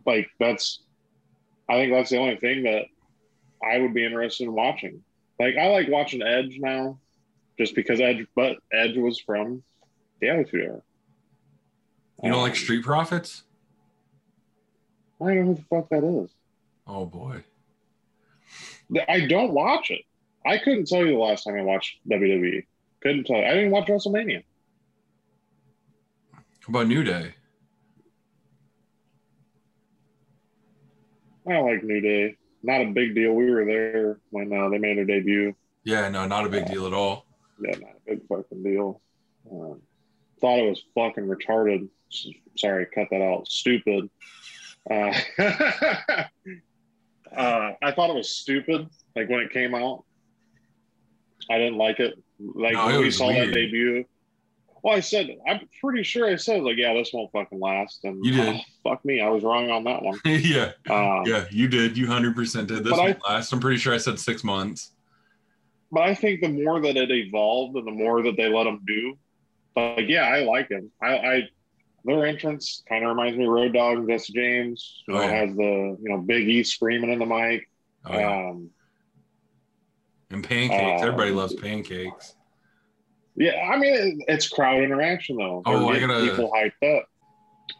like 0.05 0.29
that's, 0.39 0.81
I 1.69 1.73
think 1.75 1.91
that's 1.93 2.09
the 2.09 2.17
only 2.17 2.37
thing 2.37 2.63
that 2.63 2.85
I 3.63 3.77
would 3.77 3.93
be 3.93 4.05
interested 4.05 4.45
in 4.45 4.53
watching. 4.53 5.03
Like 5.39 5.55
I 5.57 5.67
like 5.67 5.87
watching 5.89 6.21
Edge 6.23 6.57
now, 6.59 6.99
just 7.59 7.75
because 7.75 7.99
Edge, 7.99 8.25
but 8.35 8.57
Edge 8.71 8.95
was 8.97 9.19
from 9.19 9.61
the 10.21 10.29
Attitude 10.29 10.61
Era. 10.61 10.81
You 12.23 12.31
don't 12.31 12.41
like 12.41 12.51
Um, 12.53 12.57
Street 12.57 12.83
Profits? 12.83 13.43
I 15.21 15.25
don't 15.25 15.35
know 15.35 15.45
who 15.47 15.55
the 15.55 15.61
fuck 15.63 15.89
that 15.89 16.03
is. 16.03 16.29
Oh 16.87 17.05
boy. 17.05 17.43
I 19.07 19.27
don't 19.27 19.51
watch 19.53 19.91
it. 19.91 20.01
I 20.45 20.57
couldn't 20.57 20.87
tell 20.87 21.05
you 21.05 21.11
the 21.11 21.19
last 21.19 21.43
time 21.43 21.55
I 21.55 21.61
watched 21.61 21.97
WWE. 22.09 22.65
Couldn't 23.03 23.25
tell 23.25 23.35
you. 23.37 23.43
I 23.45 23.53
didn't 23.53 23.71
watch 23.71 23.87
WrestleMania. 23.87 24.43
How 26.33 26.69
about 26.69 26.87
New 26.87 27.03
Day? 27.03 27.33
I 31.47 31.51
don't 31.53 31.71
like 31.71 31.83
New 31.83 32.01
Day. 32.01 32.37
Not 32.63 32.81
a 32.81 32.85
big 32.91 33.15
deal. 33.15 33.33
We 33.33 33.49
were 33.49 33.65
there 33.65 34.19
when 34.31 34.51
uh, 34.51 34.69
they 34.69 34.77
made 34.77 34.97
their 34.97 35.05
debut. 35.05 35.55
Yeah, 35.83 36.09
no, 36.09 36.25
not 36.27 36.45
a 36.45 36.49
big 36.49 36.65
deal 36.67 36.85
at 36.87 36.93
all. 36.93 37.25
Yeah, 37.61 37.71
not 37.79 37.91
a 37.91 38.01
big 38.15 38.27
fucking 38.27 38.63
deal. 38.63 39.01
Um, 39.51 39.81
thought 40.41 40.59
it 40.59 40.69
was 40.69 40.83
fucking 40.95 41.25
retarded. 41.27 41.89
Sorry, 42.57 42.85
cut 42.93 43.07
that 43.11 43.21
out. 43.21 43.47
Stupid. 43.47 44.09
Uh, 44.89 45.13
uh, 47.35 47.71
I 47.81 47.91
thought 47.91 48.09
it 48.09 48.15
was 48.15 48.33
stupid. 48.33 48.87
Like 49.15 49.29
when 49.29 49.41
it 49.41 49.51
came 49.51 49.75
out, 49.75 50.03
I 51.49 51.57
didn't 51.57 51.77
like 51.77 51.99
it. 51.99 52.15
Like 52.39 52.73
No, 52.73 52.87
when 52.87 52.99
we 52.99 53.11
saw 53.11 53.27
weird. 53.27 53.49
that 53.49 53.53
debut. 53.53 54.05
Well, 54.81 54.95
I 54.95 55.01
said 55.01 55.35
I'm 55.45 55.59
pretty 55.81 56.03
sure 56.03 56.25
I 56.29 56.37
said 56.37 56.63
like, 56.63 56.77
yeah, 56.77 56.93
this 56.93 57.11
won't 57.13 57.31
fucking 57.33 57.59
last. 57.59 57.99
And 58.05 58.23
You 58.23 58.31
did. 58.33 58.55
oh, 58.55 58.59
fuck 58.83 59.03
me, 59.03 59.19
I 59.19 59.27
was 59.29 59.43
wrong 59.43 59.69
on 59.69 59.83
that 59.83 60.01
one. 60.01 60.19
yeah, 60.25 60.71
Um, 60.89 61.23
yeah, 61.25 61.45
you 61.51 61.67
did. 61.67 61.97
You 61.97 62.07
hundred 62.07 62.35
percent 62.35 62.69
did. 62.69 62.83
This 62.85 62.93
won't 62.93 63.19
last. 63.27 63.51
I'm 63.51 63.59
pretty 63.59 63.77
sure 63.77 63.93
I 63.93 63.97
said 63.97 64.17
six 64.19 64.43
months. 64.43 64.91
But 65.91 66.01
I 66.03 66.13
think 66.15 66.41
the 66.41 66.49
more 66.49 66.79
that 66.81 66.97
it 66.97 67.09
evolved 67.11 67.75
and 67.75 67.87
the 67.87 67.91
more 67.91 68.21
that 68.23 68.37
they 68.37 68.47
let 68.47 68.65
them 68.65 68.81
do, 68.85 69.17
like 69.75 70.07
yeah, 70.07 70.23
I 70.23 70.43
like 70.43 70.69
him. 70.69 70.91
I, 71.01 71.17
I 71.17 71.41
their 72.05 72.25
entrance 72.25 72.83
kind 72.87 73.03
of 73.03 73.09
reminds 73.09 73.37
me 73.37 73.45
of 73.45 73.51
Road 73.51 73.73
Dogg 73.73 74.07
Jesse 74.07 74.33
James. 74.33 75.03
Oh, 75.09 75.13
know, 75.13 75.21
yeah. 75.21 75.27
has 75.31 75.55
the 75.55 75.97
you 76.01 76.09
know 76.09 76.17
Big 76.19 76.47
E 76.47 76.63
screaming 76.63 77.09
in 77.11 77.19
the 77.19 77.25
mic. 77.25 77.67
Oh, 78.05 78.13
yeah. 78.17 78.49
Um, 78.49 78.69
and 80.31 80.43
pancakes. 80.47 81.01
uh, 81.01 81.05
Everybody 81.07 81.31
loves 81.31 81.55
pancakes. 81.55 82.35
yeah, 83.35 83.69
I 83.71 83.77
mean 83.77 83.93
it, 83.93 84.25
it's 84.27 84.47
crowd 84.47 84.83
interaction 84.83 85.37
though. 85.37 85.63
Oh, 85.65 85.91
They're 85.91 86.03
I 86.03 86.07
gotta- 86.07 86.29
people 86.29 86.51
hyped 86.51 86.97
up. 86.97 87.05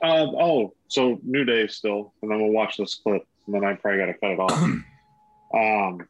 Uh, 0.04 0.28
oh, 0.40 0.74
so 0.88 1.20
New 1.24 1.44
Day 1.46 1.68
still, 1.68 2.14
and 2.22 2.30
then 2.32 2.40
we'll 2.40 2.52
watch 2.52 2.78
this 2.78 2.96
clip, 2.96 3.24
and 3.46 3.56
then 3.56 3.66
I 3.66 3.74
probably 3.74 4.00
got 4.00 4.06
to 4.06 4.14
cut 4.14 4.32
it 4.32 4.40
off. 4.40 4.52
um, 5.54 6.08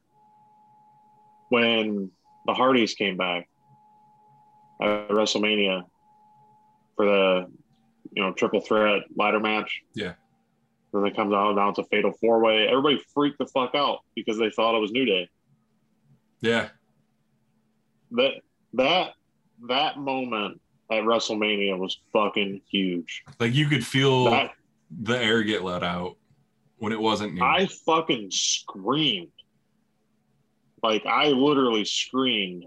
when 1.49 2.11
the 2.45 2.53
Hardys 2.53 2.93
came 2.93 3.17
back 3.17 3.47
at 4.81 5.09
WrestleMania 5.09 5.83
for 6.95 7.05
the 7.05 7.47
you 8.13 8.23
know 8.23 8.33
triple 8.33 8.61
threat 8.61 9.03
ladder 9.15 9.39
match. 9.39 9.81
Yeah. 9.93 10.13
Then 10.93 11.05
it 11.05 11.15
comes 11.15 11.33
out 11.33 11.55
now 11.55 11.69
it's 11.69 11.77
a 11.79 11.83
fatal 11.83 12.13
four 12.19 12.39
way. 12.39 12.67
Everybody 12.67 12.99
freaked 13.13 13.37
the 13.37 13.45
fuck 13.45 13.75
out 13.75 13.99
because 14.15 14.37
they 14.39 14.49
thought 14.49 14.75
it 14.75 14.79
was 14.79 14.91
New 14.91 15.05
Day. 15.05 15.29
yeah, 16.41 16.69
That 18.11 18.31
that 18.73 19.13
that 19.67 19.97
moment 19.99 20.59
at 20.91 21.03
WrestleMania 21.03 21.77
was 21.77 21.99
fucking 22.13 22.61
huge. 22.71 23.23
like 23.39 23.53
you 23.53 23.67
could 23.67 23.85
feel 23.85 24.25
That 24.31 24.51
the 24.89 25.17
air 25.21 25.43
get 25.43 25.63
let 25.63 25.83
out 25.83 26.15
when 26.77 26.91
it 26.91 26.99
wasn't 26.99 27.33
new. 27.35 27.43
I 27.43 27.67
fucking 27.85 28.31
screamed. 28.31 29.27
Like 30.83 31.05
I 31.05 31.27
literally 31.29 31.85
screamed 31.85 32.65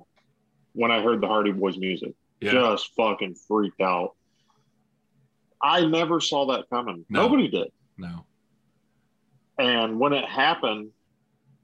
when 0.73 0.91
I 0.91 1.03
heard 1.03 1.21
the 1.21 1.27
Hardy 1.27 1.53
Boys 1.53 1.77
music. 1.77 2.15
yeah, 2.41 2.53
Just 2.53 2.91
fucking 2.97 3.35
freaked 3.49 3.81
out. 3.81 4.15
I 5.63 5.87
never 5.87 6.21
saw 6.21 6.47
that 6.47 6.69
coming. 6.71 7.05
No. 7.09 7.23
Nobody 7.23 7.49
did. 7.49 7.69
no, 7.97 8.25
And 9.59 10.01
when 10.01 10.13
it 10.13 10.25
happened, 10.25 10.91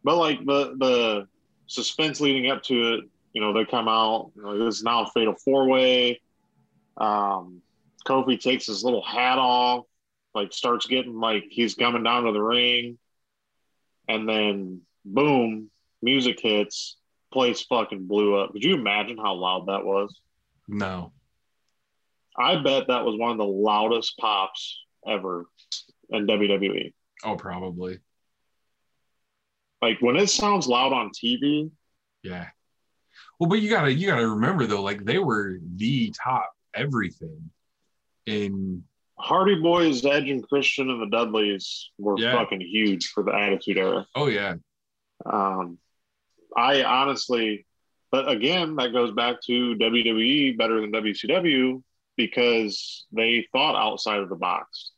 but 0.04 0.16
like 0.16 0.38
the 0.44 0.76
the 0.78 1.28
suspense 1.66 2.20
leading 2.20 2.50
up 2.50 2.62
to 2.64 2.94
it, 2.94 3.04
you 3.32 3.40
know, 3.40 3.52
they 3.52 3.64
come 3.64 3.88
out. 3.88 4.30
You 4.36 4.42
know, 4.42 4.64
this 4.64 4.76
is 4.76 4.82
now 4.84 5.04
a 5.04 5.10
fatal 5.10 5.34
four 5.34 5.66
way. 5.68 6.20
Um, 6.96 7.60
Kofi 8.06 8.40
takes 8.40 8.66
his 8.66 8.84
little 8.84 9.02
hat 9.02 9.38
off, 9.38 9.84
like 10.34 10.52
starts 10.52 10.86
getting 10.86 11.18
like 11.18 11.44
he's 11.50 11.74
coming 11.74 12.02
down 12.04 12.24
to 12.24 12.32
the 12.32 12.40
ring, 12.40 12.98
and 14.08 14.28
then 14.28 14.82
boom, 15.04 15.70
music 16.02 16.40
hits. 16.40 16.96
Place 17.32 17.62
fucking 17.62 18.06
blew 18.06 18.36
up. 18.36 18.52
Could 18.52 18.64
you 18.64 18.74
imagine 18.74 19.18
how 19.18 19.34
loud 19.34 19.66
that 19.68 19.84
was? 19.84 20.14
no. 20.66 21.12
I 22.40 22.62
bet 22.62 22.86
that 22.86 23.04
was 23.04 23.18
one 23.18 23.32
of 23.32 23.36
the 23.38 23.44
loudest 23.44 24.16
pops 24.16 24.78
ever 25.04 25.46
in 26.10 26.24
WWE. 26.28 26.92
Oh, 27.24 27.34
probably. 27.34 27.98
Like 29.82 30.00
when 30.00 30.16
it 30.16 30.28
sounds 30.28 30.68
loud 30.68 30.92
on 30.92 31.10
TV, 31.10 31.70
Yeah. 32.22 32.46
Well, 33.40 33.48
but 33.48 33.60
you 33.60 33.68
gotta 33.70 33.92
you 33.92 34.06
gotta 34.06 34.28
remember 34.28 34.66
though, 34.66 34.82
like 34.82 35.04
they 35.04 35.18
were 35.18 35.58
the 35.76 36.12
top 36.24 36.50
everything 36.74 37.50
in 38.26 38.84
Hardy 39.18 39.56
Boys, 39.60 40.04
Edge 40.04 40.28
and 40.30 40.46
Christian 40.48 40.90
and 40.90 41.00
the 41.02 41.06
Dudleys 41.16 41.90
were 41.98 42.18
Yeah. 42.18 42.32
fucking 42.32 42.60
huge 42.60 43.08
for 43.08 43.22
the 43.24 43.32
Attitude 43.34 43.78
Era. 43.78 44.06
oh 44.14 44.28
yeah, 44.28 44.54
Um, 45.26 45.78
I 46.56 46.82
honestly, 46.82 47.66
but 48.10 48.28
again, 48.28 48.76
that 48.76 48.92
goes 48.92 49.12
back 49.12 49.36
to 49.46 49.74
WWE 49.76 50.56
better 50.56 50.80
than 50.80 50.92
WCW 50.92 51.82
because 52.16 53.06
they 53.12 53.46
thought 53.52 53.76
outside 53.76 54.20
of 54.20 54.28
the 54.28 54.36
box. 54.36 54.92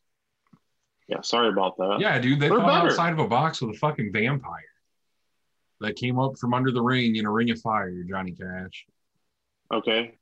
Yeah, 1.08 1.22
sorry 1.22 1.48
about 1.48 1.76
that. 1.78 1.98
yeah, 2.00 2.18
dude. 2.18 2.38
They 2.38 2.48
They're 2.48 2.58
thought 2.58 2.82
better. 2.82 2.90
outside 2.90 3.12
of 3.12 3.18
a 3.18 3.26
box 3.26 3.60
with 3.60 3.74
a 3.74 3.78
fucking 3.78 4.12
vampire 4.12 4.64
that 5.80 5.96
came 5.96 6.18
up 6.18 6.38
from 6.38 6.54
under 6.54 6.70
the 6.70 6.82
ring 6.82 7.16
in 7.16 7.26
a 7.26 7.30
ring 7.30 7.50
of 7.50 7.60
fire, 7.60 8.02
Johnny 8.08 8.32
Cash. 8.32 8.86
Okay. 9.72 10.14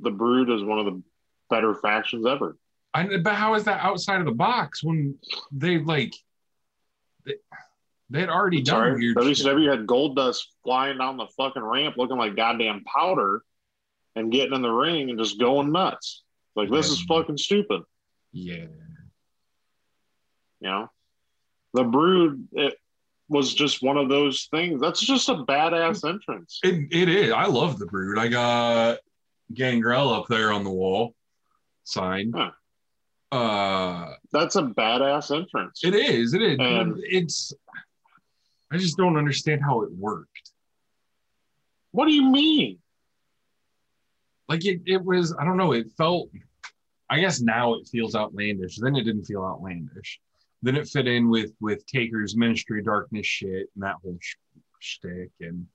The 0.00 0.10
Brood 0.10 0.50
is 0.50 0.62
one 0.62 0.78
of 0.78 0.84
the 0.86 1.02
better 1.48 1.74
factions 1.74 2.26
ever. 2.26 2.58
I, 2.92 3.16
but 3.18 3.34
how 3.34 3.54
is 3.54 3.64
that 3.64 3.82
outside 3.82 4.20
of 4.20 4.26
the 4.26 4.32
box 4.32 4.82
when 4.84 5.16
they 5.50 5.78
like 5.78 6.14
they, 7.24 7.34
they 8.14 8.20
had 8.20 8.30
already 8.30 8.62
done 8.62 8.76
Sorry, 8.76 8.92
weird 9.14 9.36
shit. 9.36 9.44
WCW 9.46 9.70
had 9.70 9.86
gold 9.86 10.14
dust 10.14 10.48
flying 10.62 10.98
down 10.98 11.16
the 11.16 11.26
fucking 11.36 11.62
ramp 11.62 11.96
looking 11.98 12.16
like 12.16 12.36
goddamn 12.36 12.84
powder 12.84 13.42
and 14.14 14.30
getting 14.30 14.54
in 14.54 14.62
the 14.62 14.70
ring 14.70 15.10
and 15.10 15.18
just 15.18 15.40
going 15.40 15.72
nuts. 15.72 16.22
Like, 16.54 16.70
this 16.70 16.88
is 16.90 17.02
fucking 17.02 17.38
stupid. 17.38 17.82
Yeah, 18.32 18.66
You 20.60 20.68
know, 20.68 20.90
the 21.72 21.82
Brood 21.82 22.46
it 22.52 22.78
was 23.28 23.52
just 23.52 23.82
one 23.82 23.96
of 23.96 24.08
those 24.08 24.46
things. 24.50 24.80
That's 24.80 25.00
just 25.00 25.28
a 25.28 25.34
badass 25.34 26.08
entrance. 26.08 26.60
it, 26.62 26.86
it 26.92 27.08
is. 27.08 27.32
I 27.32 27.46
love 27.46 27.78
the 27.78 27.86
brood. 27.86 28.18
I 28.18 28.28
got 28.28 28.98
Gangrel 29.52 30.12
up 30.12 30.26
there 30.28 30.52
on 30.52 30.62
the 30.62 30.70
wall, 30.70 31.14
sign. 31.82 32.32
Huh. 32.34 32.50
Uh, 33.32 34.14
That's 34.32 34.54
a 34.54 34.62
badass 34.62 35.34
entrance. 35.34 35.80
it 35.82 35.94
is. 35.94 36.34
It 36.34 36.42
is. 36.42 36.56
And- 36.60 36.96
it's. 37.02 37.52
I 38.74 38.78
just 38.78 38.96
don't 38.96 39.16
understand 39.16 39.62
how 39.62 39.82
it 39.82 39.92
worked. 39.92 40.50
What 41.92 42.06
do 42.06 42.12
you 42.12 42.28
mean? 42.30 42.78
Like 44.48 44.64
it, 44.66 44.80
it 44.86 45.02
was. 45.04 45.34
I 45.38 45.44
don't 45.44 45.56
know. 45.56 45.72
It 45.72 45.92
felt. 45.96 46.28
I 47.08 47.20
guess 47.20 47.40
now 47.40 47.74
it 47.74 47.86
feels 47.86 48.16
outlandish. 48.16 48.78
Then 48.78 48.96
it 48.96 49.04
didn't 49.04 49.24
feel 49.26 49.44
outlandish. 49.44 50.20
Then 50.62 50.76
it 50.76 50.88
fit 50.88 51.06
in 51.06 51.28
with 51.30 51.52
with 51.60 51.86
Taker's 51.86 52.36
Ministry 52.36 52.80
of 52.80 52.86
Darkness 52.86 53.26
shit 53.26 53.68
and 53.74 53.84
that 53.84 53.96
whole 54.02 54.18
sh- 54.20 54.34
shtick 54.80 55.30
and 55.40 55.66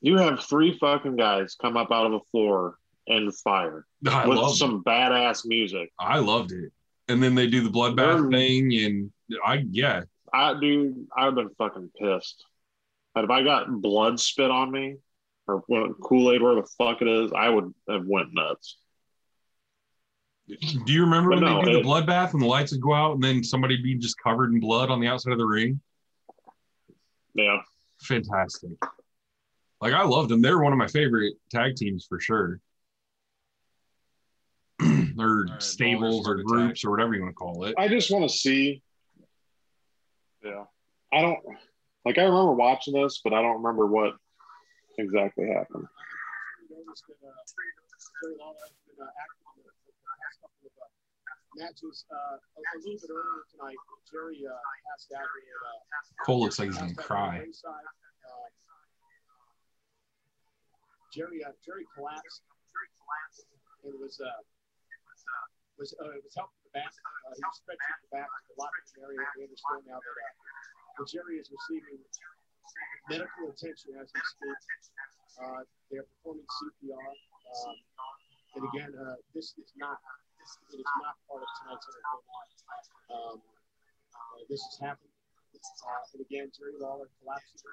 You 0.00 0.16
have 0.18 0.40
three 0.40 0.78
fucking 0.78 1.16
guys 1.16 1.56
come 1.60 1.76
up 1.76 1.92
out 1.92 2.06
of 2.06 2.12
the 2.12 2.20
floor 2.30 2.76
and 3.08 3.34
fire 3.36 3.84
I 4.08 4.26
with 4.26 4.56
some 4.56 4.82
badass 4.84 5.42
music. 5.44 5.90
I 6.00 6.18
loved 6.18 6.52
it. 6.52 6.72
And 7.08 7.22
then 7.22 7.34
they 7.34 7.46
do 7.46 7.60
the 7.62 7.70
bloodbath 7.70 8.22
They're- 8.22 8.30
thing 8.30 8.72
and 8.74 9.10
I 9.44 9.64
yeah 9.70 10.02
I 10.32 10.58
dude, 10.58 11.06
I've 11.16 11.34
been 11.34 11.50
fucking 11.58 11.90
pissed. 12.00 12.44
But 13.14 13.24
if 13.24 13.30
I 13.30 13.42
got 13.42 13.70
blood 13.80 14.20
spit 14.20 14.50
on 14.50 14.70
me 14.70 14.96
or 15.46 15.62
Kool 16.02 16.32
Aid, 16.32 16.42
where 16.42 16.56
the 16.56 16.68
fuck 16.78 17.00
it 17.00 17.08
is, 17.08 17.32
I 17.34 17.48
would 17.48 17.72
have 17.88 18.04
went 18.06 18.28
nuts. 18.32 18.76
Do 20.48 20.92
you 20.92 21.00
remember 21.02 21.30
But 21.30 21.36
when 21.36 21.44
no, 21.44 21.60
they 21.64 21.72
do 21.72 21.78
it- 21.78 21.82
the 21.82 21.88
bloodbath 21.88 22.32
and 22.32 22.42
the 22.42 22.46
lights 22.46 22.72
would 22.72 22.80
go 22.80 22.92
out 22.94 23.14
and 23.14 23.22
then 23.22 23.42
somebody 23.42 23.82
be 23.82 23.94
just 23.96 24.16
covered 24.18 24.52
in 24.52 24.60
blood 24.60 24.90
on 24.90 25.00
the 25.00 25.08
outside 25.08 25.32
of 25.32 25.38
the 25.38 25.46
ring? 25.46 25.80
Yeah, 27.34 27.58
Fantastic. 28.02 28.70
Like 29.80 29.92
I 29.92 30.04
loved 30.04 30.30
them. 30.30 30.40
They're 30.40 30.58
one 30.58 30.72
of 30.72 30.78
my 30.78 30.86
favorite 30.86 31.34
tag 31.50 31.76
teams 31.76 32.06
for 32.06 32.18
sure. 32.20 32.60
or 34.80 34.86
Alright, 35.18 35.62
stables 35.62 36.26
or 36.26 36.36
Heart 36.36 36.46
groups 36.46 36.84
or 36.84 36.90
whatever 36.90 37.14
you 37.14 37.22
want 37.22 37.32
to 37.32 37.36
call 37.36 37.64
it. 37.64 37.74
I 37.76 37.88
just 37.88 38.10
want 38.10 38.28
to 38.28 38.34
see. 38.36 38.82
Yeah, 40.46 40.64
I 41.12 41.22
don't 41.22 41.42
like. 42.04 42.18
I 42.18 42.22
remember 42.22 42.54
watching 42.54 42.94
this, 42.94 43.20
but 43.22 43.34
I 43.34 43.42
don't 43.42 43.58
remember 43.58 43.86
what 43.86 44.14
exactly 44.98 45.50
happened. 45.50 45.90
noticed 46.70 47.02
that 47.10 47.18
Jerry 48.22 48.38
Lawler 48.38 48.54
has 48.62 48.78
been 48.86 49.02
active 49.02 49.42
in 49.58 49.66
the, 49.66 49.74
the 49.90 49.94
past 50.22 50.38
couple 50.38 50.70
of 50.70 50.86
matches. 51.58 52.06
A, 52.14 52.38
a 52.38 52.78
little 52.78 52.94
bit 52.94 53.10
earlier 53.10 53.42
tonight, 53.50 53.80
Jerry 54.06 54.38
passed 54.86 55.10
out. 55.18 55.26
Cole 56.22 56.46
looks 56.46 56.58
like 56.62 56.70
he's 56.70 56.78
gonna 56.78 56.94
cry. 56.94 57.26
on 57.26 57.34
the 57.34 57.40
ringside. 57.50 57.74
Uh, 57.74 58.46
Jerry 61.10 61.42
uh, 61.42 61.50
Jerry 61.66 61.90
collapsed. 61.98 62.46
It 63.82 63.98
was 63.98 64.20
uh, 64.22 64.30
was 65.78 65.94
uh, 65.98 66.14
it 66.14 66.22
was 66.22 66.34
helping 66.38 66.60
the 66.64 66.65
back. 66.76 66.92
Uh, 67.24 67.32
stretching 67.56 67.96
the 68.04 68.10
back 68.12 68.28
a 68.28 68.54
lot 68.60 68.68
the 68.92 69.08
area. 69.08 69.24
We 69.40 69.48
understand 69.48 69.88
now 69.88 69.96
that 69.96 70.16
uh, 71.00 71.08
is 71.40 71.48
receiving 71.48 71.98
medical 73.08 73.48
attention 73.48 73.96
as 73.96 74.12
we 74.12 74.20
speak. 74.20 74.60
Uh, 75.40 75.64
they're 75.88 76.04
performing 76.20 76.44
CPR. 76.44 77.00
Um, 77.00 77.76
and 78.56 78.62
again, 78.72 78.92
uh, 78.92 79.16
this 79.32 79.56
is 79.56 79.72
not 79.80 79.96
it 80.70 80.78
is 80.78 80.92
not 81.02 81.18
part 81.26 81.42
of 81.42 81.48
tonight's 81.58 81.86
entertainment. 81.88 82.28
Um, 83.10 83.36
uh, 83.40 84.44
this. 84.52 84.60
Uh, 84.80 84.92
and 86.12 86.20
again, 86.20 86.52
Jerry 86.52 86.76
Lawler 86.78 87.08
collapses. 87.20 87.64
Uh, 87.64 87.72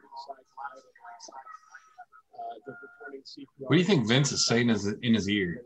CPR. 3.24 3.68
What 3.68 3.76
do 3.76 3.78
you 3.78 3.84
think 3.84 4.08
Vince 4.08 4.32
is 4.32 4.48
saying 4.48 4.70
in 4.70 5.14
his 5.14 5.30
ear? 5.30 5.62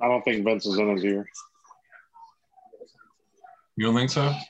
I 0.00 0.08
don't 0.08 0.22
think 0.22 0.44
Vince 0.44 0.66
is 0.66 0.78
in 0.78 0.88
his 0.94 1.04
ear. 1.04 1.26
You 3.76 3.86
don't 3.86 3.96
think 3.96 4.10
so? 4.10 4.22
Ladies 4.22 4.40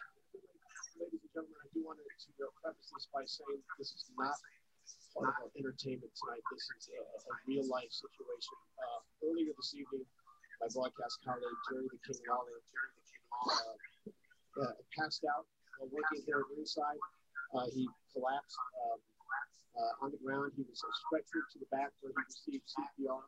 and 1.18 1.32
gentlemen, 1.32 1.56
I 1.58 1.68
do 1.72 1.80
want 1.82 1.98
to 1.98 2.04
uh, 2.44 2.52
preface 2.60 2.90
this 2.92 3.08
by 3.10 3.24
saying 3.24 3.58
this 3.80 3.90
is 3.96 4.04
not 4.14 4.36
part 5.16 5.32
of 5.32 5.34
our 5.40 5.50
entertainment 5.56 6.12
tonight. 6.14 6.44
This 6.52 6.68
is 6.68 6.92
a, 6.92 7.00
a 7.00 7.32
real 7.48 7.66
life 7.66 7.90
situation. 7.90 8.56
Uh, 8.76 9.00
earlier 9.26 9.50
this 9.56 9.72
evening, 9.74 10.04
my 10.60 10.68
broadcast 10.68 11.18
colleague 11.24 11.60
Jerry 11.66 11.88
the 11.88 11.98
King 12.04 12.20
Lawler, 12.28 12.60
Jerry 12.68 12.92
the 12.92 13.04
King 13.08 13.24
Lawler, 13.32 13.74
uh, 14.62 14.68
uh, 14.68 14.76
passed 14.94 15.24
out 15.26 15.48
uh, 15.80 15.88
working 15.90 16.22
here 16.28 16.44
at 16.44 16.48
ringside. 16.52 17.00
Uh, 17.56 17.66
he 17.72 17.88
collapsed 18.12 18.60
um, 18.84 19.00
uh, 19.76 20.04
on 20.04 20.10
the 20.10 20.20
ground. 20.24 20.52
He 20.56 20.64
was 20.64 20.80
uh, 20.80 20.90
stretchered 21.04 21.46
to 21.52 21.58
the 21.60 21.68
back 21.70 21.92
where 22.00 22.12
he 22.16 22.22
received 22.24 22.66
CPR. 22.72 23.20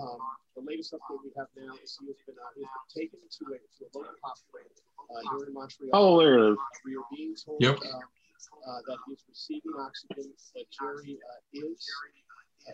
Um, 0.00 0.18
the 0.56 0.64
latest 0.64 0.92
update 0.92 1.20
we 1.22 1.30
have 1.36 1.48
now 1.56 1.72
is 1.82 1.96
he 2.00 2.08
has 2.08 2.18
been, 2.26 2.36
uh, 2.40 2.50
he 2.56 2.64
has 2.64 2.72
been 2.72 2.88
taken 3.04 3.20
to 3.20 3.42
a, 3.54 3.58
to 3.60 3.80
a 3.84 3.90
local 3.94 4.18
hospital 4.24 4.66
uh, 5.12 5.22
here 5.36 5.46
in 5.48 5.54
Montreal. 5.54 5.90
Oh, 5.92 6.18
there 6.20 6.38
it 6.38 6.52
is. 6.52 6.58
Uh, 6.58 6.80
we 6.84 6.96
are 6.96 7.08
being 7.12 7.34
told 7.36 7.60
Yep. 7.60 7.76
uh, 7.78 7.98
uh, 7.98 8.80
that 8.88 8.98
he's 9.06 9.22
receiving 9.28 9.72
oxygen, 9.78 10.32
that 10.54 10.66
Jerry 10.72 11.18
uh, 11.20 11.68
is 11.72 11.86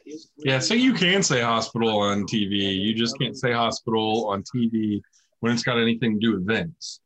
is. 0.06 0.30
Yeah, 0.38 0.58
so 0.58 0.74
you 0.74 0.92
can 0.94 1.22
say 1.22 1.40
hospital 1.40 1.98
on 1.98 2.24
TV. 2.24 2.78
You 2.78 2.94
just 2.94 3.18
can't 3.18 3.36
say 3.36 3.52
hospital 3.52 4.28
on 4.28 4.42
TV 4.42 5.00
when 5.40 5.52
it's 5.52 5.62
got 5.62 5.78
anything 5.78 6.20
to 6.20 6.26
do 6.26 6.32
with 6.34 6.46
Vince. 6.46 7.00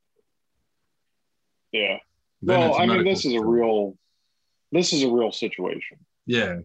Yeah. 1.72 1.98
Then 2.42 2.60
Well, 2.60 2.74
I 2.74 2.80
mean, 2.80 2.88
medical 2.88 3.12
this 3.12 3.24
is 3.24 3.34
a 3.34 3.44
real, 3.44 3.96
this 4.74 4.92
is 4.92 5.04
a 5.04 5.10
real 5.10 5.32
situation. 5.32 5.98
Yeah. 6.26 6.58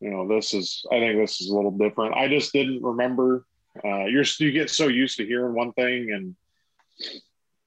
You 0.00 0.10
know, 0.10 0.28
this 0.28 0.52
is. 0.52 0.84
I 0.90 0.98
think 0.98 1.18
this 1.18 1.40
is 1.40 1.48
a 1.48 1.54
little 1.54 1.70
different. 1.70 2.14
I 2.14 2.28
just 2.28 2.52
didn't 2.52 2.82
remember. 2.82 3.46
Uh, 3.82 4.04
you're 4.04 4.24
you 4.38 4.52
get 4.52 4.70
so 4.70 4.88
used 4.88 5.16
to 5.18 5.26
hearing 5.26 5.54
one 5.54 5.72
thing, 5.72 6.10
and 6.12 6.36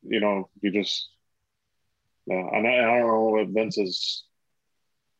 you 0.04 0.20
know, 0.20 0.50
you 0.62 0.72
just. 0.72 1.10
Yeah, 2.28 2.48
and 2.54 2.68
I, 2.68 2.78
I 2.78 3.00
don't 3.00 3.08
know 3.08 3.24
what 3.30 3.48
Vince's 3.48 4.24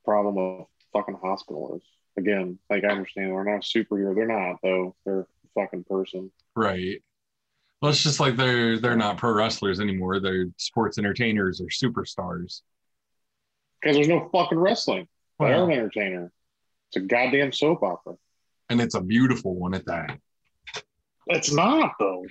problem 0.06 0.36
with 0.36 0.68
fucking 0.94 1.18
hospital 1.22 1.76
is. 1.78 1.84
Again, 2.18 2.60
like 2.70 2.84
I 2.84 2.90
understand 2.90 3.32
they're 3.32 3.44
not 3.44 3.66
a 3.66 3.68
superhero. 3.68 4.14
They're 4.14 4.28
not 4.28 4.58
though. 4.62 4.96
They're 5.06 5.22
a 5.22 5.26
fucking 5.56 5.86
person. 5.86 6.32
Right. 6.56 7.02
Well, 7.82 7.92
it's 7.92 8.04
just 8.04 8.20
like 8.20 8.36
they're 8.36 8.78
they're 8.78 8.98
not 8.98 9.18
pro 9.18 9.32
wrestlers 9.32 9.80
anymore. 9.80 10.20
They're 10.20 10.48
sports 10.58 10.98
entertainers 10.98 11.62
or 11.62 11.68
superstars. 11.68 12.62
Because 13.82 13.96
there's 13.96 14.08
no 14.08 14.30
fucking 14.32 14.58
wrestling. 14.58 15.08
They're 15.40 15.64
an 15.64 15.72
entertainer. 15.72 16.32
It's 16.90 16.98
a 16.98 17.00
goddamn 17.08 17.52
soap 17.54 17.84
opera. 17.84 18.16
and 18.70 18.82
it's 18.82 18.96
a 18.96 19.02
beautiful 19.02 19.56
one 19.56 19.74
at 19.74 19.86
that. 19.86 20.18
It's 21.28 21.52
not 21.52 21.94
though. 22.00 22.26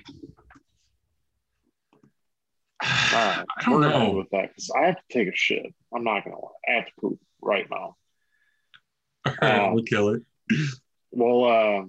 All 2.81 2.87
right, 3.13 3.45
I 3.57 3.69
don't 3.69 3.81
know. 3.81 4.11
with 4.11 4.29
that 4.31 4.49
because 4.49 4.69
I 4.75 4.85
have 4.87 4.95
to 4.95 5.01
take 5.11 5.27
a 5.27 5.35
shit. 5.35 5.73
I'm 5.93 6.03
not 6.03 6.23
gonna 6.23 6.37
lie. 6.39 6.49
I 6.67 6.71
have 6.75 6.85
to 6.85 6.91
poop 6.99 7.19
right 7.41 7.67
now. 7.69 7.95
All 9.25 9.33
right, 9.41 9.69
we'll 9.73 9.83
kill 9.83 10.09
it. 10.09 10.23
Well, 11.11 11.43
uh, 11.45 11.85